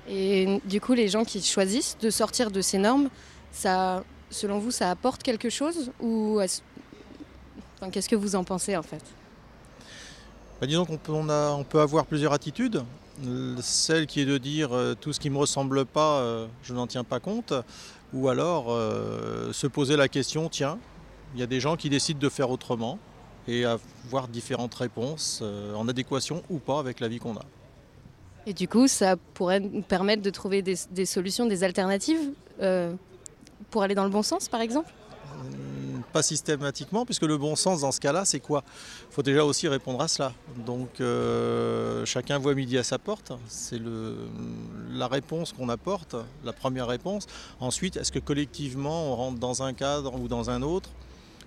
Et 0.09 0.59
du 0.65 0.81
coup, 0.81 0.93
les 0.93 1.09
gens 1.09 1.23
qui 1.25 1.41
choisissent 1.43 1.97
de 2.01 2.09
sortir 2.09 2.49
de 2.49 2.61
ces 2.61 2.77
normes, 2.77 3.09
ça, 3.51 4.03
selon 4.31 4.57
vous, 4.59 4.71
ça 4.71 4.89
apporte 4.89 5.21
quelque 5.21 5.49
chose 5.49 5.91
ou 5.99 6.39
enfin, 6.41 7.89
qu'est-ce 7.91 8.09
que 8.09 8.15
vous 8.15 8.35
en 8.35 8.43
pensez 8.43 8.75
en 8.75 8.81
fait? 8.83 9.03
Bah, 10.59 10.67
disons 10.67 10.85
qu'on 10.85 10.97
peut, 10.97 11.11
on 11.11 11.29
a- 11.29 11.51
on 11.51 11.63
peut 11.63 11.81
avoir 11.81 12.05
plusieurs 12.05 12.31
attitudes. 12.33 12.81
Celle 13.61 14.07
qui 14.07 14.21
est 14.21 14.25
de 14.25 14.39
dire 14.39 14.73
euh, 14.75 14.95
tout 14.99 15.13
ce 15.13 15.19
qui 15.19 15.29
ne 15.29 15.35
me 15.35 15.39
ressemble 15.39 15.85
pas, 15.85 16.19
euh, 16.21 16.47
je 16.63 16.73
n'en 16.73 16.87
tiens 16.87 17.03
pas 17.03 17.19
compte. 17.19 17.53
Ou 18.13 18.29
alors 18.29 18.67
euh, 18.69 19.51
se 19.53 19.67
poser 19.67 19.95
la 19.95 20.07
question, 20.07 20.49
tiens, 20.49 20.77
il 21.33 21.39
y 21.39 21.43
a 21.43 21.47
des 21.47 21.59
gens 21.59 21.75
qui 21.75 21.89
décident 21.89 22.19
de 22.19 22.29
faire 22.29 22.51
autrement 22.51 22.99
et 23.47 23.65
avoir 23.65 24.27
différentes 24.27 24.75
réponses 24.75 25.39
euh, 25.41 25.73
en 25.73 25.87
adéquation 25.87 26.43
ou 26.49 26.59
pas 26.59 26.79
avec 26.79 26.99
la 26.99 27.07
vie 27.07 27.19
qu'on 27.19 27.35
a. 27.35 27.45
Et 28.45 28.53
du 28.53 28.67
coup, 28.67 28.87
ça 28.87 29.15
pourrait 29.33 29.59
nous 29.59 29.81
permettre 29.81 30.21
de 30.21 30.29
trouver 30.29 30.61
des, 30.61 31.05
solutions, 31.05 31.45
des 31.45 31.63
alternatives 31.63 32.33
euh, 32.61 32.93
pour 33.71 33.83
aller 33.83 33.95
dans 33.95 34.03
le 34.03 34.09
bon 34.09 34.21
sens, 34.21 34.49
par 34.49 34.61
exemple? 34.61 34.91
Pas 36.11 36.21
systématiquement, 36.21 37.05
puisque 37.05 37.23
le 37.23 37.37
bon 37.37 37.55
sens 37.55 37.81
dans 37.81 37.91
ce 37.91 37.99
cas-là, 37.99 38.23
c'est 38.25 38.39
quoi? 38.39 38.63
Il 39.09 39.13
faut 39.13 39.23
déjà 39.23 39.43
aussi 39.43 39.67
répondre 39.67 40.01
à 40.01 40.07
cela. 40.07 40.31
Donc 40.65 41.01
euh, 41.01 42.05
chacun 42.05 42.37
voit 42.37 42.53
midi 42.53 42.77
à 42.77 42.83
sa 42.83 42.99
porte. 42.99 43.31
C'est 43.47 43.81
la 44.91 45.07
réponse 45.07 45.53
qu'on 45.53 45.69
apporte, 45.69 46.15
la 46.43 46.53
première 46.53 46.87
réponse. 46.87 47.25
Ensuite, 47.59 47.97
est-ce 47.97 48.11
que 48.11 48.19
collectivement 48.19 49.11
on 49.11 49.15
rentre 49.15 49.39
dans 49.39 49.63
un 49.63 49.73
cadre 49.73 50.13
ou 50.19 50.27
dans 50.27 50.49
un 50.49 50.61
autre? 50.61 50.89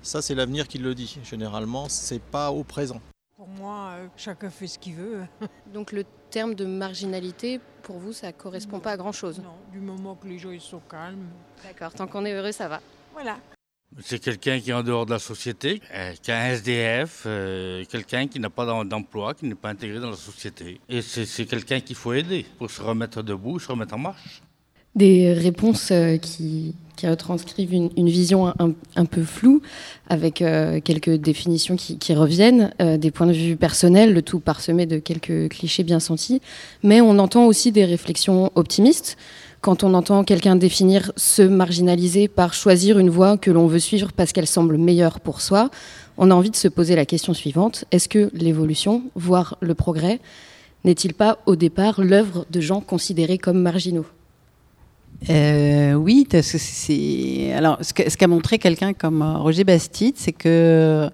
Ça, 0.02 0.22
c'est 0.22 0.34
l'avenir 0.34 0.68
qui 0.68 0.78
le 0.78 0.94
dit. 0.94 1.18
Généralement, 1.24 1.88
c'est 1.88 2.22
pas 2.22 2.50
au 2.50 2.64
présent. 2.64 3.00
Pour 3.36 3.48
moi, 3.48 3.90
euh, 3.98 4.06
chacun 4.16 4.50
fait 4.50 4.66
ce 4.66 4.78
qu'il 4.78 4.94
veut. 4.94 5.22
Donc 5.74 5.92
le 5.92 6.04
terme 6.30 6.54
de 6.54 6.64
marginalité, 6.64 7.60
pour 7.82 7.98
vous, 7.98 8.12
ça 8.12 8.32
correspond 8.32 8.80
pas 8.80 8.92
à 8.92 8.96
grand-chose? 8.96 9.38
Non, 9.38 9.56
du 9.72 9.78
moment 9.78 10.14
que 10.16 10.26
les 10.26 10.38
gens 10.38 10.50
ils 10.50 10.60
sont 10.60 10.80
calmes. 10.90 11.26
D'accord, 11.62 11.92
tant 11.92 12.06
qu'on 12.06 12.24
est 12.24 12.32
heureux, 12.32 12.52
ça 12.52 12.68
va. 12.68 12.80
Voilà. 13.12 13.36
C'est 14.02 14.18
quelqu'un 14.18 14.60
qui 14.60 14.70
est 14.70 14.74
en 14.74 14.82
dehors 14.82 15.06
de 15.06 15.12
la 15.12 15.18
société, 15.18 15.80
euh, 15.94 16.12
qui 16.20 16.30
est 16.30 16.34
un 16.34 16.46
SDF, 16.48 17.22
euh, 17.24 17.82
quelqu'un 17.90 18.26
qui 18.26 18.38
n'a 18.38 18.50
pas 18.50 18.66
d'em- 18.66 18.86
d'emploi, 18.86 19.32
qui 19.32 19.46
n'est 19.46 19.54
pas 19.54 19.70
intégré 19.70 20.00
dans 20.00 20.10
la 20.10 20.16
société. 20.16 20.80
Et 20.88 21.00
c'est 21.00 21.46
quelqu'un 21.46 21.80
qu'il 21.80 21.96
faut 21.96 22.12
aider 22.12 22.44
pour 22.58 22.70
se 22.70 22.82
remettre 22.82 23.22
debout, 23.22 23.58
se 23.58 23.68
remettre 23.68 23.94
en 23.94 23.98
marche. 23.98 24.42
Des 24.94 25.32
réponses 25.32 25.90
euh, 25.92 26.18
qui, 26.18 26.74
qui 26.96 27.08
retranscrivent 27.08 27.72
une, 27.72 28.08
vision 28.08 28.52
un, 28.96 29.04
peu 29.04 29.22
floue, 29.22 29.62
avec 30.08 30.36
quelques 30.36 31.14
définitions 31.14 31.76
qui, 31.76 32.14
reviennent, 32.14 32.72
des 32.78 33.10
points 33.10 33.26
de 33.26 33.32
vue 33.32 33.56
personnels, 33.56 34.14
le 34.14 34.22
tout 34.22 34.40
parsemé 34.40 34.86
de 34.86 34.98
quelques 34.98 35.50
clichés 35.50 35.84
bien 35.84 36.00
sentis. 36.00 36.40
Mais 36.82 37.02
on 37.02 37.18
entend 37.18 37.44
aussi 37.44 37.70
des 37.70 37.84
réflexions 37.84 38.50
optimistes. 38.54 39.18
Quand 39.66 39.82
on 39.82 39.94
entend 39.94 40.22
quelqu'un 40.22 40.54
définir 40.54 41.10
se 41.16 41.42
marginaliser 41.42 42.28
par 42.28 42.54
choisir 42.54 43.00
une 43.00 43.10
voie 43.10 43.36
que 43.36 43.50
l'on 43.50 43.66
veut 43.66 43.80
suivre 43.80 44.12
parce 44.12 44.30
qu'elle 44.32 44.46
semble 44.46 44.78
meilleure 44.78 45.18
pour 45.18 45.40
soi, 45.40 45.70
on 46.18 46.30
a 46.30 46.34
envie 46.36 46.50
de 46.50 46.56
se 46.56 46.68
poser 46.68 46.94
la 46.94 47.04
question 47.04 47.34
suivante 47.34 47.84
est-ce 47.90 48.08
que 48.08 48.30
l'évolution, 48.32 49.02
voire 49.16 49.58
le 49.60 49.74
progrès, 49.74 50.20
n'est-il 50.84 51.14
pas 51.14 51.38
au 51.46 51.56
départ 51.56 52.00
l'œuvre 52.00 52.46
de 52.48 52.60
gens 52.60 52.80
considérés 52.80 53.38
comme 53.38 53.60
marginaux? 53.60 54.06
Euh, 55.30 55.94
oui, 55.94 56.28
parce 56.30 56.52
que 56.52 56.58
c'est. 56.58 57.52
Alors, 57.52 57.78
ce 57.80 57.92
qu'a 57.92 58.28
montré 58.28 58.58
quelqu'un 58.58 58.92
comme 58.92 59.20
euh, 59.20 59.38
Roger 59.38 59.64
Bastide, 59.64 60.14
c'est 60.16 60.32
que. 60.32 61.10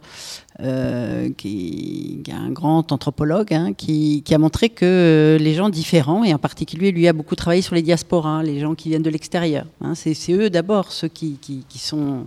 Euh, 0.63 1.29
qui, 1.37 2.23
est 2.27 2.33
un 2.33 2.51
grand 2.51 2.93
anthropologue, 2.93 3.53
hein, 3.53 3.73
qui, 3.73 4.23
a 4.31 4.39
montré 4.39 4.69
que 4.69 4.85
euh, 4.85 5.39
les 5.39 5.55
gens 5.55 5.71
différents, 5.71 6.25
et 6.25 6.33
en 6.33 6.39
particulier 6.39 6.93
lui 6.93 7.09
a 7.09 7.13
beaucoup 7.13 7.37
travaillé 7.37 7.63
sur 7.63 7.75
les 7.75 7.83
diasporas, 7.83 8.43
les 8.43 8.61
gens 8.61 8.75
qui 8.75 8.89
viennent 8.89 9.03
de 9.03 9.11
l'extérieur. 9.11 9.67
hein, 9.81 9.95
c'est 9.95 10.15
eux 10.33 10.51
d'abord 10.51 10.93
ceux 10.93 11.09
qui 11.09 11.39
sont 11.75 12.27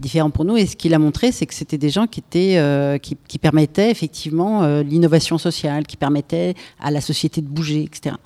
différents 0.00 0.30
pour 0.30 0.44
nous. 0.44 0.56
Et 0.56 0.66
ce 0.66 0.74
qu'il 0.76 0.94
a 0.94 0.98
montré, 0.98 1.30
c'est 1.30 1.46
que 1.46 1.54
c'était 1.54 1.78
des 1.78 1.90
gens 1.90 2.06
qui 2.06 2.20
étaient, 2.20 2.56
euh, 2.56 2.98
qui, 2.98 3.38
permettaient 3.38 3.90
effectivement 3.90 4.62
euh, 4.62 4.82
l'innovation 4.82 5.38
sociale, 5.38 5.86
qui 5.86 5.96
permettaient 5.96 6.54
à 6.80 6.90
la 6.90 7.00
société 7.00 7.40
de 7.40 7.46
bouger, 7.46 7.84
etc. 7.84 8.16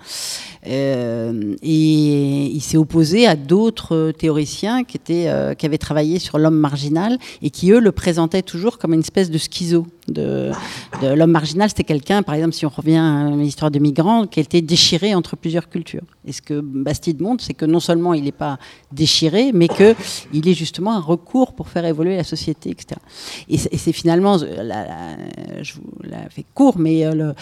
Euh, 0.67 1.55
et 1.63 2.47
il 2.47 2.61
s'est 2.61 2.77
opposé 2.77 3.27
à 3.27 3.37
d'autres 3.37 4.13
théoriciens 4.13 4.85
qui, 4.85 4.97
étaient, 4.97 5.29
qui 5.59 5.67
avaient 5.67 5.79
travaillé 5.79 6.19
sur 6.19 6.39
l'homme 6.39 6.59
marginal 6.59 7.19
et 7.43 7.51
qui, 7.51 7.71
eux, 7.71 7.81
le 7.81 7.93
présentaient 7.93 8.43
toujours 8.43 8.79
comme 8.79 8.95
une 8.95 9.01
espèce 9.01 9.31
de 9.31 9.39
schizo. 9.39 9.87
De, 10.09 10.51
l'homme 11.03 11.31
marginal, 11.31 11.69
c'était 11.71 11.85
quelqu'un, 11.85 12.23
par 12.23 12.35
exemple, 12.35 12.53
si 12.53 12.67
on 12.67 12.71
revient 12.71 12.97
à 12.97 13.31
l'histoire 13.37 13.71
de 13.71 13.79
migrants, 13.79 14.27
qui 14.27 14.41
était 14.41 14.61
déchiré 14.61 15.15
entre 15.15 15.37
plusieurs 15.37 15.69
cultures. 15.69 16.03
Et 16.27 16.33
ce 16.33 16.43
que 16.43 16.61
Bastide 16.61 17.21
montre, 17.21 17.43
c'est 17.43 17.55
que 17.55 17.65
non 17.65 17.81
seulement 17.81 18.15
il 18.15 18.25
n'est 18.25 18.33
pas 18.33 18.59
déchiré, 18.93 19.51
mais 19.53 19.69
qu'il 19.69 20.49
est 20.49 20.55
justement 20.55 20.93
un 20.93 21.01
recours 21.01 21.55
pour 21.55 21.64
faire 21.69 21.85
évoluer 21.85 22.17
la 22.17 22.25
société, 22.25 22.71
etc. 22.71 23.01
Et 23.49 23.59
c'est 23.59 23.93
finalement, 23.93 24.41
euh, 24.43 24.63
la- 24.63 24.87
la- 24.87 25.63
je 25.63 25.75
vous 25.75 25.83
l'ai 26.03 26.17
fait 26.31 26.45
court, 26.55 26.79
mais 26.79 27.05
euh, 27.05 27.33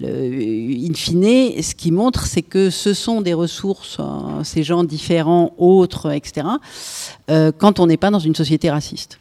le, 0.00 0.88
in 0.88 0.94
fine, 0.94 1.62
ce 1.62 1.74
qui 1.74 1.90
montre, 1.90 2.26
c'est 2.26 2.42
que 2.42 2.70
ce 2.70 2.94
sont 2.94 3.20
des 3.20 3.34
ressources, 3.34 3.98
euh, 4.00 4.42
ces 4.44 4.62
gens 4.62 4.84
différents, 4.84 5.52
autres, 5.58 6.12
etc., 6.12 6.46
quand 7.58 7.80
on 7.80 7.86
n'est 7.86 7.96
pas 7.96 8.10
dans 8.10 8.18
une 8.20 8.34
société 8.34 8.70
raciste. 8.70 9.18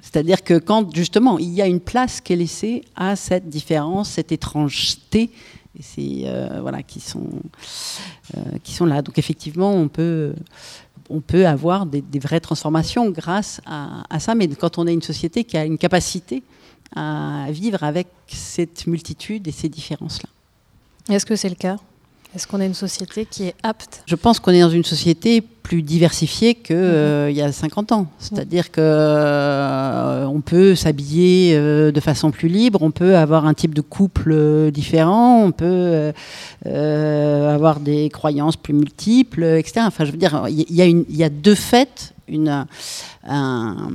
C'est-à-dire 0.00 0.42
que 0.44 0.58
quand 0.58 0.94
justement 0.94 1.38
il 1.38 1.52
y 1.52 1.60
a 1.60 1.66
une 1.66 1.80
place 1.80 2.20
qui 2.20 2.32
est 2.32 2.36
laissée 2.36 2.82
à 2.94 3.16
cette 3.16 3.48
différence, 3.48 4.10
cette 4.10 4.30
étrangeté, 4.32 5.30
voilà 6.62 6.82
qui 6.82 7.00
sont 7.00 7.26
qui 8.62 8.72
sont 8.72 8.86
là. 8.86 9.02
Donc 9.02 9.18
effectivement, 9.18 9.72
on 9.74 9.88
peut 9.88 10.34
on 11.10 11.20
peut 11.20 11.46
avoir 11.46 11.86
des, 11.86 12.02
vraies 12.18 12.40
transformations 12.40 13.10
grâce 13.10 13.60
à, 13.66 14.02
à 14.10 14.20
ça. 14.20 14.34
Mais 14.34 14.48
quand 14.48 14.78
on 14.78 14.86
est 14.86 14.92
une 14.92 15.02
société 15.02 15.44
qui 15.44 15.56
a 15.56 15.64
une 15.64 15.78
capacité 15.78 16.42
à 16.94 17.46
vivre 17.50 17.82
avec 17.82 18.08
cette 18.26 18.86
multitude 18.86 19.48
et 19.48 19.52
ces 19.52 19.68
différences-là. 19.68 20.28
Est-ce 21.14 21.26
que 21.26 21.36
c'est 21.36 21.48
le 21.48 21.54
cas? 21.54 21.76
Est-ce 22.34 22.46
qu'on 22.46 22.60
a 22.60 22.64
une 22.66 22.74
société 22.74 23.24
qui 23.24 23.44
est 23.44 23.54
apte? 23.62 24.02
Je 24.06 24.14
pense 24.14 24.40
qu'on 24.40 24.52
est 24.52 24.60
dans 24.60 24.68
une 24.70 24.84
société 24.84 25.40
plus 25.40 25.82
diversifiée 25.82 26.54
qu'il 26.54 26.76
y 27.32 27.40
a 27.40 27.50
50 27.50 27.92
ans. 27.92 28.06
C'est-à-dire 28.18 28.70
que 28.70 28.80
euh, 28.80 30.24
on 30.26 30.40
peut 30.40 30.74
s'habiller 30.74 31.54
euh, 31.56 31.90
de 31.92 32.00
façon 32.00 32.30
plus 32.30 32.48
libre, 32.48 32.80
on 32.82 32.90
peut 32.90 33.16
avoir 33.16 33.46
un 33.46 33.54
type 33.54 33.74
de 33.74 33.80
couple 33.80 34.30
euh, 34.32 34.70
différent, 34.70 35.42
on 35.44 35.50
peut 35.52 35.64
euh, 35.66 36.12
euh, 36.66 37.54
avoir 37.54 37.80
des 37.80 38.08
croyances 38.10 38.56
plus 38.56 38.74
multiples, 38.74 39.42
etc. 39.42 39.80
Enfin, 39.86 40.04
je 40.04 40.12
veux 40.12 40.18
dire, 40.18 40.44
il 40.48 40.72
y, 40.74 40.82
a 40.82 40.86
une- 40.86 41.04
y 41.08 41.24
a 41.24 41.30
de 41.30 41.54
fait 41.54 42.14
une, 42.28 42.66
un- 43.24 43.88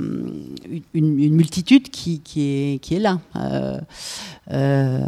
une, 0.94 1.18
une 1.18 1.34
multitude 1.34 1.90
qui, 1.90 2.20
qui, 2.20 2.40
est, 2.42 2.78
qui 2.82 2.94
est 2.94 2.98
là. 2.98 3.20
Euh, 3.36 3.78
euh, 4.50 5.00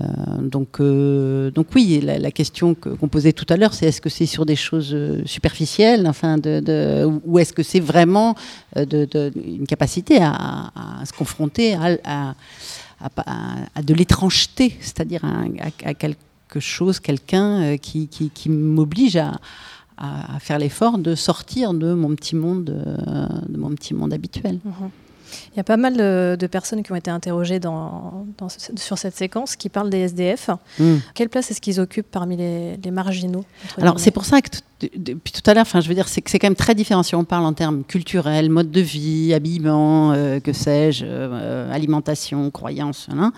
donc, 0.43 0.81
euh, 0.81 1.51
donc 1.51 1.68
oui, 1.75 2.01
la, 2.03 2.31
question 2.31 2.75
que- 2.75 2.91
qu'on 2.91 3.09
posait 3.09 3.33
tout 3.33 3.47
à 3.49 3.57
l'heure, 3.57 3.75
c'est 3.75 3.87
est-ce 3.87 4.01
que 4.01 4.09
c'est 4.09 4.27
sur 4.27 4.47
des 4.47 4.57
choses 4.57 4.91
euh, 4.95 5.22
superficielles, 5.27 6.07
enfin, 6.07 6.39
de, 6.39 6.61
de- 6.61 7.09
ou 7.25 7.39
est-ce 7.39 7.53
que 7.53 7.62
c'est 7.62 7.81
vraiment 7.81 8.35
euh, 8.77 8.85
de, 8.85 9.33
une 9.37 9.66
capacité 9.66 10.18
à, 10.20 10.70
se 11.05 11.12
confronter 11.12 11.75
à, 11.75 12.35
à- 13.16 13.83
de 13.83 13.93
l'étrangeté, 13.95 14.77
c'est-à-dire 14.81 15.22
à, 15.25 15.93
quelque 15.95 16.61
chose, 16.61 17.01
quelqu'un 17.01 17.62
euh, 17.62 17.77
qui- 17.77 18.09
qui 18.09 18.49
m'oblige 18.49 19.16
à, 19.16 19.33
à- 19.97 20.36
à 20.36 20.38
faire 20.40 20.59
l'effort 20.59 20.99
de 20.99 21.14
sortir 21.14 21.74
de 21.74 21.92
mon 21.95 22.14
petit 22.14 22.34
monde, 22.36 22.70
euh, 22.70 23.26
de 23.49 23.57
mon 23.59 23.70
petit 23.70 23.95
monde 23.95 24.12
habituel. 24.12 24.59
Mhm. 24.64 24.90
Il 25.53 25.57
y 25.57 25.61
a 25.61 25.64
pas 25.64 25.76
mal 25.76 25.97
de, 25.97 26.36
de 26.38 26.47
personnes 26.47 26.82
qui 26.84 26.92
ont 26.92 26.97
été 26.97 27.11
interrogées 27.11 27.59
dans, 27.59 28.24
sur 28.76 28.99
cette 28.99 29.16
séquence 29.16 29.57
qui 29.57 29.68
parlent 29.68 29.90
des 29.90 29.99
SDF. 30.01 30.51
Mm. 30.78 30.97
Quelle 31.14 31.28
place 31.28 31.51
est-ce 31.51 31.61
qu'ils 31.61 31.80
occupent 31.80 32.11
parmi 32.11 32.36
les, 32.36 32.76
les 32.76 32.90
marginaux 32.92 33.45
Alors 33.78 33.99
c'est 33.99 34.12
pour 34.12 34.24
ça 34.26 34.40
que 34.42 34.51
depuis 34.97 35.32
tout 35.32 35.43
à 35.49 35.55
l'heure, 35.55 35.62
enfin 35.62 35.80
je 35.80 35.89
veux 35.89 35.95
dire, 35.95 36.09
c'est 36.09 36.22
quand 36.22 36.47
même 36.47 36.55
très 36.55 36.74
différent 36.74 37.03
si 37.03 37.14
on 37.14 37.24
parle 37.24 37.45
en 37.45 37.53
termes 37.53 37.85
culturels, 37.85 38.51
mode 38.51 38.70
de 38.70 38.80
vie, 38.80 39.32
habillement, 39.35 40.12
euh, 40.12 40.41
que 40.41 40.53
sais-je, 40.53 41.05
euh, 41.07 41.72
alimentation, 41.72 42.51
croyances, 42.51 43.07
hein, 43.12 43.32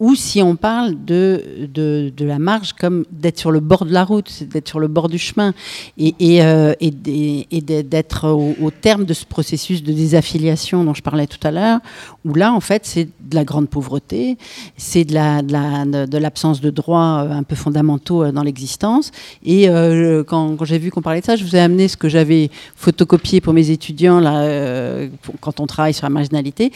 ou 0.00 0.14
si 0.14 0.42
on 0.42 0.56
parle 0.56 1.04
de, 1.04 1.42
de, 1.72 2.12
de 2.14 2.24
la 2.24 2.38
marge 2.38 2.72
comme 2.74 3.04
d'être 3.10 3.38
sur 3.38 3.50
le 3.50 3.60
bord 3.60 3.84
de 3.86 3.92
la 3.92 4.04
route, 4.04 4.42
d'être 4.44 4.68
sur 4.68 4.80
le 4.80 4.88
bord 4.88 5.08
du 5.08 5.18
chemin 5.18 5.54
et, 5.96 6.14
et, 6.18 6.42
euh, 6.42 6.74
et 6.80 6.90
d'être 6.90 8.28
au, 8.28 8.70
terme 8.70 9.04
de 9.04 9.14
ce 9.14 9.24
processus 9.24 9.82
de 9.82 9.92
désaffiliation 9.92 10.84
dont 10.84 10.94
je 10.94 11.02
parlais 11.02 11.26
tout 11.26 11.44
à 11.46 11.50
l'heure, 11.50 11.80
où 12.24 12.34
là 12.34 12.52
en 12.52 12.60
fait 12.60 12.82
c'est 12.84 13.04
de 13.04 13.34
la 13.34 13.44
grande 13.44 13.68
pauvreté, 13.68 14.36
c'est 14.76 15.04
de 15.04 15.14
la 15.14 15.42
de 15.42 15.52
la- 15.52 16.06
de- 16.06 16.18
l'absence 16.18 16.60
droits 16.70 17.24
euh, 17.24 17.30
un 17.32 17.42
peu 17.42 17.56
fondamentaux 17.56 18.22
euh, 18.24 18.32
dans 18.32 18.42
l'existence. 18.42 19.10
Et 19.44 19.68
euh, 19.68 20.22
quand, 20.24 20.56
quand 20.56 20.64
j'ai 20.64 20.78
qu'on 20.90 21.02
parlait 21.02 21.20
de 21.20 21.24
ça, 21.24 21.36
je 21.36 21.44
vous 21.44 21.54
ai 21.56 21.60
amené 21.60 21.88
ce 21.88 21.96
que 21.96 22.08
j'avais 22.08 22.50
photocopié 22.76 23.40
pour 23.40 23.52
mes 23.52 23.70
étudiants 23.70 24.20
là, 24.20 24.42
euh, 24.42 25.08
quand 25.40 25.60
on 25.60 25.66
travaille 25.66 25.94
sur 25.94 26.04
la 26.06 26.10
marginalité, 26.10 26.72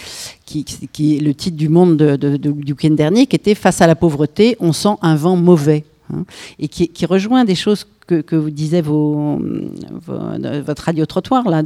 qui, 0.47 0.65
est 1.17 1.21
le 1.21 1.35
titre 1.35 1.57
du 1.57 1.69
Monde 1.69 1.97
de- 1.97 2.17
de- 2.17 2.37
de- 2.37 2.53
du 2.53 2.73
week-end 2.73 2.91
dernier, 2.95 3.27
qui 3.27 3.37
était 3.37 3.55
Face 3.55 3.81
à 3.81 3.87
la 3.87 3.95
pauvreté, 3.97 4.57
on 4.61 4.73
sent 4.73 4.95
un 5.03 5.15
vent 5.17 5.37
mauvais. 5.37 5.85
hein, 6.13 6.25
et 6.59 6.69
qui 6.69 7.05
rejoint 7.07 7.45
des 7.45 7.55
choses 7.55 7.87
que, 8.23 8.37
vous 8.37 8.51
disiez 8.51 8.81
vos, 8.81 9.41
vos- 10.07 10.63
votre 10.65 10.83
radio 10.85 11.05
trottoir 11.07 11.49
là 11.49 11.63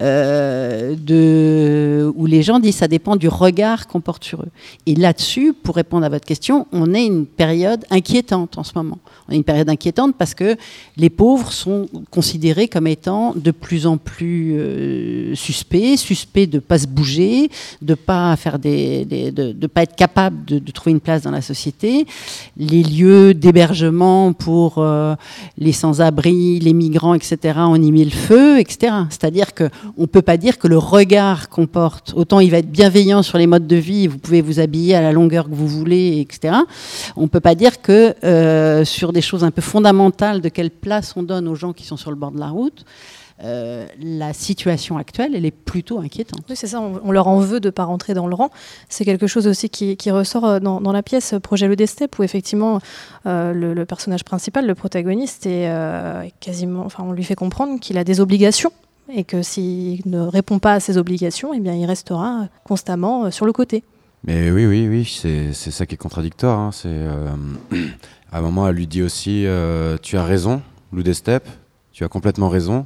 euh, 0.00 2.10
où 2.14 2.26
les 2.26 2.42
gens 2.42 2.58
disent 2.60 2.76
ça 2.76 2.88
dépend 2.88 3.16
du 3.16 3.28
regard 3.28 3.86
qu'on 3.86 4.00
porte 4.00 4.24
sur 4.24 4.42
eux. 4.42 4.48
Et 4.86 4.94
là-dessus 4.94 5.52
pour 5.52 5.76
répondre 5.76 6.04
à 6.04 6.08
votre 6.08 6.26
question 6.26 6.66
on 6.72 6.94
est 6.94 7.06
une 7.06 7.26
période 7.26 7.84
inquiétante 7.90 8.58
en 8.58 8.64
ce 8.64 8.72
moment. 8.74 8.98
On 9.28 9.32
est 9.32 9.36
une 9.36 9.44
période 9.44 9.68
inquiétante 9.68 10.14
parce 10.16 10.34
que 10.34 10.56
les 10.96 11.10
pauvres 11.10 11.52
sont 11.52 11.88
considérés 12.10 12.68
comme 12.68 12.86
étant 12.86 13.34
de 13.34 13.50
plus 13.50 13.86
en 13.86 13.96
plus 13.96 14.54
euh, 14.58 15.34
suspects 15.34 15.96
suspects 15.96 16.48
de 16.48 16.58
pas 16.58 16.78
se 16.78 16.86
bouger 16.86 17.50
de 17.82 17.94
pas 17.94 18.34
faire 18.36 18.58
de, 18.58 19.66
pas 19.66 19.82
être 19.82 19.96
capable 19.96 20.44
de, 20.44 20.58
de 20.58 20.70
trouver 20.72 20.92
une 20.92 21.00
place 21.00 21.22
dans 21.22 21.30
la 21.30 21.42
société. 21.42 22.06
Les 22.56 22.82
lieux 22.82 23.34
d'hébergement 23.34 24.32
pour 24.32 24.78
euh, 24.78 25.14
les 25.58 25.72
sans-abri, 25.72 26.58
les 26.60 26.72
migrants, 26.72 27.14
etc., 27.14 27.38
on 27.58 27.80
y 27.80 27.92
met 27.92 28.04
le 28.04 28.10
feu, 28.10 28.58
etc. 28.58 28.92
C'est-à-dire 29.10 29.54
qu'on 29.54 29.70
ne 29.98 30.06
peut 30.06 30.22
pas 30.22 30.36
dire 30.36 30.58
que 30.58 30.68
le 30.68 30.78
regard 30.78 31.48
qu'on 31.48 31.66
porte, 31.66 32.12
autant 32.16 32.40
il 32.40 32.50
va 32.50 32.58
être 32.58 32.70
bienveillant 32.70 33.22
sur 33.22 33.38
les 33.38 33.46
modes 33.46 33.66
de 33.66 33.76
vie, 33.76 34.06
vous 34.06 34.18
pouvez 34.18 34.40
vous 34.40 34.60
habiller 34.60 34.94
à 34.94 35.02
la 35.02 35.12
longueur 35.12 35.48
que 35.48 35.54
vous 35.54 35.68
voulez, 35.68 36.20
etc. 36.20 36.54
On 37.16 37.22
ne 37.22 37.28
peut 37.28 37.40
pas 37.40 37.54
dire 37.54 37.80
que 37.82 38.14
euh, 38.24 38.84
sur 38.84 39.12
des 39.12 39.22
choses 39.22 39.44
un 39.44 39.50
peu 39.50 39.62
fondamentales 39.62 40.40
de 40.40 40.48
quelle 40.48 40.70
place 40.70 41.14
on 41.16 41.22
donne 41.22 41.48
aux 41.48 41.54
gens 41.54 41.72
qui 41.72 41.84
sont 41.84 41.96
sur 41.96 42.10
le 42.10 42.16
bord 42.16 42.32
de 42.32 42.40
la 42.40 42.48
route, 42.48 42.84
euh, 43.42 43.86
la 44.00 44.32
situation 44.32 44.98
actuelle, 44.98 45.34
elle 45.34 45.44
est 45.46 45.50
plutôt 45.50 45.98
inquiétante. 45.98 46.42
Oui, 46.48 46.56
c'est 46.56 46.66
ça, 46.66 46.80
on, 46.80 47.00
on 47.04 47.12
leur 47.12 47.28
en 47.28 47.38
veut 47.40 47.60
de 47.60 47.68
ne 47.68 47.70
pas 47.70 47.84
rentrer 47.84 48.14
dans 48.14 48.26
le 48.26 48.34
rang. 48.34 48.50
C'est 48.88 49.04
quelque 49.04 49.26
chose 49.26 49.46
aussi 49.46 49.68
qui, 49.70 49.96
qui 49.96 50.10
ressort 50.10 50.44
euh, 50.44 50.60
dans, 50.60 50.80
dans 50.80 50.92
la 50.92 51.02
pièce 51.02 51.34
Projet 51.42 51.68
Le 51.68 51.76
Destep, 51.76 52.18
où 52.18 52.22
effectivement 52.22 52.80
euh, 53.26 53.52
le, 53.52 53.74
le 53.74 53.84
personnage 53.86 54.24
principal, 54.24 54.66
le 54.66 54.74
protagoniste, 54.74 55.46
est 55.46 55.68
euh, 55.68 56.24
quasiment, 56.40 56.84
enfin, 56.84 57.04
on 57.06 57.12
lui 57.12 57.24
fait 57.24 57.34
comprendre 57.34 57.80
qu'il 57.80 57.98
a 57.98 58.04
des 58.04 58.20
obligations 58.20 58.72
et 59.12 59.24
que 59.24 59.42
s'il 59.42 60.02
ne 60.06 60.20
répond 60.20 60.58
pas 60.58 60.74
à 60.74 60.80
ses 60.80 60.96
obligations, 60.98 61.52
eh 61.52 61.60
bien, 61.60 61.74
il 61.74 61.84
restera 61.86 62.46
constamment 62.64 63.24
euh, 63.24 63.30
sur 63.30 63.46
le 63.46 63.52
côté. 63.52 63.82
Mais 64.22 64.50
oui, 64.50 64.66
oui, 64.66 64.86
oui, 64.86 65.04
c'est 65.18 65.54
c'est 65.54 65.70
ça 65.70 65.86
qui 65.86 65.94
est 65.94 65.98
contradictoire. 65.98 66.58
hein. 66.58 66.70
C'est 66.72 66.88
euh, 66.88 67.26
à 68.32 68.38
un 68.38 68.40
moment, 68.42 68.68
elle 68.68 68.74
lui 68.76 68.86
dit 68.86 69.02
aussi, 69.02 69.46
euh, 69.46 69.96
tu 70.02 70.18
as 70.18 70.24
raison, 70.24 70.60
Lou 70.92 71.02
des 71.02 71.14
Steppes, 71.14 71.48
tu 71.92 72.04
as 72.04 72.08
complètement 72.08 72.48
raison. 72.50 72.84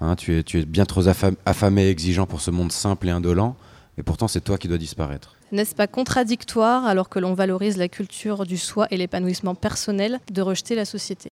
Hein, 0.00 0.16
tu 0.16 0.38
es, 0.38 0.42
tu 0.42 0.60
es 0.60 0.64
bien 0.64 0.84
trop 0.84 1.02
affam- 1.02 1.36
affamé 1.46 1.84
et 1.84 1.90
exigeant 1.90 2.26
pour 2.26 2.40
ce 2.40 2.50
monde 2.50 2.72
simple 2.72 3.08
et 3.08 3.10
indolent. 3.10 3.56
Et 3.96 4.02
pourtant, 4.02 4.26
c'est 4.26 4.40
toi 4.40 4.58
qui 4.58 4.66
dois 4.66 4.78
disparaître. 4.78 5.36
N'est-ce 5.52 5.74
pas 5.76 5.86
contradictoire, 5.86 6.84
alors 6.84 7.08
que 7.08 7.20
l'on 7.20 7.34
valorise 7.34 7.76
la 7.76 7.86
culture 7.88 8.44
du 8.44 8.56
soi 8.58 8.88
et 8.90 8.96
l'épanouissement 8.96 9.54
personnel, 9.54 10.18
de 10.32 10.42
rejeter 10.42 10.74
la 10.74 10.84
société? 10.84 11.30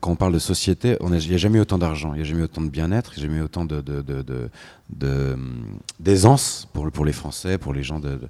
Quand 0.00 0.10
on 0.10 0.16
parle 0.16 0.34
de 0.34 0.38
société, 0.38 0.98
il 1.00 1.08
n'y 1.08 1.34
a 1.34 1.38
jamais 1.38 1.56
eu 1.56 1.62
autant 1.62 1.78
d'argent, 1.78 2.12
il 2.12 2.16
n'y 2.16 2.22
a 2.22 2.24
jamais 2.24 2.40
eu 2.42 2.44
autant 2.44 2.60
de 2.60 2.68
bien-être, 2.68 3.12
il 3.16 3.20
n'y 3.20 3.24
a 3.24 3.28
jamais 3.28 3.40
eu 3.40 3.44
autant 3.44 3.64
de, 3.64 3.80
de- 3.80 4.02
de- 4.02 4.20
de- 4.20 4.50
de, 4.90 5.32
hum, 5.34 5.78
d'aisance 6.00 6.68
pour, 6.74 6.84
le- 6.84 6.90
pour 6.90 7.06
les 7.06 7.12
Français, 7.14 7.56
pour 7.56 7.72
les 7.72 7.82
gens 7.82 7.98
de. 7.98 8.20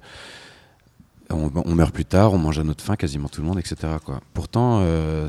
on, 1.29 1.51
on 1.53 1.75
meurt 1.75 1.93
plus 1.93 2.05
tard, 2.05 2.33
on 2.33 2.37
mange 2.37 2.59
à 2.59 2.63
notre 2.63 2.83
faim, 2.83 2.95
quasiment 2.95 3.27
tout 3.27 3.41
le 3.41 3.47
monde, 3.47 3.59
etc. 3.59 3.75
Quoi. 4.05 4.21
Pourtant, 4.33 4.79
euh, 4.83 5.27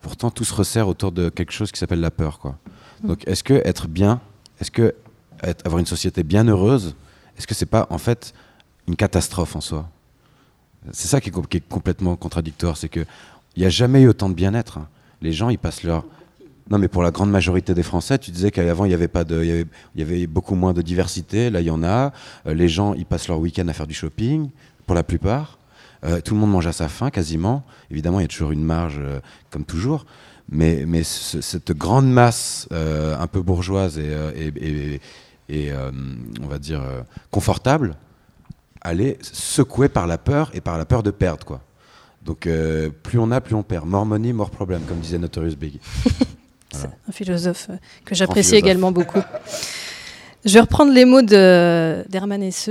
pourtant, 0.00 0.30
tout 0.30 0.44
se 0.44 0.54
resserre 0.54 0.88
autour 0.88 1.12
de 1.12 1.28
quelque 1.28 1.52
chose 1.52 1.70
qui 1.72 1.78
s'appelle 1.78 2.00
la 2.00 2.10
peur. 2.10 2.38
Quoi. 2.38 2.56
Donc, 3.02 3.26
est-ce 3.26 3.42
que 3.42 3.54
être 3.64 3.88
bien, 3.88 4.20
est-ce 4.60 4.70
que 4.70 4.94
avoir 5.64 5.78
une 5.78 5.86
société 5.86 6.22
bien 6.22 6.44
heureuse, 6.44 6.94
est-ce 7.36 7.46
que 7.46 7.54
c'est 7.54 7.66
pas 7.66 7.86
en 7.90 7.98
fait 7.98 8.32
une 8.88 8.96
catastrophe 8.96 9.56
en 9.56 9.60
soi? 9.60 9.88
C'est 10.92 11.08
ça 11.08 11.20
qui 11.20 11.30
est, 11.30 11.60
complètement 11.68 12.16
contradictoire, 12.16 12.76
c'est 12.76 12.88
que 12.88 13.04
il 13.56 13.60
n'y 13.60 13.66
a 13.66 13.70
jamais 13.70 14.02
eu 14.02 14.08
autant 14.08 14.28
de 14.28 14.34
bien-être. 14.34 14.78
hein. 14.78 14.88
Les 15.22 15.32
gens, 15.32 15.48
ils 15.48 15.58
passent 15.58 15.82
leur 15.82 16.04
non, 16.70 16.78
mais 16.78 16.88
pour 16.88 17.02
la 17.02 17.10
grande 17.10 17.30
majorité 17.30 17.74
des 17.74 17.82
Français, 17.82 18.18
tu 18.18 18.30
disais 18.30 18.50
qu'avant, 18.50 18.86
il 18.86 18.90
y 18.90 18.94
avait 18.94 19.08
pas 19.08 19.24
de, 19.24 19.42
il 19.42 19.48
y 19.48 19.52
avait, 19.52 19.66
il 19.94 20.00
y 20.00 20.02
avait 20.02 20.26
beaucoup 20.26 20.54
moins 20.54 20.72
de 20.72 20.80
diversité. 20.80 21.50
Là, 21.50 21.60
il 21.60 21.66
y 21.66 21.70
en 21.70 21.82
a. 21.82 22.12
Euh, 22.46 22.54
les 22.54 22.68
gens, 22.68 22.94
ils 22.94 23.04
passent 23.04 23.28
leur 23.28 23.38
week-end 23.38 23.68
à 23.68 23.74
faire 23.74 23.86
du 23.86 23.92
shopping, 23.92 24.48
pour 24.86 24.94
la 24.94 25.02
plupart. 25.02 25.58
Euh, 26.04 26.20
tout 26.20 26.34
le 26.34 26.40
monde 26.40 26.50
mange 26.50 26.66
à 26.66 26.72
sa 26.72 26.88
faim, 26.88 27.10
quasiment. 27.10 27.64
Évidemment, 27.90 28.20
il 28.20 28.22
y 28.22 28.26
a 28.26 28.28
toujours 28.28 28.52
une 28.52 28.62
marge, 28.64 28.98
euh, 28.98 29.20
comme 29.50 29.64
toujours. 29.64 30.04
Mais, 30.50 30.84
mais 30.86 31.02
ce- 31.02 31.40
cette 31.40 31.72
grande 31.72 32.10
masse 32.10 32.68
euh, 32.72 33.16
un 33.18 33.26
peu 33.26 33.40
bourgeoise 33.40 33.98
et, 33.98 34.12
et, 34.36 34.52
et- 34.94 35.00
et, 35.50 35.72
on 36.42 36.46
va 36.46 36.58
dire, 36.58 36.82
confortable, 37.30 37.96
elle 38.82 39.02
est 39.02 39.18
secouée 39.22 39.90
par 39.90 40.06
la 40.06 40.16
peur 40.16 40.50
et 40.54 40.62
par 40.62 40.78
la 40.78 40.86
peur 40.86 41.02
de 41.02 41.10
perdre, 41.10 41.44
quoi. 41.44 41.60
Donc, 42.24 42.48
plus 43.02 43.18
on 43.18 43.30
a, 43.30 43.42
plus 43.42 43.54
on 43.54 43.62
perd. 43.62 43.86
More 43.86 44.06
money, 44.06 44.32
more 44.32 44.48
problem, 44.50 44.80
comme 44.88 45.00
disait 45.00 45.18
Notorious 45.18 45.56
Big. 45.56 45.78
Voilà. 46.72 46.90
un 47.08 47.12
philosophe 47.12 47.68
que 48.04 48.14
j'apprécie 48.16 48.56
également 48.56 48.90
beaucoup. 48.90 49.20
Je 50.44 50.52
vais 50.54 50.60
reprendre 50.60 50.92
les 50.92 51.04
mots 51.04 51.22
d'Hermann 51.22 52.42
Hesse. 52.42 52.70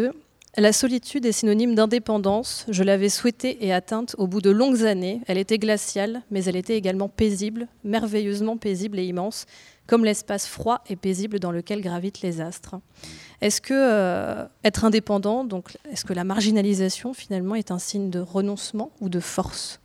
La 0.56 0.72
solitude 0.72 1.26
est 1.26 1.32
synonyme 1.32 1.74
d'indépendance. 1.74 2.68
Je 2.70 2.84
l'avais 2.84 3.10
souhaitée 3.10 3.66
et 3.66 3.74
atteinte 3.74 4.16
au 4.20 4.28
bout 4.28 4.40
de 4.40 4.52
longues 4.52 4.84
années. 4.84 5.22
Elle 5.26 5.40
était 5.40 5.58
glaciale, 5.58 6.22
mais 6.30 6.44
elle 6.46 6.56
était 6.56 6.78
également 6.78 7.10
paisible, 7.10 7.68
merveilleusement 7.84 8.58
paisible 8.58 9.00
et 9.00 9.06
immense, 9.06 9.48
comme 9.88 10.06
l'espace 10.06 10.46
froid 10.46 10.84
et 10.88 10.96
paisible 10.96 11.40
dans 11.40 11.52
lequel 11.52 11.82
gravitent 11.82 12.22
les 12.22 12.40
astres. 12.40 12.76
Est-ce 13.42 13.62
que 13.62 13.74
euh, 13.74 14.46
être 14.64 14.86
indépendant, 14.86 15.44
donc 15.44 15.76
est-ce 15.92 16.06
que 16.06 16.14
la 16.14 16.24
marginalisation 16.24 17.16
finalement 17.16 17.56
est 17.56 17.72
un 17.72 17.80
signe 17.80 18.12
de 18.12 18.20
renoncement 18.20 18.92
ou 19.02 19.10
de 19.10 19.20
force? 19.20 19.80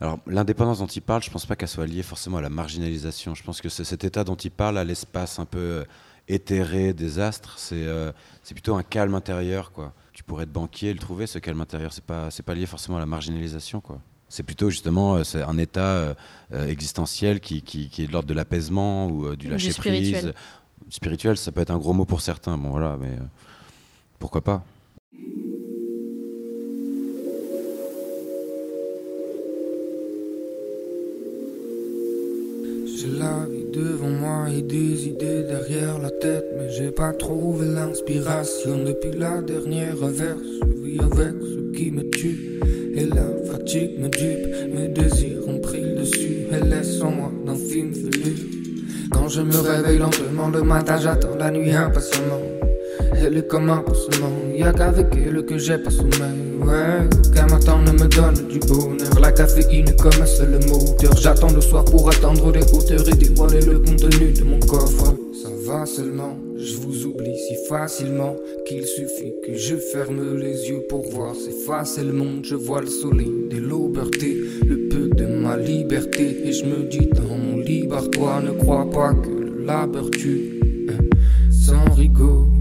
Alors, 0.00 0.18
l'indépendance 0.26 0.80
dont 0.80 0.86
il 0.86 1.02
parle, 1.02 1.22
je 1.22 1.28
ne 1.28 1.32
pense 1.32 1.46
pas 1.46 1.54
qu'elle 1.54 1.68
soit 1.68 1.86
liée 1.86 2.02
forcément 2.02 2.38
à 2.38 2.42
la 2.42 2.50
marginalisation. 2.50 3.36
Je 3.36 3.44
pense 3.44 3.60
que 3.60 3.68
c'est 3.68 3.84
cet 3.84 4.02
état 4.02 4.24
dont 4.24 4.34
il 4.34 4.50
parle, 4.50 4.78
à 4.78 4.82
l'espace 4.82 5.38
un 5.38 5.44
peu 5.44 5.58
euh, 5.58 5.84
éthéré 6.28 6.92
des 6.92 7.18
astres, 7.18 7.54
c'est 7.58 7.74
euh, 7.86 8.12
c'est 8.42 8.54
plutôt 8.54 8.74
un 8.74 8.82
calme 8.82 9.14
intérieur. 9.14 9.72
Quoi. 9.72 9.92
Tu 10.12 10.22
pourrais 10.22 10.44
être 10.44 10.52
banquier 10.52 10.90
et 10.90 10.92
le 10.92 10.98
trouver, 10.98 11.26
ce 11.26 11.38
calme 11.38 11.60
intérieur. 11.60 11.92
Ce 11.92 12.00
n'est 12.00 12.06
pas, 12.06 12.30
c'est 12.30 12.42
pas 12.42 12.54
lié 12.54 12.66
forcément 12.66 12.96
à 12.96 13.00
la 13.00 13.06
marginalisation. 13.06 13.80
Quoi. 13.80 13.98
C'est 14.28 14.42
plutôt 14.42 14.70
justement 14.70 15.16
euh, 15.16 15.24
c'est 15.24 15.42
un 15.42 15.58
état 15.58 16.14
euh, 16.52 16.66
existentiel 16.66 17.40
qui, 17.40 17.62
qui- 17.62 17.88
qui 17.88 18.02
est 18.02 18.06
de 18.06 18.12
l'ordre 18.12 18.28
de 18.28 18.34
l'apaisement 18.34 19.06
ou 19.08 19.26
euh, 19.26 19.30
du 19.36 19.46
Du 19.46 19.50
lâcher 19.52 19.72
spirituel. 19.72 20.20
prise. 20.20 20.32
Spirituel, 20.90 21.36
ça 21.36 21.52
peut 21.52 21.60
être 21.60 21.70
un 21.70 21.78
gros 21.78 21.92
mot 21.92 22.04
pour 22.04 22.20
certains. 22.20 22.58
Bon, 22.58 22.70
voilà, 22.70 22.96
mais 23.00 23.08
euh, 23.08 23.20
pourquoi 24.18 24.40
pas 24.42 24.64
devant 33.72 34.10
moi 34.10 34.46
et 34.50 34.62
des 34.62 35.08
idées 35.08 35.42
derrière 35.44 35.98
la 35.98 36.10
tête, 36.10 36.44
mais 36.56 36.70
j'ai 36.70 36.90
pas 36.90 37.12
trouvé 37.12 37.66
l'inspiration 37.66 38.84
depuis 38.84 39.18
la 39.18 39.40
dernière 39.40 40.02
averse. 40.02 40.38
Je 40.60 40.82
vis 40.82 41.00
avec 41.00 41.34
ce 41.40 41.76
qui 41.76 41.90
me 41.90 42.08
tue 42.10 42.60
et 42.94 43.06
la 43.06 43.26
fatigue 43.50 43.98
me 43.98 44.08
dupe. 44.08 44.74
Mes 44.74 44.88
désirs 44.88 45.48
ont 45.48 45.60
pris 45.60 45.80
le 45.80 46.00
dessus 46.00 46.46
et 46.52 46.64
laissent 46.64 47.00
en 47.00 47.10
moi 47.10 47.32
d'un 47.46 47.56
film. 47.56 47.92
Quand 49.10 49.28
je 49.28 49.40
me 49.40 49.56
réveille 49.56 49.98
lentement 49.98 50.48
le 50.48 50.62
matin, 50.62 50.98
j'attends 50.98 51.36
la 51.36 51.50
nuit 51.50 51.72
impatiemment. 51.72 52.40
Elle 53.14 53.36
est 53.36 53.46
comme 53.46 53.70
un 53.70 53.78
pansement, 53.78 54.30
y'a 54.54 54.72
qu'avec 54.72 55.06
elle 55.14 55.44
que 55.44 55.58
j'ai 55.58 55.78
pas 55.78 55.90
sommeil. 55.90 56.52
Ouais, 56.60 57.08
aucun 57.26 57.46
matin 57.46 57.78
ne 57.84 57.92
me 57.92 58.08
donne 58.08 58.48
du 58.48 58.58
bonheur. 58.60 59.20
La 59.20 59.32
caféine 59.32 59.94
comme 59.96 60.20
un 60.20 60.26
seul 60.26 60.58
moteur. 60.68 61.16
J'attends 61.16 61.52
le 61.52 61.60
soir 61.60 61.84
pour 61.84 62.08
attendre 62.08 62.52
les 62.52 62.62
hauteurs 62.72 63.08
et 63.08 63.14
dévoiler 63.14 63.60
le 63.60 63.78
contenu 63.80 64.32
de 64.32 64.44
mon 64.44 64.60
coffre. 64.60 65.14
Ça 65.42 65.48
va 65.66 65.86
seulement, 65.86 66.36
je 66.56 66.76
vous 66.76 67.06
oublie 67.06 67.36
si 67.36 67.56
facilement 67.68 68.36
qu'il 68.66 68.84
suffit 68.86 69.32
que 69.44 69.54
je 69.54 69.76
ferme 69.76 70.38
les 70.38 70.68
yeux 70.68 70.82
pour 70.88 71.02
voir 71.10 71.34
s'effacer 71.34 72.04
le 72.04 72.12
monde. 72.12 72.44
Je 72.44 72.54
vois 72.54 72.80
le 72.80 72.86
soleil 72.86 73.32
de 73.50 73.58
l'auberté, 73.58 74.36
le 74.64 74.88
peu 74.88 75.08
de 75.08 75.26
ma 75.26 75.56
liberté. 75.56 76.48
Et 76.48 76.52
je 76.52 76.64
me 76.64 76.84
dis 76.84 77.08
dans 77.08 77.36
mon 77.36 77.58
libre, 77.58 78.08
toi 78.10 78.40
ne 78.40 78.52
crois 78.52 78.88
pas 78.90 79.14
que 79.14 79.28
le 79.30 79.64
labeur 79.64 80.10
tue. 80.10 80.60
Hein, 80.88 81.04
Sans 81.50 81.92
rigoler, 81.94 82.51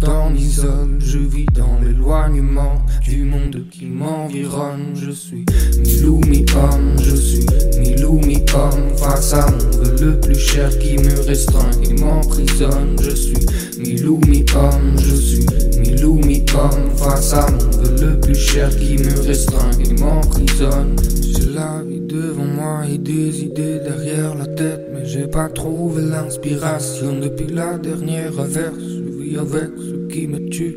le 0.00 0.06
temps 0.06 0.30
m'isole, 0.30 0.98
je 1.00 1.18
vis 1.18 1.46
dans 1.54 1.78
l'éloignement 1.82 2.82
du 3.02 3.24
monde 3.24 3.64
qui 3.70 3.86
m'environne. 3.86 4.94
Je 4.94 5.10
suis 5.10 5.44
mi-loup, 5.78 6.20
mi-homme, 6.26 6.96
je 7.02 7.14
suis 7.14 7.46
mi-loup, 7.78 8.20
mi-homme 8.24 8.96
face 8.96 9.34
à 9.34 9.46
mon 9.50 9.82
vœu 9.82 9.96
le 10.00 10.20
plus 10.20 10.38
cher 10.38 10.76
qui 10.78 10.98
me 10.98 11.26
restreint 11.26 11.70
et 11.82 11.94
m'emprisonne. 11.94 12.96
Je 13.02 13.10
suis 13.10 13.46
mi-loup, 13.78 14.20
mi-homme, 14.28 14.96
je 14.98 15.14
suis 15.14 15.46
mi-loup, 15.80 16.20
mi-homme 16.24 16.96
face 16.96 17.32
à 17.34 17.46
mon 17.50 17.70
vœu 17.82 18.12
le 18.12 18.20
plus 18.20 18.36
cher 18.36 18.70
qui 18.70 18.98
me 18.98 19.26
restreint 19.26 19.70
et 19.84 19.92
m'emprisonne. 20.00 20.96
J'ai 21.22 21.50
la 21.54 21.82
vie 21.82 22.00
devant 22.00 22.44
moi 22.44 22.82
et 22.92 22.98
des 22.98 23.42
idées 23.42 23.80
derrière 23.80 24.34
la 24.34 24.46
tête, 24.46 24.88
mais 24.92 25.06
j'ai 25.06 25.26
pas 25.26 25.48
trouvé 25.48 26.02
l'inspiration 26.02 27.18
depuis 27.18 27.52
la 27.52 27.78
dernière 27.78 28.38
averse. 28.38 29.07
Avec 29.36 29.70
ce 29.78 30.12
qui 30.12 30.26
me 30.26 30.48
tue. 30.48 30.76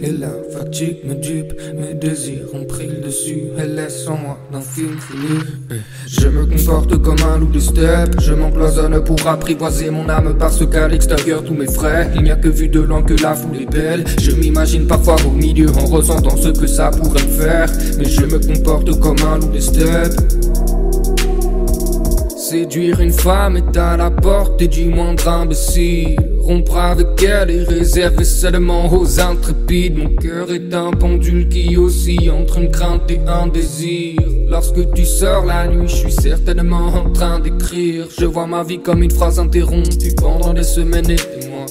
Et 0.00 0.12
la 0.12 0.30
fatigue 0.52 0.98
me 1.04 1.14
dupe, 1.14 1.52
mes 1.76 1.94
désirs 1.94 2.46
ont 2.54 2.64
pris 2.64 2.86
le 2.86 3.04
dessus 3.04 3.48
et 3.58 3.66
laissent 3.66 4.06
en 4.06 4.16
moi 4.16 4.38
d'un 4.52 4.60
film 4.60 4.96
fini. 5.00 5.40
Je 6.06 6.28
me 6.28 6.46
comporte 6.46 7.02
comme 7.02 7.16
un 7.28 7.38
loup 7.38 7.50
de 7.50 7.58
steppe, 7.58 8.20
je 8.20 8.32
m'empoisonne 8.32 9.02
pour 9.02 9.26
apprivoiser 9.26 9.90
mon 9.90 10.08
âme 10.08 10.36
parce 10.38 10.64
qu'à 10.68 10.86
l'extérieur 10.86 11.42
tous 11.42 11.54
mes 11.54 11.66
frais, 11.66 12.10
il 12.14 12.22
n'y 12.22 12.30
a 12.30 12.36
que 12.36 12.48
vu 12.48 12.68
de 12.68 12.80
loin 12.80 13.02
que 13.02 13.20
la 13.20 13.34
foule 13.34 13.62
est 13.62 13.70
belle. 13.70 14.04
Je 14.20 14.30
m'imagine 14.30 14.86
parfois 14.86 15.16
au 15.26 15.32
milieu 15.32 15.68
en 15.70 15.86
ressentant 15.86 16.36
ce 16.36 16.50
que 16.50 16.68
ça 16.68 16.90
pourrait 16.90 17.18
faire, 17.18 17.66
mais 17.98 18.04
je 18.04 18.24
me 18.24 18.38
comporte 18.38 19.00
comme 19.00 19.18
un 19.26 19.38
loup 19.38 19.50
de 19.52 19.58
steppe. 19.60 20.14
Séduire 22.48 22.98
une 23.00 23.12
femme 23.12 23.58
est 23.58 23.76
à 23.76 23.98
la 23.98 24.10
portée 24.10 24.68
du 24.68 24.86
moindre 24.86 25.28
imbécile. 25.28 26.16
Rompre 26.38 26.78
avec 26.78 27.22
elle 27.22 27.50
est 27.50 27.64
réservé 27.64 28.24
seulement 28.24 28.90
aux 28.90 29.20
intrépides. 29.20 29.98
Mon 29.98 30.14
cœur 30.14 30.50
est 30.50 30.72
un 30.72 30.92
pendule 30.92 31.50
qui 31.50 31.76
oscille 31.76 32.30
entre 32.30 32.56
une 32.56 32.70
crainte 32.70 33.10
et 33.10 33.20
un 33.26 33.48
désir. 33.48 34.22
Lorsque 34.48 34.94
tu 34.94 35.04
sors 35.04 35.44
la 35.44 35.68
nuit, 35.68 35.88
je 35.88 35.96
suis 35.96 36.12
certainement 36.12 36.86
en 36.86 37.10
train 37.10 37.38
d'écrire. 37.38 38.06
Je 38.18 38.24
vois 38.24 38.46
ma 38.46 38.62
vie 38.62 38.78
comme 38.78 39.02
une 39.02 39.10
phrase 39.10 39.38
interrompue 39.38 40.14
pendant 40.16 40.54
des 40.54 40.62
semaines 40.62 41.10
et 41.10 41.16
des 41.16 41.48
mois. 41.48 41.66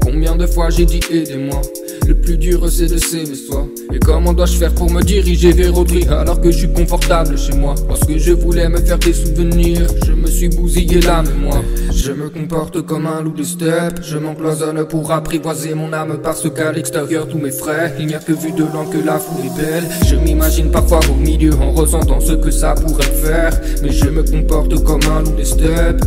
Combien 0.00 0.36
de 0.36 0.46
fois 0.46 0.70
j'ai 0.70 0.84
dit 0.84 1.00
aidez-moi? 1.10 1.60
Le 2.06 2.14
plus 2.14 2.36
dur 2.36 2.68
c'est 2.68 2.86
de 2.86 2.98
s'aimer 2.98 3.34
soi. 3.34 3.66
Et 3.92 3.98
comment 3.98 4.32
dois-je 4.32 4.56
faire 4.56 4.74
pour 4.74 4.90
me 4.90 5.02
diriger 5.02 5.52
vers 5.52 5.76
autrui 5.76 6.04
Alors 6.08 6.40
que 6.40 6.50
je 6.50 6.58
suis 6.58 6.72
confortable 6.72 7.38
chez 7.38 7.54
moi? 7.54 7.74
Lorsque 7.88 8.16
je 8.16 8.32
voulais 8.32 8.68
me 8.68 8.78
faire 8.78 8.98
des 8.98 9.12
souvenirs. 9.12 9.86
Je 10.06 10.12
me 10.12 10.26
suis 10.26 10.48
bousillé 10.48 11.00
la 11.00 11.22
mémoire. 11.22 11.62
Je 11.94 12.12
me 12.12 12.28
comporte 12.28 12.82
comme 12.82 13.06
un 13.06 13.22
loup 13.22 13.32
de 13.32 13.44
steppe. 13.44 14.00
Je 14.02 14.18
m'empoisonne 14.18 14.84
pour 14.86 15.12
apprivoiser 15.12 15.74
mon 15.74 15.92
âme 15.92 16.18
Parce 16.22 16.50
qu'à 16.52 16.72
l'extérieur 16.72 17.28
tous 17.28 17.38
mes 17.38 17.50
frais 17.50 17.94
Il 17.98 18.06
n'y 18.06 18.14
a 18.14 18.18
que 18.18 18.32
vu 18.32 18.52
de 18.52 18.64
loin 18.64 18.86
que 18.86 18.98
la 18.98 19.18
foule 19.18 19.46
est 19.46 19.60
belle. 19.60 19.84
Je 20.06 20.16
m'imagine 20.16 20.70
parfois 20.70 21.00
au 21.10 21.14
milieu 21.14 21.52
En 21.54 21.72
ressentant 21.72 22.20
ce 22.20 22.32
que 22.32 22.50
ça 22.50 22.74
pourrait 22.74 23.04
faire. 23.04 23.52
Mais 23.82 23.92
je 23.92 24.06
me 24.06 24.22
comporte 24.22 24.82
comme 24.82 25.02
un 25.10 25.22
loup 25.22 25.36
de 25.36 25.44
steppe 25.44 26.02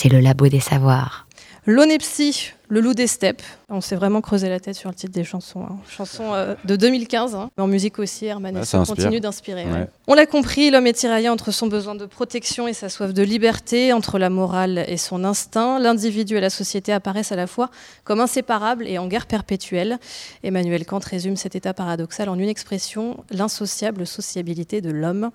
C'est 0.00 0.08
le 0.08 0.20
labo 0.20 0.46
des 0.46 0.60
savoirs. 0.60 1.26
L'Onepsie, 1.66 2.52
le 2.68 2.80
loup 2.80 2.94
des 2.94 3.08
steppes. 3.08 3.42
On 3.70 3.82
s'est 3.82 3.96
vraiment 3.96 4.22
creusé 4.22 4.48
la 4.48 4.60
tête 4.60 4.76
sur 4.76 4.88
le 4.88 4.94
titre 4.94 5.12
des 5.12 5.24
chansons. 5.24 5.60
hein. 5.60 5.76
Chanson 5.90 6.32
euh, 6.32 6.54
de 6.64 6.74
2015, 6.74 7.34
hein. 7.34 7.50
mais 7.58 7.62
en 7.62 7.66
musique 7.66 7.98
aussi, 7.98 8.24
Herman 8.24 8.56
Ah, 8.56 8.64
ça 8.64 8.82
continue 8.86 9.20
d'inspirer. 9.20 9.66
ouais. 9.66 9.72
Ouais. 9.72 9.88
On 10.06 10.14
l'a 10.14 10.24
compris, 10.24 10.70
l'homme 10.70 10.86
est 10.86 10.94
tiraillé 10.94 11.28
entre 11.28 11.50
son 11.50 11.66
besoin 11.66 11.94
de 11.94 12.06
protection 12.06 12.66
et 12.66 12.72
sa 12.72 12.88
soif 12.88 13.12
de 13.12 13.22
liberté, 13.22 13.92
entre 13.92 14.18
la 14.18 14.30
morale 14.30 14.86
et 14.88 14.96
son 14.96 15.22
instinct. 15.22 15.78
L'individu 15.80 16.38
et 16.38 16.40
la 16.40 16.48
société 16.48 16.94
apparaissent 16.94 17.30
à 17.30 17.36
la 17.36 17.46
fois 17.46 17.70
comme 18.04 18.20
inséparables 18.20 18.86
et 18.86 18.96
en 18.96 19.06
guerre 19.06 19.26
perpétuelle. 19.26 19.98
Emmanuel 20.42 20.86
Kant 20.86 21.00
résume 21.04 21.36
cet 21.36 21.54
état 21.54 21.74
paradoxal 21.74 22.30
en 22.30 22.38
une 22.38 22.48
expression, 22.48 23.22
l'insociable 23.30 24.06
sociabilité 24.06 24.80
de 24.80 24.90
l'homme. 24.90 25.30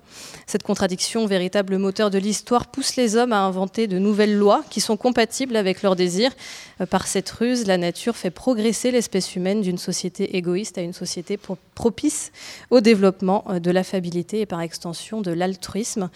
Cette 0.48 0.64
contradiction, 0.64 1.24
véritable 1.26 1.78
moteur 1.78 2.10
de 2.10 2.18
l'histoire, 2.18 2.66
pousse 2.66 2.96
les 2.96 3.14
hommes 3.14 3.32
à 3.32 3.38
inventer 3.42 3.86
de 3.86 4.00
nouvelles 4.00 4.36
lois 4.36 4.64
qui 4.70 4.80
sont 4.80 4.96
compatibles 4.96 5.54
avec 5.54 5.82
leurs 5.82 5.94
désirs. 5.94 6.32
Euh, 6.80 6.86
Par 6.86 7.06
cette 7.06 7.30
ruse, 7.30 7.68
la 7.68 7.78
nature 7.78 8.16
fait 8.16 8.23
progresser 8.30 8.90
l'espèce 8.90 9.36
humaine 9.36 9.62
d'une 9.62 9.78
société 9.78 10.36
égoïste 10.36 10.78
à 10.78 10.82
une 10.82 10.92
société 10.92 11.36
pro- 11.36 11.58
propice 11.74 12.32
au 12.70 12.80
développement 12.80 13.44
euh, 13.48 13.58
de 13.60 13.70
l'affabilité 13.70 14.40
et 14.40 14.46
par 14.46 14.60
extension 14.60 15.20
de 15.20 15.30
l'altruisme. 15.30 16.10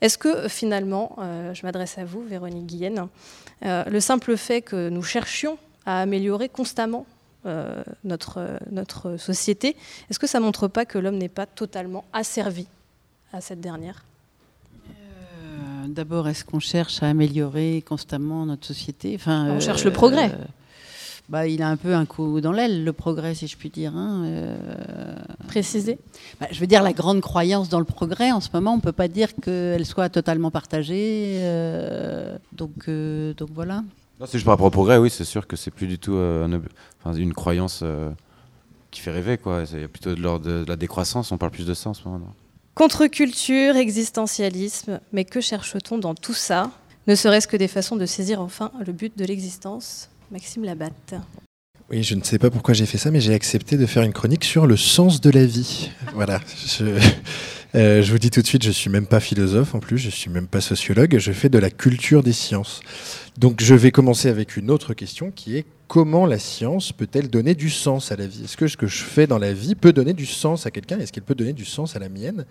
Est-ce 0.00 0.18
que 0.18 0.28
euh, 0.28 0.48
finalement, 0.48 1.16
euh, 1.18 1.54
je 1.54 1.64
m'adresse 1.64 1.98
à 1.98 2.04
vous, 2.04 2.22
Véronique 2.24 2.66
Guillen, 2.66 3.06
euh, 3.64 3.84
le 3.84 4.00
simple 4.00 4.36
fait 4.36 4.62
que 4.62 4.88
nous 4.88 5.02
cherchions 5.02 5.58
à 5.86 6.00
améliorer 6.00 6.48
constamment 6.48 7.06
euh, 7.46 7.82
notre, 8.04 8.58
notre 8.70 9.16
société, 9.16 9.76
est-ce 10.10 10.18
que 10.18 10.26
ça 10.28 10.38
ne 10.38 10.44
montre 10.44 10.68
pas 10.68 10.84
que 10.84 10.98
l'homme 10.98 11.18
n'est 11.18 11.28
pas 11.28 11.46
totalement 11.46 12.04
asservi 12.12 12.66
à 13.32 13.40
cette 13.40 13.60
dernière? 13.60 14.04
D'abord, 15.88 16.28
est-ce 16.28 16.44
qu'on 16.44 16.60
cherche 16.60 17.02
à 17.02 17.08
améliorer 17.08 17.82
constamment 17.86 18.46
notre 18.46 18.64
société? 18.64 19.12
Enfin, 19.16 19.50
On 19.50 19.58
cherche 19.58 19.84
le 19.84 19.92
progrès. 19.92 20.30
Bah, 21.32 21.46
il 21.48 21.62
a 21.62 21.68
un 21.68 21.76
peu 21.76 21.94
un 21.94 22.04
coup 22.06 22.40
dans 22.40 22.52
l'aile, 22.52 22.84
le 22.84 22.92
progrès, 22.92 23.34
si 23.34 23.46
je 23.48 23.56
puis 23.56 23.70
dire. 23.70 23.96
hein, 23.96 24.22
euh. 24.26 24.56
Préciser 25.48 25.98
Bah, 26.40 26.46
Je 26.52 26.60
veux 26.60 26.66
dire, 26.68 26.82
la 26.82 26.92
grande 26.92 27.20
croyance 27.22 27.68
dans 27.68 27.78
le 27.80 27.84
progrès, 27.84 28.30
en 28.32 28.40
ce 28.40 28.48
moment, 28.54 28.74
on 28.74 28.76
ne 28.76 28.80
peut 28.82 28.92
pas 28.92 29.08
dire 29.08 29.30
qu'elle 29.42 29.84
soit 29.86 30.08
totalement 30.10 30.50
partagée. 30.50 31.38
euh, 31.40 32.36
donc, 32.52 32.70
euh, 32.88 33.34
donc 33.34 33.48
voilà. 33.54 33.82
C'est 34.26 34.32
juste 34.34 34.44
par 34.44 34.52
rapport 34.52 34.66
au 34.66 34.70
progrès, 34.70 34.98
oui, 34.98 35.10
c'est 35.10 35.24
sûr 35.24 35.46
que 35.48 35.56
c'est 35.56 35.72
plus 35.72 35.88
du 35.88 35.98
tout 35.98 36.14
euh, 36.14 36.44
un 36.44 36.52
ob- 36.52 36.68
enfin, 37.02 37.16
une 37.16 37.32
croyance 37.34 37.80
euh, 37.82 38.10
qui 38.92 39.00
fait 39.00 39.10
rêver, 39.10 39.36
quoi. 39.38 39.66
C'est 39.66 39.88
plutôt 39.88 40.14
de 40.14 40.20
l'ordre 40.20 40.46
de, 40.46 40.62
de 40.64 40.68
la 40.68 40.76
décroissance, 40.76 41.32
on 41.32 41.38
parle 41.38 41.50
plus 41.50 41.66
de 41.66 41.74
ça 41.74 41.90
en 41.90 41.94
ce 41.94 42.04
moment. 42.04 42.18
non 42.20 42.32
Contre-culture, 42.74 43.76
existentialisme, 43.76 45.00
mais 45.12 45.24
que 45.24 45.40
cherche-t-on 45.40 45.98
dans 45.98 46.14
tout 46.14 46.34
ça? 46.34 46.70
Ne 47.06 47.14
serait-ce 47.14 47.48
que 47.48 47.56
des 47.56 47.68
façons 47.68 47.96
de 47.96 48.06
saisir 48.06 48.40
enfin 48.40 48.70
le 48.86 48.92
but 48.92 49.16
de 49.18 49.24
l'existence? 49.24 50.08
Maxime 50.32 50.64
Labatte. 50.64 51.14
Oui, 51.90 52.02
je 52.02 52.14
ne 52.14 52.22
sais 52.22 52.38
pas 52.38 52.48
pourquoi 52.48 52.72
j'ai 52.72 52.86
fait 52.86 52.96
ça, 52.96 53.10
mais 53.10 53.20
j'ai 53.20 53.34
accepté 53.34 53.76
de 53.76 53.84
faire 53.84 54.02
une 54.02 54.14
chronique 54.14 54.44
sur 54.44 54.66
le 54.66 54.78
sens 54.78 55.20
de 55.20 55.28
la 55.28 55.44
vie. 55.44 55.90
voilà. 56.14 56.40
Je, 56.66 56.98
euh, 57.74 58.02
vous 58.10 58.18
dis 58.18 58.30
tout 58.30 58.40
de 58.40 58.46
suite, 58.46 58.64
je 58.64 58.70
suis 58.70 58.88
même 58.88 59.04
pas 59.04 59.20
philosophe 59.20 59.74
en 59.74 59.78
plus, 59.78 59.98
je 59.98 60.08
suis 60.08 60.30
même 60.30 60.46
pas 60.46 60.62
sociologue, 60.62 61.18
je 61.18 61.32
fais 61.32 61.50
de 61.50 61.58
la 61.58 61.68
culture 61.68 62.22
des 62.22 62.32
sciences. 62.32 62.80
Donc 63.36 63.60
je 63.62 63.74
vais 63.74 63.90
commencer 63.90 64.30
avec 64.30 64.56
une 64.56 64.70
autre 64.70 64.94
question 64.94 65.30
qui 65.30 65.58
est 65.58 65.66
comment 65.86 66.24
la 66.24 66.38
science 66.38 66.92
peut-elle 66.92 67.28
donner 67.28 67.54
du 67.54 67.68
sens 67.68 68.10
à 68.10 68.16
la 68.16 68.26
vie? 68.26 68.44
Est-ce 68.44 68.56
que 68.56 68.68
ce 68.68 68.78
que 68.78 68.86
je 68.86 69.02
fais 69.02 69.26
dans 69.26 69.38
la 69.38 69.52
vie 69.52 69.74
peut 69.74 69.92
donner 69.92 70.14
du 70.14 70.24
sens 70.24 70.64
à 70.64 70.70
quelqu'un? 70.70 70.98
Est-ce 70.98 71.12
qu'elle 71.12 71.24
peut 71.24 71.34
donner 71.34 71.52
du 71.52 71.66
sens 71.66 71.94
à 71.94 71.98
la 71.98 72.08
mienne? 72.08 72.46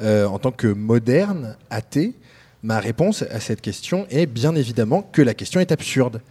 Euh, 0.00 0.24
En 0.24 0.38
tant 0.38 0.52
que 0.52 0.68
moderne, 0.68 1.54
athée, 1.68 2.14
ma 2.62 2.80
réponse 2.80 3.24
à 3.30 3.40
cette 3.40 3.60
question 3.60 4.06
est 4.08 4.24
bien 4.24 4.54
évidemment 4.54 5.02
que 5.02 5.20
la 5.20 5.34
question 5.34 5.60
est 5.60 5.70
absurde. 5.70 6.22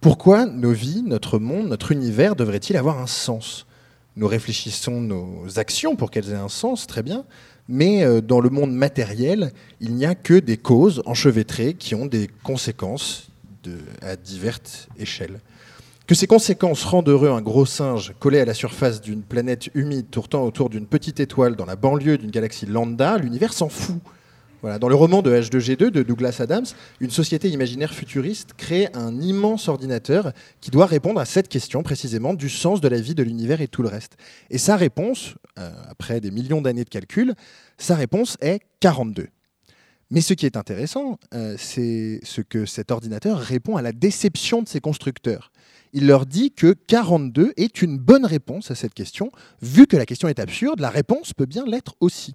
Pourquoi 0.00 0.46
nos 0.46 0.72
vies, 0.72 1.02
notre 1.02 1.38
monde, 1.38 1.68
notre 1.68 1.92
univers 1.92 2.34
devraient-ils 2.34 2.78
avoir 2.78 3.00
un 3.00 3.06
sens? 3.06 3.66
Nous 4.16 4.26
réfléchissons 4.26 4.98
nos 4.98 5.58
actions 5.58 5.94
pour 5.94 6.10
qu'elles 6.10 6.30
aient 6.30 6.36
un 6.36 6.48
sens, 6.48 6.86
très 6.86 7.02
bien, 7.02 7.26
mais 7.68 8.02
euh, 8.02 8.22
dans 8.22 8.40
le 8.40 8.48
monde 8.48 8.72
matériel, 8.72 9.52
il 9.78 9.94
n'y 9.94 10.06
a 10.06 10.14
que 10.14 10.38
des 10.38 10.56
causes 10.56 11.02
enchevêtrées 11.04 11.74
qui 11.74 11.94
ont 11.94 12.06
des 12.06 12.30
conséquences 12.42 13.28
à 14.00 14.16
diverses 14.16 14.88
échelles. 14.98 15.38
Que 16.06 16.14
ces 16.14 16.26
conséquences 16.26 16.82
rendent 16.84 17.10
heureux 17.10 17.28
un 17.28 17.42
gros 17.42 17.66
singe 17.66 18.14
collé 18.18 18.40
à 18.40 18.46
la 18.46 18.54
surface 18.54 19.02
d'une 19.02 19.22
planète 19.22 19.68
humide 19.74 20.06
tournant 20.10 20.46
autour 20.46 20.70
d'une 20.70 20.86
petite 20.86 21.20
étoile 21.20 21.56
dans 21.56 21.66
la 21.66 21.76
banlieue 21.76 22.16
d'une 22.16 22.30
galaxie 22.30 22.64
lambda, 22.64 23.18
l'univers 23.18 23.52
s'en 23.52 23.68
fout. 23.68 24.00
Voilà. 24.62 24.78
Dans 24.78 24.88
le 24.88 24.94
roman 24.94 25.22
de 25.22 25.30
H2G2 25.30 25.90
de 25.90 26.02
Douglas 26.02 26.36
Adams, 26.40 26.66
une 27.00 27.10
société 27.10 27.48
imaginaire 27.48 27.94
futuriste 27.94 28.50
crée 28.56 28.88
un 28.92 29.18
immense 29.20 29.68
ordinateur 29.68 30.32
qui 30.60 30.70
doit 30.70 30.86
répondre 30.86 31.18
à 31.18 31.24
cette 31.24 31.48
question 31.48 31.82
précisément 31.82 32.34
du 32.34 32.50
sens 32.50 32.80
de 32.80 32.88
la 32.88 33.00
vie, 33.00 33.14
de 33.14 33.22
l'univers 33.22 33.62
et 33.62 33.68
tout 33.68 33.82
le 33.82 33.88
reste. 33.88 34.16
Et 34.50 34.58
sa 34.58 34.76
réponse, 34.76 35.34
euh, 35.58 35.70
après 35.88 36.20
des 36.20 36.30
millions 36.30 36.60
d'années 36.60 36.84
de 36.84 36.90
calcul, 36.90 37.34
sa 37.78 37.94
réponse 37.94 38.36
est 38.42 38.60
42. 38.80 39.28
Mais 40.10 40.20
ce 40.20 40.34
qui 40.34 40.44
est 40.44 40.56
intéressant, 40.56 41.18
euh, 41.34 41.54
c'est 41.56 42.20
ce 42.24 42.40
que 42.40 42.66
cet 42.66 42.90
ordinateur 42.90 43.38
répond 43.38 43.76
à 43.76 43.82
la 43.82 43.92
déception 43.92 44.60
de 44.60 44.68
ses 44.68 44.80
constructeurs. 44.80 45.52
Il 45.92 46.06
leur 46.06 46.26
dit 46.26 46.50
que 46.50 46.74
42 46.86 47.54
est 47.56 47.80
une 47.80 47.96
bonne 47.96 48.26
réponse 48.26 48.70
à 48.70 48.74
cette 48.74 48.94
question. 48.94 49.32
Vu 49.62 49.86
que 49.86 49.96
la 49.96 50.06
question 50.06 50.28
est 50.28 50.38
absurde, 50.38 50.80
la 50.80 50.90
réponse 50.90 51.32
peut 51.32 51.46
bien 51.46 51.64
l'être 51.64 51.94
aussi. 52.00 52.34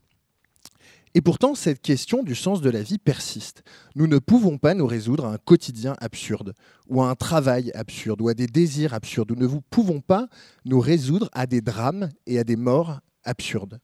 Et 1.18 1.22
pourtant, 1.22 1.56
cette 1.56 1.82
question 1.82 2.24
du 2.24 2.36
sens 2.36 2.60
de 2.60 2.70
la 2.70 2.84
vie 2.84 2.98
persiste. 2.98 3.64
Nous 3.96 4.06
ne 4.06 4.20
pouvons 4.20 4.58
pas 4.58 4.74
nous 4.74 4.86
résoudre 4.86 5.26
à 5.26 5.32
un 5.32 5.38
quotidien 5.38 5.96
absurde, 6.02 6.54
ou 6.90 7.02
à 7.02 7.10
un 7.10 7.16
travail 7.16 7.72
absurde, 7.74 8.22
ou 8.22 8.28
à 8.28 8.34
des 8.34 8.48
désirs 8.48 8.94
absurdes. 8.94 9.32
Nous 9.32 9.48
ne 9.48 9.60
pouvons 9.70 10.02
pas 10.02 10.28
nous 10.66 10.82
résoudre 10.82 11.30
à 11.32 11.48
des 11.48 11.62
drames 11.62 12.10
et 12.28 12.38
à 12.38 12.44
des 12.44 12.58
morts 12.58 13.00
absurdes. 13.24 13.80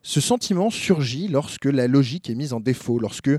Ce 0.00 0.22
sentiment 0.22 0.70
surgit 0.70 1.28
lorsque 1.28 1.66
la 1.66 1.86
logique 1.86 2.30
est 2.30 2.34
mise 2.34 2.54
en 2.54 2.60
défaut, 2.60 2.98
lorsque 2.98 3.28
euh, 3.28 3.38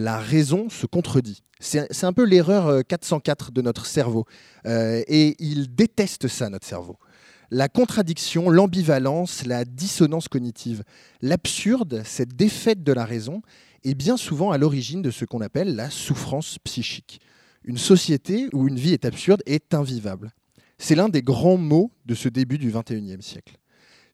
la 0.00 0.18
raison 0.18 0.70
se 0.70 0.86
contredit. 0.86 1.42
C'est 1.60 2.04
un 2.04 2.12
peu 2.12 2.24
l'erreur 2.24 2.66
euh, 2.68 2.80
404 2.80 3.52
de 3.52 3.60
notre 3.60 3.84
cerveau. 3.84 4.24
Euh, 4.66 5.02
et 5.08 5.36
il 5.38 5.74
déteste 5.74 6.26
ça, 6.26 6.48
notre 6.48 6.66
cerveau. 6.66 6.98
La 7.54 7.68
contradiction, 7.68 8.48
l'ambivalence, 8.48 9.44
la 9.44 9.66
dissonance 9.66 10.26
cognitive, 10.26 10.84
l'absurde, 11.20 12.00
cette 12.02 12.34
défaite 12.34 12.82
de 12.82 12.94
la 12.94 13.04
raison, 13.04 13.42
est 13.84 13.92
bien 13.92 14.16
souvent 14.16 14.52
à 14.52 14.56
l'origine 14.56 15.02
de 15.02 15.10
ce 15.10 15.26
qu'on 15.26 15.42
appelle 15.42 15.76
la 15.76 15.90
souffrance 15.90 16.56
psychique. 16.64 17.20
Une 17.62 17.76
société 17.76 18.48
où 18.54 18.68
une 18.68 18.78
vie 18.78 18.94
est 18.94 19.04
absurde 19.04 19.42
est 19.44 19.74
invivable. 19.74 20.32
C'est 20.78 20.94
l'un 20.94 21.10
des 21.10 21.20
grands 21.20 21.58
mots 21.58 21.92
de 22.06 22.14
ce 22.14 22.30
début 22.30 22.56
du 22.56 22.72
XXIe 22.72 23.20
siècle. 23.20 23.58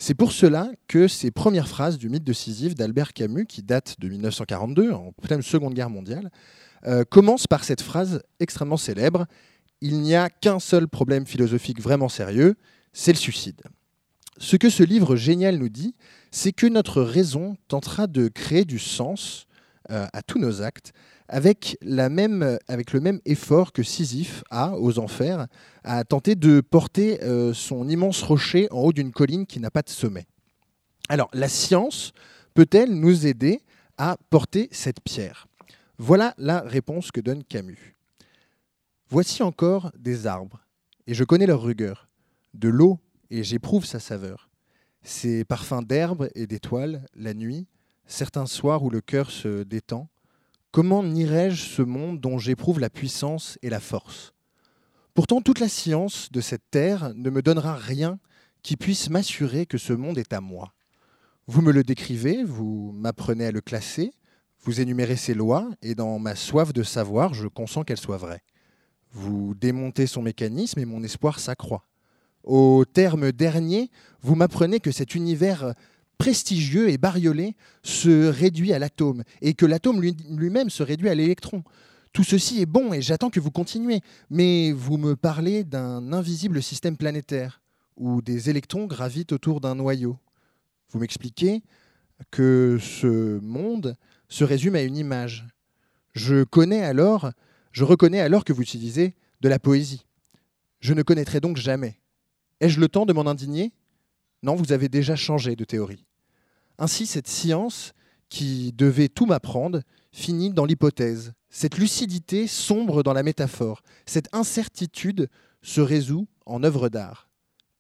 C'est 0.00 0.14
pour 0.14 0.32
cela 0.32 0.72
que 0.88 1.06
ces 1.06 1.30
premières 1.30 1.68
phrases 1.68 1.96
du 1.96 2.08
mythe 2.08 2.24
de 2.24 2.32
Sisyphe 2.32 2.74
d'Albert 2.74 3.12
Camus, 3.12 3.46
qui 3.46 3.62
date 3.62 4.00
de 4.00 4.08
1942, 4.08 4.90
en 4.90 5.12
pleine 5.12 5.42
Seconde 5.42 5.74
Guerre 5.74 5.90
mondiale, 5.90 6.32
euh, 6.88 7.04
commencent 7.04 7.46
par 7.46 7.62
cette 7.62 7.82
phrase 7.82 8.20
extrêmement 8.40 8.76
célèbre 8.76 9.26
Il 9.80 10.00
n'y 10.00 10.16
a 10.16 10.28
qu'un 10.28 10.58
seul 10.58 10.88
problème 10.88 11.24
philosophique 11.24 11.80
vraiment 11.80 12.08
sérieux, 12.08 12.56
c'est 12.98 13.12
le 13.12 13.18
suicide. 13.18 13.62
Ce 14.38 14.56
que 14.56 14.68
ce 14.68 14.82
livre 14.82 15.14
génial 15.14 15.58
nous 15.58 15.68
dit, 15.68 15.94
c'est 16.32 16.50
que 16.50 16.66
notre 16.66 17.00
raison 17.00 17.56
tentera 17.68 18.08
de 18.08 18.26
créer 18.26 18.64
du 18.64 18.80
sens 18.80 19.46
euh, 19.90 20.08
à 20.12 20.20
tous 20.22 20.40
nos 20.40 20.62
actes 20.62 20.92
avec, 21.28 21.78
la 21.80 22.08
même, 22.08 22.58
avec 22.66 22.92
le 22.92 22.98
même 22.98 23.20
effort 23.24 23.72
que 23.72 23.84
Sisyphe 23.84 24.42
a 24.50 24.76
aux 24.76 24.98
enfers 24.98 25.46
à 25.84 26.02
tenter 26.02 26.34
de 26.34 26.60
porter 26.60 27.22
euh, 27.22 27.54
son 27.54 27.88
immense 27.88 28.20
rocher 28.24 28.66
en 28.72 28.80
haut 28.80 28.92
d'une 28.92 29.12
colline 29.12 29.46
qui 29.46 29.60
n'a 29.60 29.70
pas 29.70 29.82
de 29.82 29.90
sommet. 29.90 30.26
Alors, 31.08 31.30
la 31.32 31.48
science 31.48 32.12
peut-elle 32.54 32.92
nous 32.92 33.28
aider 33.28 33.60
à 33.96 34.16
porter 34.28 34.68
cette 34.72 35.00
pierre? 35.02 35.46
Voilà 35.98 36.34
la 36.36 36.62
réponse 36.62 37.12
que 37.12 37.20
donne 37.20 37.44
Camus. 37.44 37.96
Voici 39.08 39.44
encore 39.44 39.92
des 39.96 40.26
arbres, 40.26 40.66
et 41.06 41.14
je 41.14 41.22
connais 41.22 41.46
leur 41.46 41.62
rugueur, 41.62 42.07
de 42.58 42.68
l'eau, 42.68 42.98
et 43.30 43.44
j'éprouve 43.44 43.84
sa 43.84 44.00
saveur. 44.00 44.50
Ces 45.02 45.44
parfums 45.44 45.84
d'herbe 45.86 46.28
et 46.34 46.46
d'étoiles, 46.46 47.06
la 47.14 47.34
nuit, 47.34 47.66
certains 48.06 48.46
soirs 48.46 48.82
où 48.82 48.90
le 48.90 49.00
cœur 49.00 49.30
se 49.30 49.62
détend, 49.62 50.08
comment 50.72 51.02
nierais-je 51.02 51.62
ce 51.62 51.82
monde 51.82 52.20
dont 52.20 52.38
j'éprouve 52.38 52.80
la 52.80 52.90
puissance 52.90 53.58
et 53.62 53.70
la 53.70 53.80
force? 53.80 54.32
Pourtant, 55.14 55.40
toute 55.40 55.60
la 55.60 55.68
science 55.68 56.30
de 56.32 56.40
cette 56.40 56.70
terre 56.70 57.12
ne 57.14 57.30
me 57.30 57.42
donnera 57.42 57.74
rien 57.76 58.18
qui 58.62 58.76
puisse 58.76 59.08
m'assurer 59.08 59.66
que 59.66 59.78
ce 59.78 59.92
monde 59.92 60.18
est 60.18 60.32
à 60.32 60.40
moi. 60.40 60.74
Vous 61.46 61.62
me 61.62 61.72
le 61.72 61.84
décrivez, 61.84 62.44
vous 62.44 62.92
m'apprenez 62.92 63.46
à 63.46 63.52
le 63.52 63.60
classer, 63.60 64.12
vous 64.62 64.80
énumérez 64.80 65.16
ses 65.16 65.34
lois, 65.34 65.70
et 65.82 65.94
dans 65.94 66.18
ma 66.18 66.34
soif 66.34 66.72
de 66.72 66.82
savoir, 66.82 67.34
je 67.34 67.46
consens 67.46 67.84
qu'elles 67.84 68.00
soient 68.00 68.16
vraies. 68.16 68.42
Vous 69.12 69.54
démontez 69.54 70.06
son 70.06 70.22
mécanisme 70.22 70.80
et 70.80 70.84
mon 70.84 71.02
espoir 71.02 71.38
s'accroît. 71.38 71.84
Au 72.48 72.86
terme 72.90 73.30
dernier, 73.30 73.90
vous 74.22 74.34
m'apprenez 74.34 74.80
que 74.80 74.90
cet 74.90 75.14
univers 75.14 75.74
prestigieux 76.16 76.88
et 76.88 76.96
bariolé 76.96 77.54
se 77.82 78.26
réduit 78.26 78.72
à 78.72 78.78
l'atome 78.78 79.22
et 79.42 79.52
que 79.52 79.66
l'atome 79.66 80.00
lui- 80.00 80.16
lui-même 80.30 80.70
se 80.70 80.82
réduit 80.82 81.10
à 81.10 81.14
l'électron. 81.14 81.62
Tout 82.14 82.24
ceci 82.24 82.62
est 82.62 82.66
bon 82.66 82.94
et 82.94 83.02
j'attends 83.02 83.28
que 83.28 83.38
vous 83.38 83.50
continuiez, 83.50 84.00
mais 84.30 84.72
vous 84.72 84.96
me 84.96 85.14
parlez 85.14 85.62
d'un 85.62 86.10
invisible 86.14 86.62
système 86.62 86.96
planétaire 86.96 87.60
où 87.98 88.22
des 88.22 88.48
électrons 88.48 88.86
gravitent 88.86 89.32
autour 89.32 89.60
d'un 89.60 89.74
noyau. 89.74 90.16
Vous 90.90 91.00
m'expliquez 91.00 91.62
que 92.30 92.78
ce 92.80 93.38
monde 93.40 93.94
se 94.30 94.42
résume 94.42 94.74
à 94.74 94.80
une 94.80 94.96
image. 94.96 95.46
Je 96.14 96.44
connais 96.44 96.82
alors, 96.82 97.30
je 97.72 97.84
reconnais 97.84 98.20
alors 98.20 98.44
que 98.44 98.54
vous 98.54 98.62
utilisez 98.62 99.14
de 99.42 99.50
la 99.50 99.58
poésie. 99.58 100.06
Je 100.80 100.94
ne 100.94 101.02
connaîtrai 101.02 101.40
donc 101.40 101.58
jamais. 101.58 101.98
Ai-je 102.60 102.80
le 102.80 102.88
temps 102.88 103.06
de 103.06 103.12
m'en 103.12 103.26
indigner? 103.26 103.72
Non, 104.42 104.54
vous 104.54 104.72
avez 104.72 104.88
déjà 104.88 105.16
changé 105.16 105.56
de 105.56 105.64
théorie. 105.64 106.04
Ainsi, 106.78 107.06
cette 107.06 107.28
science, 107.28 107.92
qui 108.28 108.72
devait 108.72 109.08
tout 109.08 109.26
m'apprendre, 109.26 109.82
finit 110.12 110.50
dans 110.50 110.64
l'hypothèse. 110.64 111.32
Cette 111.50 111.78
lucidité 111.78 112.46
sombre 112.46 113.02
dans 113.02 113.12
la 113.12 113.22
métaphore. 113.22 113.82
Cette 114.06 114.28
incertitude 114.34 115.28
se 115.62 115.80
résout 115.80 116.28
en 116.46 116.62
œuvre 116.62 116.88
d'art. 116.88 117.28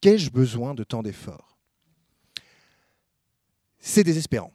Qu'ai-je 0.00 0.30
besoin 0.30 0.74
de 0.74 0.84
tant 0.84 1.02
d'efforts? 1.02 1.58
C'est 3.78 4.04
désespérant. 4.04 4.52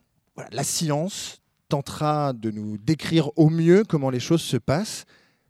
La 0.52 0.64
science 0.64 1.42
tentera 1.70 2.34
de 2.34 2.52
nous 2.52 2.78
décrire 2.78 3.30
au 3.38 3.50
mieux 3.50 3.84
comment 3.84 4.10
les 4.10 4.20
choses 4.20 4.42
se 4.42 4.58
passent, 4.58 5.06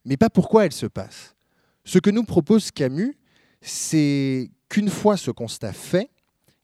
mais 0.05 0.17
pas 0.17 0.30
pourquoi 0.30 0.65
elles 0.65 0.74
se 0.74 0.86
passent. 0.86 1.36
Ce 1.86 1.99
que 1.99 2.09
nous 2.09 2.24
propose 2.24 2.71
Camus, 2.71 3.17
c'est 3.61 4.49
qu'une 4.74 4.89
fois 4.89 5.17
ce 5.17 5.30
constat 5.30 5.71
fait, 5.71 6.09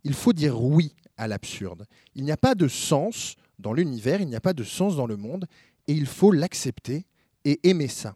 il 0.04 0.16
faut 0.16 0.34
dire 0.34 0.60
oui 0.60 0.96
à 1.16 1.28
l'absurde. 1.28 1.86
Il 2.16 2.24
n'y 2.24 2.32
a 2.32 2.38
pas 2.38 2.56
de 2.56 2.68
sens 2.68 3.36
dans 3.60 3.72
l'univers, 3.72 4.20
il 4.20 4.28
n'y 4.28 4.36
a 4.36 4.42
pas 4.42 4.54
de 4.54 4.64
sens 4.64 4.96
dans 4.96 5.06
le 5.06 5.16
monde, 5.16 5.46
et 5.86 5.94
il 5.94 6.08
faut 6.08 6.32
l'accepter 6.32 7.06
et 7.46 7.60
aimer 7.70 7.88
ça. 7.88 8.16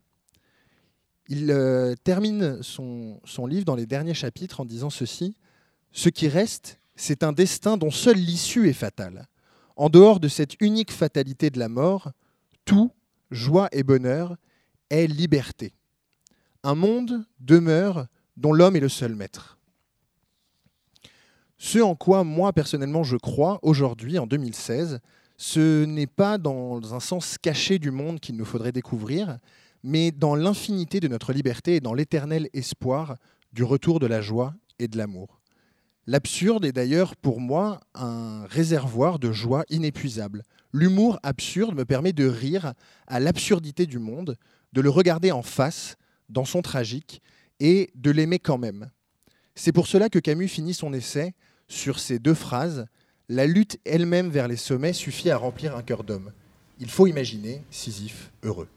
Il 1.27 1.51
euh, 1.51 1.93
termine 2.03 2.63
son, 2.63 3.21
son 3.23 3.45
livre 3.45 3.65
dans 3.65 3.75
les 3.75 3.85
derniers 3.85 4.15
chapitres 4.15 4.61
en 4.61 4.65
disant 4.65 4.89
ceci, 4.89 5.37
Ce 5.91 6.09
qui 6.09 6.27
reste, 6.27 6.79
c'est 6.95 7.21
un 7.21 7.31
destin 7.31 7.77
dont 7.77 7.91
seule 7.91 8.17
l'issue 8.17 8.67
est 8.67 8.73
fatale. 8.73 9.27
En 9.75 9.89
dehors 9.89 10.19
de 10.19 10.27
cette 10.27 10.59
unique 10.59 10.91
fatalité 10.91 11.51
de 11.51 11.59
la 11.59 11.69
mort, 11.69 12.13
tout, 12.65 12.89
joie 13.29 13.69
et 13.71 13.83
bonheur, 13.83 14.37
est 14.89 15.05
liberté. 15.05 15.75
Un 16.63 16.73
monde 16.73 17.27
demeure 17.39 18.07
dont 18.37 18.53
l'homme 18.53 18.75
est 18.75 18.79
le 18.79 18.89
seul 18.89 19.13
maître. 19.13 19.59
Ce 21.65 21.79
en 21.79 21.95
quoi 21.95 22.25
moi 22.25 22.51
personnellement 22.51 23.03
je 23.03 23.15
crois 23.15 23.59
aujourd'hui, 23.61 24.19
en 24.19 24.27
2016, 24.27 24.99
ce 25.37 25.85
n'est 25.85 26.07
pas 26.07 26.37
dans 26.37 26.93
un 26.93 26.99
sens 26.99 27.37
caché 27.37 27.79
du 27.79 27.89
monde 27.89 28.19
qu'il 28.19 28.35
nous 28.35 28.43
faudrait 28.43 28.73
découvrir, 28.73 29.37
mais 29.81 30.11
dans 30.11 30.35
l'infinité 30.35 30.99
de 30.99 31.07
notre 31.07 31.31
liberté 31.31 31.75
et 31.75 31.79
dans 31.79 31.93
l'éternel 31.93 32.49
espoir 32.51 33.15
du 33.53 33.63
retour 33.63 34.01
de 34.01 34.07
la 34.07 34.19
joie 34.19 34.53
et 34.77 34.89
de 34.89 34.97
l'amour. 34.97 35.39
L'absurde 36.05 36.65
est 36.65 36.73
d'ailleurs 36.73 37.15
pour 37.15 37.39
moi 37.39 37.79
un 37.95 38.45
réservoir 38.47 39.17
de 39.17 39.31
joie 39.31 39.63
inépuisable. 39.69 40.43
L'humour 40.73 41.17
absurde 41.23 41.75
me 41.75 41.85
permet 41.85 42.11
de 42.11 42.27
rire 42.27 42.73
à 43.07 43.21
l'absurdité 43.21 43.85
du 43.85 43.99
monde, 43.99 44.35
de 44.73 44.81
le 44.81 44.89
regarder 44.89 45.31
en 45.31 45.43
face, 45.43 45.95
dans 46.27 46.45
son 46.45 46.61
tragique, 46.61 47.21
et 47.61 47.89
de 47.95 48.11
l'aimer 48.11 48.39
quand 48.39 48.57
même. 48.57 48.89
C'est 49.55 49.71
pour 49.71 49.87
cela 49.87 50.09
que 50.09 50.19
Camus 50.19 50.49
finit 50.49 50.73
son 50.73 50.91
essai 50.91 51.33
sur 51.73 51.99
ces 51.99 52.19
deux 52.19 52.33
phrases 52.33 52.85
La 53.29 53.45
lutte 53.45 53.79
elle-même 53.85 54.29
vers 54.29 54.47
les 54.47 54.57
sommets 54.57 54.93
suffit 54.93 55.29
à 55.29 55.37
remplir 55.37 55.75
un 55.75 55.81
cœur 55.81 56.03
d'homme. 56.03 56.31
Il 56.79 56.89
faut 56.89 57.07
imaginer 57.07 57.61
Sisyphe 57.71 58.31
heureux. 58.43 58.67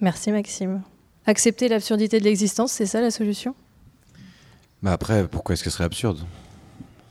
Merci 0.00 0.30
Maxime. 0.32 0.82
Accepter 1.26 1.68
l'absurdité 1.68 2.18
de 2.20 2.24
l'existence, 2.24 2.72
c'est 2.72 2.86
ça 2.86 3.00
la 3.00 3.10
solution? 3.10 3.54
Mais 4.82 4.90
après, 4.90 5.26
pourquoi 5.28 5.52
est-ce 5.54 5.62
que 5.64 5.70
ce 5.70 5.74
serait 5.76 5.84
absurde? 5.84 6.24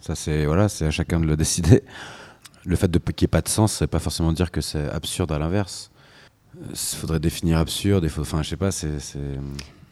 Ça, 0.01 0.15
c'est 0.15 0.45
voilà, 0.45 0.69
c'est 0.69 0.85
à 0.85 0.91
chacun 0.91 1.19
de 1.19 1.25
le 1.25 1.35
décider. 1.43 1.83
Le 2.65 2.75
fait 2.75 2.89
de 2.89 2.97
qu'il 2.99 3.25
n'y 3.25 3.29
ait 3.29 3.29
pas 3.29 3.41
de 3.41 3.49
sens, 3.49 3.79
veut 3.81 3.87
pas 3.87 3.99
forcément 3.99 4.31
dire 4.33 4.51
que 4.51 4.61
c'est 4.61 4.89
absurde 4.89 5.31
à 5.31 5.39
l'inverse. 5.39 5.89
Il 6.69 6.75
faudrait 6.75 7.19
définir 7.19 7.59
absurde. 7.59 8.05
Enfin, 8.17 8.41
je 8.43 8.49
sais 8.49 8.57
pas, 8.57 8.71
c'est. 8.71 8.99
c'est- 8.99 9.19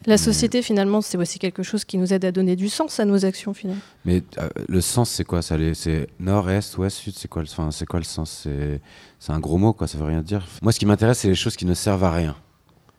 La 0.06 0.18
société, 0.18 0.62
finalement, 0.62 1.00
c'est 1.00 1.18
aussi 1.18 1.40
quelque 1.40 1.64
chose 1.64 1.84
qui 1.84 1.98
nous 1.98 2.12
aide 2.12 2.24
à 2.24 2.30
donner 2.30 2.54
du 2.54 2.68
sens 2.68 3.00
à 3.00 3.04
nos 3.04 3.24
actions, 3.24 3.54
finalement. 3.54 3.82
Mais 4.04 4.22
euh, 4.38 4.48
le 4.68 4.80
sens, 4.80 5.10
c'est 5.10 5.24
quoi? 5.24 5.42
C'est 5.42 6.08
nord, 6.20 6.48
est, 6.48 6.78
ouest, 6.78 6.96
sud. 6.96 7.14
C'est 7.16 7.26
quoi 7.26 7.42
quoi 7.88 7.98
le 7.98 8.04
sens? 8.04 8.46
C'est, 8.46 9.32
un 9.32 9.40
gros 9.40 9.58
mot, 9.58 9.72
quoi. 9.72 9.88
Ça 9.88 9.98
veut 9.98 10.04
rien 10.04 10.22
dire. 10.22 10.46
Moi, 10.62 10.70
ce 10.70 10.78
qui 10.78 10.86
m'intéresse, 10.86 11.18
c'est 11.18 11.28
les 11.28 11.34
choses 11.34 11.56
qui 11.56 11.66
ne 11.66 11.74
servent 11.74 12.04
à 12.04 12.12
rien. 12.12 12.36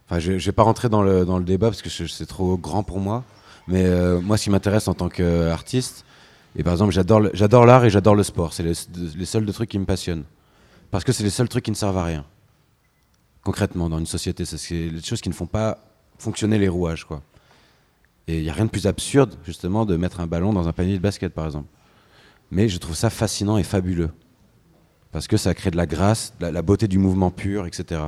Enfin, 0.06 0.20
je, 0.20 0.38
je 0.38 0.46
vais 0.46 0.52
pas 0.52 0.64
rentrer 0.64 0.90
dans 0.90 1.02
le 1.02 1.26
dans 1.26 1.38
le 1.38 1.44
débat 1.46 1.68
parce 1.68 1.82
que 1.82 1.90
c'est 1.90 2.26
trop 2.26 2.58
grand 2.58 2.84
pour 2.84 3.00
moi. 3.00 3.24
Mais 3.68 3.86
euh, 3.86 4.20
moi, 4.20 4.38
ce 4.38 4.44
qui 4.44 4.50
m'intéresse 4.50 4.88
en 4.90 4.94
tant 4.94 5.10
qu'artiste, 5.10 6.06
et 6.58 6.64
par 6.64 6.74
exemple, 6.74 6.92
j'adore 6.92 7.66
l'art 7.66 7.86
et 7.86 7.90
j'adore 7.90 8.16
le 8.16 8.24
sport. 8.24 8.52
C'est 8.52 8.64
les, 8.64 8.74
les 9.16 9.26
seuls 9.26 9.46
deux 9.46 9.54
trucs 9.54 9.70
qui 9.70 9.80
me 9.80 9.86
passionnent. 9.86 10.24
Parce 10.92 11.04
que 11.04 11.12
c'est 11.14 11.24
les 11.24 11.30
seuls 11.30 11.50
trucs 11.50 11.66
qui 11.66 11.72
ne 11.72 11.76
servent 11.76 11.98
à 11.98 12.04
rien. 12.04 12.26
Concrètement, 13.44 13.90
dans 13.90 14.00
une 14.00 14.06
société, 14.06 14.44
c'est 14.44 14.90
les 14.90 15.02
choses 15.02 15.22
qui 15.22 15.30
ne 15.30 15.34
font 15.34 15.46
pas 15.46 15.87
fonctionner 16.18 16.58
les 16.58 16.68
rouages, 16.68 17.06
quoi. 17.06 17.22
Et 18.28 18.38
il 18.38 18.44
n'y 18.44 18.50
a 18.50 18.54
rien 18.54 18.66
de 18.66 18.70
plus 18.70 18.88
absurde, 18.88 19.36
justement, 19.46 19.86
de 19.86 19.96
mettre 19.96 20.20
un 20.20 20.28
ballon 20.28 20.52
dans 20.52 20.68
un 20.68 20.74
panier 20.74 20.98
de 20.98 21.02
basket, 21.02 21.34
par 21.34 21.46
exemple. 21.46 21.68
Mais 22.52 22.68
je 22.68 22.78
trouve 22.78 22.96
ça 22.96 23.10
fascinant 23.10 23.58
et 23.58 23.64
fabuleux. 23.64 24.10
Parce 25.12 25.28
que 25.28 25.38
ça 25.38 25.54
crée 25.54 25.72
de 25.72 25.78
la 25.78 25.86
grâce, 25.86 26.34
de 26.40 26.48
la, 26.48 26.62
beauté 26.62 26.88
du 26.88 26.98
mouvement 26.98 27.32
pur, 27.32 27.66
etc. 27.66 28.02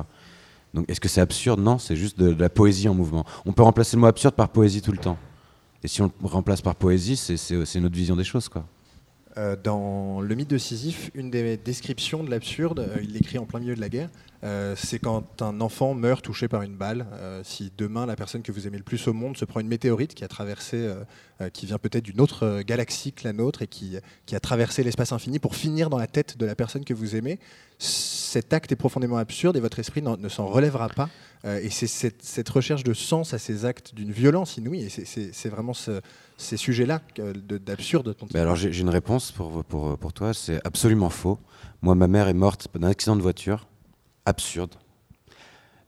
Donc 0.74 0.88
est-ce 0.88 1.00
que 1.00 1.08
c'est 1.08 1.22
absurde? 1.22 1.60
Non, 1.60 1.78
c'est 1.78 1.96
juste 1.96 2.18
de, 2.18 2.34
la 2.38 2.50
poésie 2.50 2.88
en 2.88 2.94
mouvement. 2.94 3.24
On 3.46 3.52
peut 3.52 3.62
remplacer 3.62 3.96
le 3.96 4.02
mot 4.02 4.06
absurde 4.06 4.34
par 4.34 4.50
poésie 4.50 4.82
tout 4.82 4.92
le 4.92 4.98
temps. 4.98 5.16
Et 5.82 5.88
si 5.88 6.02
on 6.02 6.12
le 6.20 6.28
remplace 6.28 6.60
par 6.60 6.74
poésie, 6.74 7.16
c'est 7.16 7.80
notre 7.80 7.96
vision 7.96 8.14
des 8.14 8.24
choses, 8.24 8.48
quoi. 8.48 8.66
Euh, 9.36 9.54
dans 9.62 10.20
le 10.20 10.34
mythe 10.34 10.50
de 10.50 10.58
Sisyphe, 10.58 11.10
une 11.14 11.30
des 11.30 11.56
descriptions 11.56 12.24
de 12.24 12.30
l'absurde, 12.30 12.80
euh, 12.80 12.98
il 13.00 13.12
l'écrit 13.12 13.38
en 13.38 13.46
plein 13.46 13.60
milieu 13.60 13.76
de 13.76 13.80
la 13.80 13.88
guerre, 13.88 14.08
euh, 14.42 14.74
c'est 14.76 14.98
quand 14.98 15.40
un 15.40 15.60
enfant 15.60 15.94
meurt 15.94 16.24
touché 16.24 16.48
par 16.48 16.62
une 16.62 16.74
balle. 16.74 17.06
si 17.44 17.70
demain 17.76 18.06
la 18.06 18.16
personne 18.16 18.42
que 18.42 18.50
vous 18.50 18.66
aimez 18.66 18.78
le 18.78 18.82
plus 18.82 19.06
au 19.06 19.12
monde 19.12 19.36
se 19.36 19.44
prend 19.44 19.60
une 19.60 19.68
météorite 19.68 20.14
qui 20.14 20.24
a 20.24 20.28
traversé, 20.28 20.88
qui 21.52 21.66
vient 21.66 21.78
peut-être 21.78 22.04
d'une 22.04 22.20
autre 22.20 22.62
galaxie 22.62 23.12
que 23.12 23.24
la 23.24 23.32
nôtre 23.32 23.62
et 23.62 23.66
qui, 23.66 23.96
qui 24.26 24.34
a 24.34 24.40
traversé 24.40 24.82
l'espace 24.82 25.12
infini 25.12 25.38
pour 25.38 25.54
finir 25.54 25.90
dans 25.90 25.98
la 25.98 26.06
tête 26.06 26.38
de 26.38 26.46
la 26.46 26.54
personne 26.54 26.84
que 26.84 26.94
vous 26.94 27.16
aimez, 27.16 27.38
cet 27.78 28.52
acte 28.52 28.72
est 28.72 28.76
profondément 28.76 29.18
absurde 29.18 29.56
et 29.56 29.60
votre 29.60 29.78
esprit 29.78 30.02
ne 30.02 30.28
s'en 30.28 30.46
relèvera 30.46 30.88
pas. 30.88 31.08
Euh, 31.46 31.58
et 31.62 31.70
c'est 31.70 31.86
cette, 31.86 32.48
recherche 32.50 32.84
de 32.84 32.92
sens 32.92 33.32
à 33.32 33.38
ces 33.38 33.64
actes 33.64 33.94
d'une 33.94 34.12
violence 34.12 34.58
inouïe. 34.58 34.90
C'est- 34.90 35.48
vraiment 35.48 35.72
ce- 35.72 36.00
ces 36.36 36.56
sujets-là 36.58 37.00
de- 37.16 37.56
d'absurde 37.58 38.14
alors 38.34 38.56
j'ai 38.56 38.78
une 38.78 38.90
réponse 38.90 39.32
pour, 39.32 40.12
toi, 40.12 40.34
c'est 40.34 40.60
absolument 40.66 41.08
faux. 41.10 41.38
Moi, 41.82 41.94
ma 41.94 42.08
mère 42.08 42.28
est 42.28 42.34
morte 42.34 42.68
d'un 42.78 42.88
accident 42.88 43.16
de 43.16 43.22
voiture, 43.22 43.68
absurde. 44.26 44.74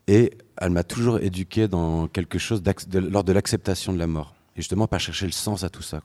Et 0.09 0.33
elle 0.57 0.71
m'a 0.71 0.85
toujours 0.85 1.19
éduqué 1.21 1.69
dans 1.69 2.09
quelque 2.09 2.39
chose 2.39 2.63
lors 2.93 3.25
de 3.25 3.33
l'acceptation 3.33 3.93
de 3.93 3.99
la 3.99 4.07
mort. 4.07 4.35
Et 4.57 4.61
justement, 4.61 4.87
pas 4.87 4.99
chercher 4.99 5.27
le 5.27 5.33
sens 5.33 5.65
à 5.65 5.69
tout 5.71 5.83
ça. 5.83 6.01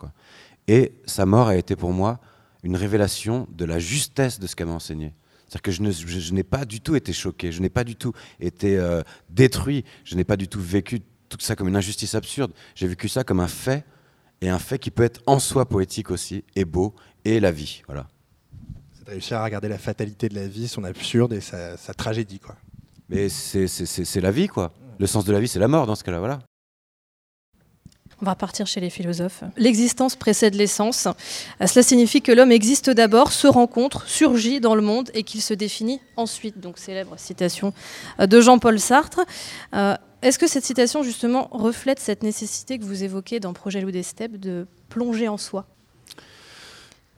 Et 0.67 0.93
sa 1.05 1.25
mort 1.25 1.47
a 1.47 1.55
été 1.55 1.75
pour 1.75 1.91
moi 1.93 2.19
une 2.63 2.75
révélation 2.75 3.47
de 3.51 3.65
la 3.65 3.79
justesse 3.79 4.39
de 4.39 4.47
ce 4.47 4.55
qu'elle 4.55 4.67
m'a 4.67 4.73
enseigné. 4.73 5.13
C'est-à-dire 5.47 5.61
que 5.61 5.71
je, 5.71 5.81
ne- 5.81 5.91
je- 5.91 6.19
je 6.19 6.33
n'ai 6.33 6.43
pas 6.43 6.65
du 6.65 6.81
tout 6.81 6.95
été 6.95 7.13
choqué, 7.13 7.51
je 7.51 7.61
n'ai 7.61 7.69
pas 7.69 7.83
du 7.83 7.95
tout 7.95 8.13
été 8.39 8.77
euh, 8.77 9.01
détruit, 9.29 9.83
je 10.03 10.15
n'ai 10.15 10.23
pas 10.25 10.35
du 10.37 10.47
tout 10.47 10.59
vécu 10.61 11.01
tout 11.29 11.37
ça 11.39 11.55
comme 11.55 11.67
une 11.67 11.75
injustice 11.75 12.15
absurde. 12.15 12.51
J'ai 12.75 12.87
vécu 12.87 13.07
ça 13.09 13.23
comme 13.23 13.39
un 13.39 13.47
fait, 13.47 13.85
et 14.41 14.49
un 14.49 14.59
fait 14.59 14.77
qui 14.79 14.91
peut 14.91 15.03
être 15.03 15.21
en 15.25 15.39
soi 15.39 15.65
poétique 15.67 16.11
aussi, 16.11 16.43
et 16.55 16.65
beau, 16.65 16.93
et 17.25 17.39
la 17.39 17.51
vie. 17.51 17.81
Voilà. 17.87 18.07
C'est 18.93 19.09
réussir 19.09 19.37
à 19.37 19.43
regarder 19.43 19.67
la 19.69 19.77
fatalité 19.77 20.29
de 20.29 20.35
la 20.35 20.47
vie, 20.47 20.67
son 20.67 20.83
absurde 20.83 21.33
et 21.33 21.41
sa, 21.41 21.75
sa 21.77 21.93
tragédie. 21.93 22.39
Quoi. 22.39 22.55
Mais 23.09 23.29
c'est- 23.29 23.67
c'est 23.67 23.85
c'est- 23.85 24.05
c'est 24.05 24.21
la 24.21 24.31
vie, 24.31 24.47
quoi. 24.47 24.73
Le 24.99 25.07
sens 25.07 25.23
de 25.25 25.31
la 25.31 25.39
vie, 25.39 25.47
c'est 25.47 25.59
la 25.59 25.67
mort 25.69 25.87
dans 25.87 25.95
ce 25.95 26.03
cas-là, 26.03 26.19
voilà. 26.19 26.39
On 28.21 28.25
va 28.25 28.31
repartir 28.31 28.65
chez 28.65 28.79
les 28.79 28.89
philosophes. 28.89 29.43
L'existence 29.57 30.15
précède 30.15 30.55
l'essence. 30.55 31.07
Cela 31.63 31.83
signifie 31.83 32.23
que 32.23 32.31
l'homme 32.31 32.51
existe 32.51 32.89
d'abord, 32.89 33.31
se 33.31 33.47
rencontre, 33.47 34.07
surgit 34.07 34.59
dans 34.59 34.73
le 34.73 34.81
monde 34.81 35.11
et 35.13 35.21
qu'il 35.21 35.41
se 35.41 35.53
définit 35.53 36.01
ensuite. 36.15 36.59
Donc 36.59 36.79
célèbre 36.79 37.13
citation 37.17 37.73
de 38.19 38.41
Jean-Paul 38.41 38.79
Sartre. 38.79 39.19
Euh, 39.75 39.95
Est-ce 40.23 40.39
que 40.39 40.47
cette 40.47 40.65
citation 40.65 41.03
justement 41.03 41.47
reflète 41.51 41.99
cette 41.99 42.23
nécessité 42.23 42.79
que 42.79 42.83
vous 42.83 43.03
évoquez 43.03 43.39
dans 43.39 43.53
Projet 43.53 43.81
Loup 43.81 43.91
des 43.91 44.03
de 44.31 44.65
plonger 44.89 45.27
en 45.27 45.37
soi? 45.37 45.67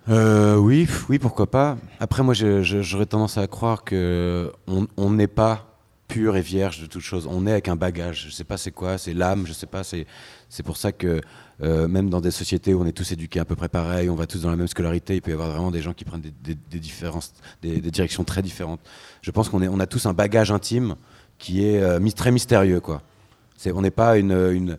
Euh, 0.10 0.56
oui, 0.58 0.88
oui, 1.08 1.18
pourquoi 1.18 1.50
pas. 1.50 1.78
Après, 2.00 2.24
moi, 2.24 2.34
j'aurais 2.34 3.06
tendance 3.06 3.38
à 3.38 3.48
croire 3.48 3.84
que 3.84 4.52
on 4.68 5.10
n'est 5.12 5.28
pas 5.28 5.70
pur 6.10 6.36
et 6.36 6.42
vierge 6.42 6.82
de 6.82 6.88
toute 6.88 7.04
chose. 7.04 7.28
On 7.30 7.46
est 7.46 7.52
avec 7.52 7.68
un 7.68 7.76
bagage. 7.76 8.26
Je 8.28 8.32
sais 8.32 8.44
pas 8.44 8.58
c'est 8.58 8.72
quoi, 8.72 8.98
c'est 8.98 9.14
l'âme, 9.14 9.46
je 9.48 9.54
sais 9.54 9.68
pas. 9.68 9.84
C'est 9.84 10.08
c'est 10.50 10.64
pour 10.64 10.78
ça 10.78 10.92
que 10.92 11.22
euh, 11.62 11.88
même 11.88 12.10
dans 12.10 12.22
des 12.22 12.32
sociétés 12.32 12.74
où 12.74 12.82
on 12.82 12.86
est 12.86 12.92
tous 12.94 13.12
éduqués 13.12 13.40
à 13.40 13.46
peu 13.46 13.56
près 13.56 13.70
pareil, 13.70 14.10
on 14.10 14.16
va 14.16 14.26
tous 14.26 14.42
dans 14.42 14.50
la 14.50 14.56
même 14.56 14.68
scolarité, 14.68 15.16
il 15.16 15.22
peut 15.22 15.32
y 15.32 15.34
avoir 15.34 15.50
vraiment 15.50 15.72
des 15.72 15.82
gens 15.82 15.94
qui 15.94 16.06
prennent 16.06 16.22
des, 16.22 16.80
différences, 16.80 17.34
des, 17.62 17.80
directions 17.80 18.24
très 18.24 18.42
différentes. 18.42 18.80
Je 19.22 19.30
pense 19.32 19.50
qu'on 19.50 19.80
a 19.80 19.88
tous 19.88 20.06
un 20.06 20.14
bagage 20.14 20.52
intime 20.52 20.96
qui 21.38 21.66
est 21.66 21.82
euh, 21.82 22.00
très 22.16 22.32
mystérieux, 22.32 22.80
quoi. 22.80 23.04
On 23.74 23.82
n'est 23.82 23.92
pas 23.92 24.18
une, 24.18 24.78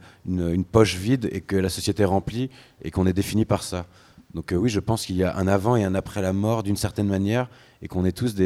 poche 0.73 0.97
vide 0.97 1.29
et 1.33 1.43
que 1.43 1.57
la 1.57 1.69
société 1.69 2.05
remplit 2.05 2.51
et 2.83 2.91
qu'on 2.91 3.07
est 3.07 3.13
défini 3.13 3.45
par 3.45 3.63
ça. 3.63 3.87
Donc 4.35 4.53
euh, 4.53 4.57
oui, 4.57 4.71
je 4.71 4.81
pense 4.81 5.05
qu'il 5.05 5.17
y 5.17 5.25
a 5.25 5.37
un 5.37 5.47
avant 5.47 5.77
et 5.77 5.85
un 5.85 5.95
après 5.95 6.23
la 6.23 6.33
mort 6.33 6.63
d'une 6.63 6.77
certaine 6.77 7.09
manière 7.09 7.51
et 7.83 7.89
qu'on 7.89 8.07
est 8.07 8.13
tous 8.13 8.37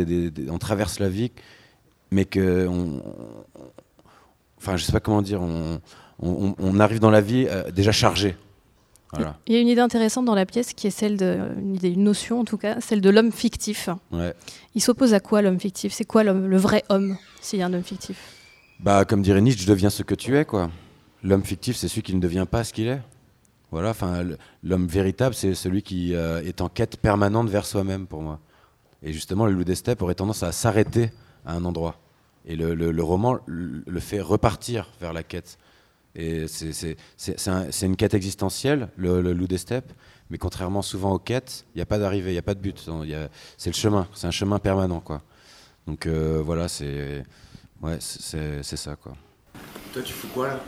on 0.50 0.58
traverse 0.58 0.98
la 0.98 1.08
vie, 1.08 1.30
mais 2.10 2.24
que 2.24 2.68
enfin 4.56 4.76
je 4.76 4.84
sais 4.84 4.92
pas 4.92 5.00
comment 5.00 5.22
dire, 5.22 5.40
on, 5.40 5.80
on- 6.20 6.54
on 6.58 6.80
arrive 6.80 7.00
dans 7.00 7.10
la 7.10 7.20
vie 7.20 7.46
euh, 7.48 7.70
déjà 7.70 7.92
chargé. 7.92 8.36
Voilà. 9.12 9.38
Il 9.46 9.54
y 9.54 9.56
a 9.56 9.60
une 9.60 9.68
idée 9.68 9.80
intéressante 9.80 10.24
dans 10.24 10.34
la 10.34 10.44
pièce 10.44 10.72
qui 10.72 10.88
est 10.88 10.90
celle 10.90 11.16
de, 11.16 11.38
une, 11.58 11.76
idée, 11.76 11.90
une 11.90 12.02
notion 12.02 12.40
en 12.40 12.44
tout 12.44 12.56
cas, 12.58 12.80
celle 12.80 13.00
de 13.00 13.10
l'homme 13.10 13.30
fictif. 13.30 13.88
Ouais. 14.10 14.34
Il 14.74 14.80
s'oppose 14.82 15.14
à 15.14 15.20
quoi 15.20 15.40
l'homme 15.40 15.60
fictif? 15.60 15.92
C'est 15.92 16.04
quoi 16.04 16.24
l'homme- 16.24 16.46
le 16.48 16.56
vrai 16.56 16.82
homme 16.88 17.16
s'il 17.40 17.60
y 17.60 17.62
a 17.62 17.66
un 17.66 17.72
homme 17.74 17.84
fictif? 17.84 18.18
Bah, 18.80 19.04
comme 19.04 19.22
dirait 19.22 19.40
Nietzsche, 19.40 19.66
deviens 19.66 19.90
ce 19.90 20.02
que 20.02 20.16
tu 20.16 20.36
es, 20.36 20.44
quoi. 20.44 20.68
L'homme 21.22 21.44
fictif, 21.44 21.76
c'est 21.76 21.86
celui 21.86 22.02
qui 22.02 22.14
ne 22.14 22.20
devient 22.20 22.44
pas 22.50 22.64
ce 22.64 22.72
qu'il 22.72 22.88
est. 22.88 23.00
Voilà, 23.70 23.90
enfin, 23.90 24.24
l'homme 24.64 24.86
véritable, 24.88 25.34
c'est 25.34 25.54
celui 25.54 25.82
qui 25.82 26.14
euh, 26.14 26.42
est 26.44 26.60
en 26.60 26.68
quête 26.68 26.96
permanente 26.96 27.48
vers 27.48 27.66
soi-même, 27.66 28.06
pour 28.08 28.20
moi. 28.20 28.40
Et 29.02 29.12
justement, 29.12 29.46
le 29.46 29.52
loup 29.52 29.64
des 29.64 29.74
steppes 29.76 30.02
aurait 30.02 30.14
tendance 30.16 30.42
à 30.42 30.50
s'arrêter 30.50 31.12
à 31.46 31.54
un 31.54 31.64
endroit. 31.64 31.96
Et 32.46 32.56
le, 32.56 32.74
le- 32.74 32.90
le 32.90 33.02
roman 33.02 33.38
le 33.46 34.00
fait 34.00 34.20
repartir 34.20 34.90
vers 35.00 35.12
la 35.12 35.22
quête. 35.22 35.56
Et 36.16 36.46
c'est- 36.48 36.72
c'est 36.72 36.96
c'est- 37.16 37.38
c'est 37.38 37.50
un- 37.50 37.70
c'est 37.72 37.86
une 37.86 37.96
quête 37.96 38.14
existentielle, 38.14 38.88
le, 38.96 39.20
le 39.20 39.32
loup 39.32 39.46
des 39.48 39.58
steppes. 39.58 39.92
Mais 40.30 40.38
contrairement 40.38 40.80
souvent 40.82 41.12
aux 41.12 41.18
quêtes, 41.18 41.64
il 41.74 41.78
n'y 41.78 41.82
a 41.82 41.86
pas 41.86 41.98
d'arrivée, 41.98 42.30
il 42.30 42.34
n'y 42.34 42.38
a 42.38 42.42
pas 42.42 42.54
de 42.54 42.60
but. 42.60 42.78
C'est 43.58 43.70
le 43.70 43.74
chemin, 43.74 44.06
c'est 44.14 44.26
un 44.26 44.30
chemin 44.30 44.58
permanent, 44.58 45.00
quoi. 45.00 45.22
Donc 45.86 46.06
euh, 46.06 46.40
voilà, 46.44 46.68
c'est 46.68 47.24
ouais, 47.82 47.98
ça, 48.00 48.96
quoi. 48.96 49.12
Toi, 49.92 50.02
tu 50.02 50.12
fous 50.12 50.28
quoi 50.32 50.48
là? 50.48 50.60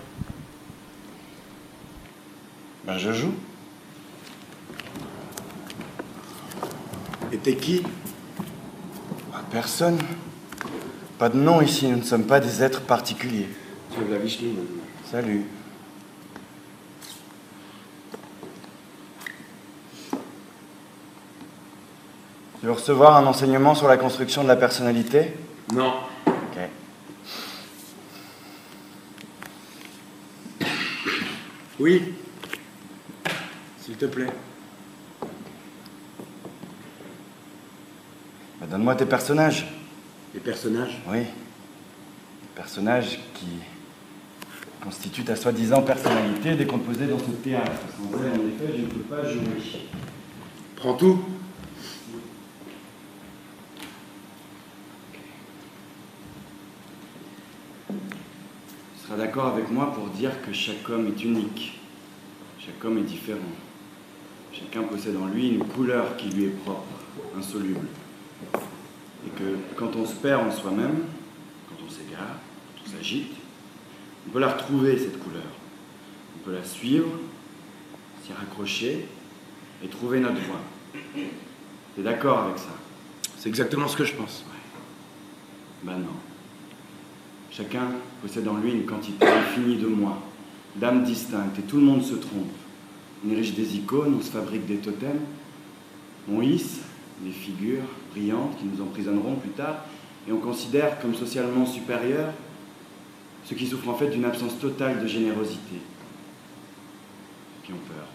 Ben, 2.86 2.98
je 2.98 3.12
joue. 3.12 3.34
Et 7.32 7.38
t'es 7.38 7.56
qui? 7.56 7.82
Ah, 9.34 9.42
Personne. 9.50 9.98
Pas 11.18 11.28
de 11.30 11.38
nom 11.38 11.60
ici, 11.62 11.88
nous 11.88 11.96
ne 11.96 12.02
sommes 12.02 12.26
pas 12.26 12.40
des 12.40 12.62
êtres 12.62 12.82
particuliers. 12.82 13.48
Tu 13.92 14.00
veux 14.04 14.12
la 14.12 14.18
Vishnu 14.18 14.48
Salut. 15.10 15.44
Tu 22.58 22.66
veux 22.66 22.72
recevoir 22.72 23.16
un 23.16 23.24
enseignement 23.26 23.76
sur 23.76 23.86
la 23.86 23.98
construction 23.98 24.42
de 24.42 24.48
la 24.48 24.56
personnalité? 24.56 25.32
Non. 25.72 25.94
Ok. 26.26 26.58
Oui. 31.78 32.14
S'il 33.82 33.96
te 33.96 34.06
plaît. 34.06 34.32
Bah, 38.60 38.66
Donne-moi 38.68 38.96
tes 38.96 39.06
personnages. 39.06 39.68
Les 40.34 40.40
personnages? 40.40 41.00
Oui. 41.06 41.18
Les 41.20 42.56
personnages 42.56 43.20
qui 43.34 43.46
constituent 44.86 45.24
ta 45.24 45.34
soi-disant 45.34 45.82
personnalité 45.82 46.54
décomposée 46.54 47.08
dans 47.08 47.18
ce 47.18 47.32
théâtre. 47.42 47.72
Sans 47.96 48.18
elle, 48.22 48.40
en 48.40 48.46
effet, 48.46 48.72
je 48.76 48.82
ne 48.82 48.86
peux 48.86 49.00
pas 49.00 49.28
jouer. 49.28 49.42
Prends 50.76 50.94
tout. 50.94 51.24
Tu 57.88 57.94
seras 59.02 59.16
d'accord 59.16 59.46
avec 59.46 59.68
moi 59.72 59.92
pour 59.92 60.06
dire 60.10 60.30
que 60.42 60.52
chaque 60.52 60.88
homme 60.88 61.08
est 61.08 61.24
unique. 61.24 61.80
Chaque 62.60 62.84
homme 62.84 62.98
est 62.98 63.02
différent. 63.02 63.40
Chacun 64.52 64.84
possède 64.84 65.16
en 65.16 65.26
lui 65.26 65.48
une 65.48 65.64
couleur 65.64 66.16
qui 66.16 66.28
lui 66.28 66.44
est 66.44 66.62
propre, 66.64 66.86
insoluble. 67.36 67.88
Et 68.54 69.30
que 69.36 69.56
quand 69.74 69.96
on 69.96 70.06
se 70.06 70.14
perd 70.14 70.46
en 70.46 70.52
soi-même, 70.52 71.02
quand 71.68 71.76
on 71.84 71.90
s'égare, 71.90 72.38
quand 72.76 72.82
on 72.86 72.96
s'agite, 72.96 73.32
on 74.26 74.30
peut 74.30 74.40
la 74.40 74.48
retrouver, 74.48 74.98
cette 74.98 75.18
couleur. 75.22 75.42
On 76.36 76.44
peut 76.44 76.54
la 76.54 76.64
suivre, 76.64 77.08
s'y 78.24 78.32
raccrocher 78.32 79.06
et 79.84 79.88
trouver 79.88 80.20
notre 80.20 80.40
voie. 80.42 80.60
T'es 81.94 82.02
d'accord 82.02 82.40
avec 82.40 82.58
ça? 82.58 82.74
C'est 83.36 83.48
exactement 83.48 83.88
ce 83.88 83.96
que 83.96 84.04
je 84.04 84.14
pense. 84.14 84.44
Ben 85.82 85.98
non. 85.98 86.16
Chacun 87.50 87.88
possède 88.20 88.48
en 88.48 88.56
lui 88.56 88.72
une 88.72 88.84
quantité 88.84 89.26
infinie 89.26 89.76
de 89.76 89.86
moi, 89.86 90.20
d'âmes 90.76 91.04
distinctes, 91.04 91.58
et 91.58 91.62
tout 91.62 91.76
le 91.76 91.84
monde 91.84 92.02
se 92.02 92.14
trompe. 92.14 92.52
On 93.24 93.30
érige 93.30 93.54
des 93.54 93.76
icônes, 93.76 94.16
on 94.18 94.22
se 94.22 94.30
fabrique 94.30 94.66
des 94.66 94.76
totems, 94.76 95.20
on 96.30 96.42
hisse 96.42 96.80
des 97.20 97.30
figures 97.30 97.84
brillantes 98.10 98.58
qui 98.58 98.64
nous 98.64 98.82
emprisonneront 98.82 99.36
plus 99.36 99.50
tard, 99.50 99.84
et 100.28 100.32
on 100.32 100.38
considère 100.38 101.00
comme 101.00 101.14
socialement 101.14 101.64
supérieurs 101.64 102.32
ceux 103.48 103.54
qui 103.54 103.66
souffrent 103.66 103.88
en 103.88 103.94
fait 103.94 104.08
d'une 104.08 104.24
absence 104.24 104.58
totale 104.58 105.00
de 105.00 105.06
générosité, 105.06 105.76
qui 107.64 107.72
ont 107.72 107.80
peur. 107.88 108.06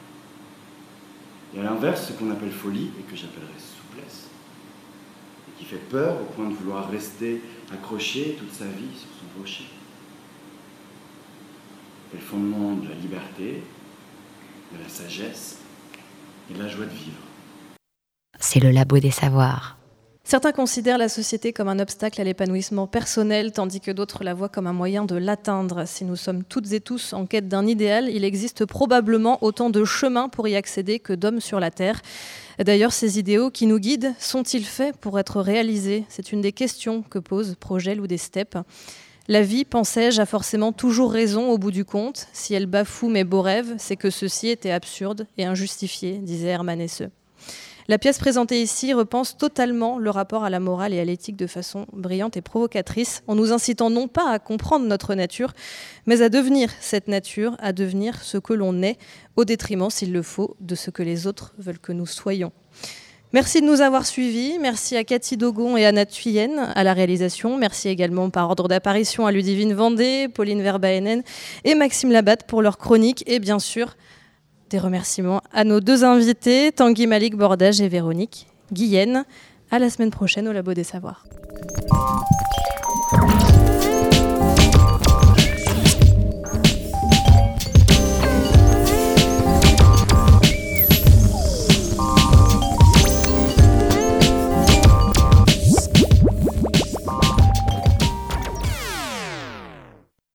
Et 1.55 1.59
à 1.59 1.63
l'inverse, 1.63 2.07
ce 2.07 2.13
qu'on 2.13 2.32
appelle 2.32 2.51
folie, 2.51 2.91
et 2.99 3.03
que 3.03 3.15
j'appellerais 3.15 3.51
souplesse, 3.57 4.29
et 5.47 5.59
qui 5.59 5.65
fait 5.65 5.77
peur 5.89 6.17
au 6.21 6.25
point 6.34 6.49
de 6.49 6.53
vouloir 6.53 6.89
rester 6.89 7.41
accroché 7.73 8.36
toute 8.38 8.53
sa 8.53 8.65
vie 8.65 8.91
sur 8.93 9.09
son 9.09 9.39
rocher. 9.39 9.65
C'est 12.09 12.17
le 12.17 12.23
fondement 12.23 12.75
de 12.75 12.89
la 12.89 12.95
liberté, 12.95 13.63
de 14.73 14.84
la 14.84 14.89
sagesse 14.89 15.59
et 16.49 16.53
de 16.53 16.59
la 16.59 16.67
joie 16.67 16.86
de 16.86 16.91
vivre. 16.91 17.21
C'est 18.38 18.59
le 18.59 18.71
labo 18.71 18.99
des 18.99 19.11
savoirs. 19.11 19.80
Certains 20.24 20.51
considèrent 20.51 20.99
la 20.99 21.09
société 21.09 21.51
comme 21.51 21.67
un 21.67 21.80
obstacle 21.80 22.22
à 22.22 22.24
l'épanouissement 22.24 22.88
personnel, 22.88 23.51
tandis 23.51 23.82
que 23.82 23.91
d'autres 23.91 24.24
la 24.24 24.34
voient 24.34 24.49
comme 24.49 24.67
un 24.67 24.74
moyen 24.74 25.03
de 25.03 25.15
l'atteindre. 25.15 25.86
Si 25.88 26.05
nous 26.05 26.15
sommes 26.15 26.43
toutes 26.43 26.72
et 26.74 26.80
tous 26.80 27.13
en 27.13 27.26
quête 27.26 27.47
d'un 27.47 27.65
idéal, 27.65 28.07
il 28.09 28.24
existe 28.24 28.65
probablement 28.65 29.43
autant 29.43 29.69
de 29.69 29.84
chemins 29.84 30.30
pour 30.30 30.47
y 30.47 30.55
accéder 30.55 30.99
que 30.99 31.13
d'hommes 31.13 31.41
sur 31.41 31.59
la 31.59 31.72
Terre. 31.72 32.01
D'ailleurs, 32.59 32.93
ces 32.93 33.17
idéaux 33.17 33.49
qui 33.49 33.65
nous 33.65 33.80
guident 33.80 34.13
sont-ils 34.19 34.63
faits 34.63 34.95
pour 34.97 35.19
être 35.19 35.41
réalisés? 35.41 36.05
C'est 36.07 36.32
une 36.32 36.41
des 36.41 36.51
questions 36.51 37.01
que 37.01 37.19
pose 37.19 37.55
Projet 37.59 37.95
Loup 37.95 38.07
des 38.07 38.19
Steppes. 38.19 38.59
La 39.28 39.41
vie, 39.41 39.65
pensais-je, 39.65 40.22
a 40.22 40.26
forcément 40.26 40.72
toujours 40.72 41.11
raison 41.11 41.49
au 41.49 41.57
bout 41.57 41.72
du 41.72 41.84
compte. 41.84 42.28
Si 42.32 42.53
elle 42.53 42.67
bafoue 42.67 43.09
mes 43.09 43.24
beaux 43.24 43.41
rêves, 43.41 43.74
c'est 43.80 43.95
que 43.95 44.09
ceci 44.09 44.49
était 44.49 44.72
absurde 44.72 45.26
et 45.38 45.45
injustifié, 45.45 46.19
disait 46.19 46.49
Hermann 46.49 46.80
Hesse. 46.80 47.03
La 47.91 47.99
pièce 47.99 48.19
présentée 48.19 48.61
ici 48.61 48.93
repense 48.93 49.35
totalement 49.35 49.99
le 49.99 50.09
rapport 50.11 50.45
à 50.45 50.49
la 50.49 50.61
morale 50.61 50.93
et 50.93 51.01
à 51.01 51.03
l'éthique 51.03 51.35
de 51.35 51.45
façon 51.45 51.87
brillante 51.91 52.37
et 52.37 52.41
provocatrice, 52.41 53.21
en 53.27 53.35
nous 53.35 53.51
incitant 53.51 53.89
non 53.89 54.07
pas 54.07 54.31
à 54.31 54.39
comprendre 54.39 54.85
notre 54.85 55.13
nature, 55.13 55.51
mais 56.05 56.21
à 56.21 56.29
devenir 56.29 56.69
cette 56.79 57.09
nature, 57.09 57.57
à 57.59 57.73
devenir 57.73 58.23
ce 58.23 58.37
que 58.37 58.53
l'on 58.53 58.81
est, 58.81 58.97
au 59.35 59.43
détriment, 59.43 59.89
s'il 59.89 60.13
le 60.13 60.21
faut, 60.21 60.55
de 60.61 60.73
ce 60.73 60.89
que 60.89 61.03
les 61.03 61.27
autres 61.27 61.53
veulent 61.57 61.79
que 61.79 61.91
nous 61.91 62.05
soyons. 62.05 62.53
Merci 63.33 63.59
de 63.59 63.65
nous 63.65 63.81
avoir 63.81 64.05
suivis. 64.05 64.57
Merci 64.57 64.95
à 64.95 65.03
Cathy 65.03 65.35
Dogon 65.35 65.75
et 65.75 65.85
Anna 65.85 66.05
Thuyen 66.05 66.59
à 66.73 66.85
la 66.85 66.93
réalisation. 66.93 67.57
Merci 67.57 67.89
également 67.89 68.29
par 68.29 68.49
ordre 68.49 68.69
d'apparition 68.69 69.27
à 69.27 69.33
Ludivine 69.33 69.73
Vendée, 69.73 70.29
Pauline 70.29 70.61
Verbaenen 70.61 71.23
et 71.65 71.75
Maxime 71.75 72.13
Labatte 72.13 72.47
pour 72.47 72.61
leur 72.61 72.77
chronique. 72.77 73.25
Et 73.27 73.39
bien 73.39 73.59
sûr, 73.59 73.97
des 74.72 74.80
remerciements 74.80 75.41
à 75.53 75.63
nos 75.63 75.82
deux 75.82 76.03
invités, 76.03 76.72
Tanguy 76.72 77.05
Malik 77.05 77.36
Bordage 77.36 77.82
et 77.82 77.89
Véronique 77.89 78.47
Guillen. 78.72 79.26
À 79.69 79.80
la 79.80 79.89
semaine 79.89 80.11
prochaine 80.11 80.47
au 80.47 80.53
Labo 80.53 80.74
des 80.74 80.84
Savoirs. 80.84 81.26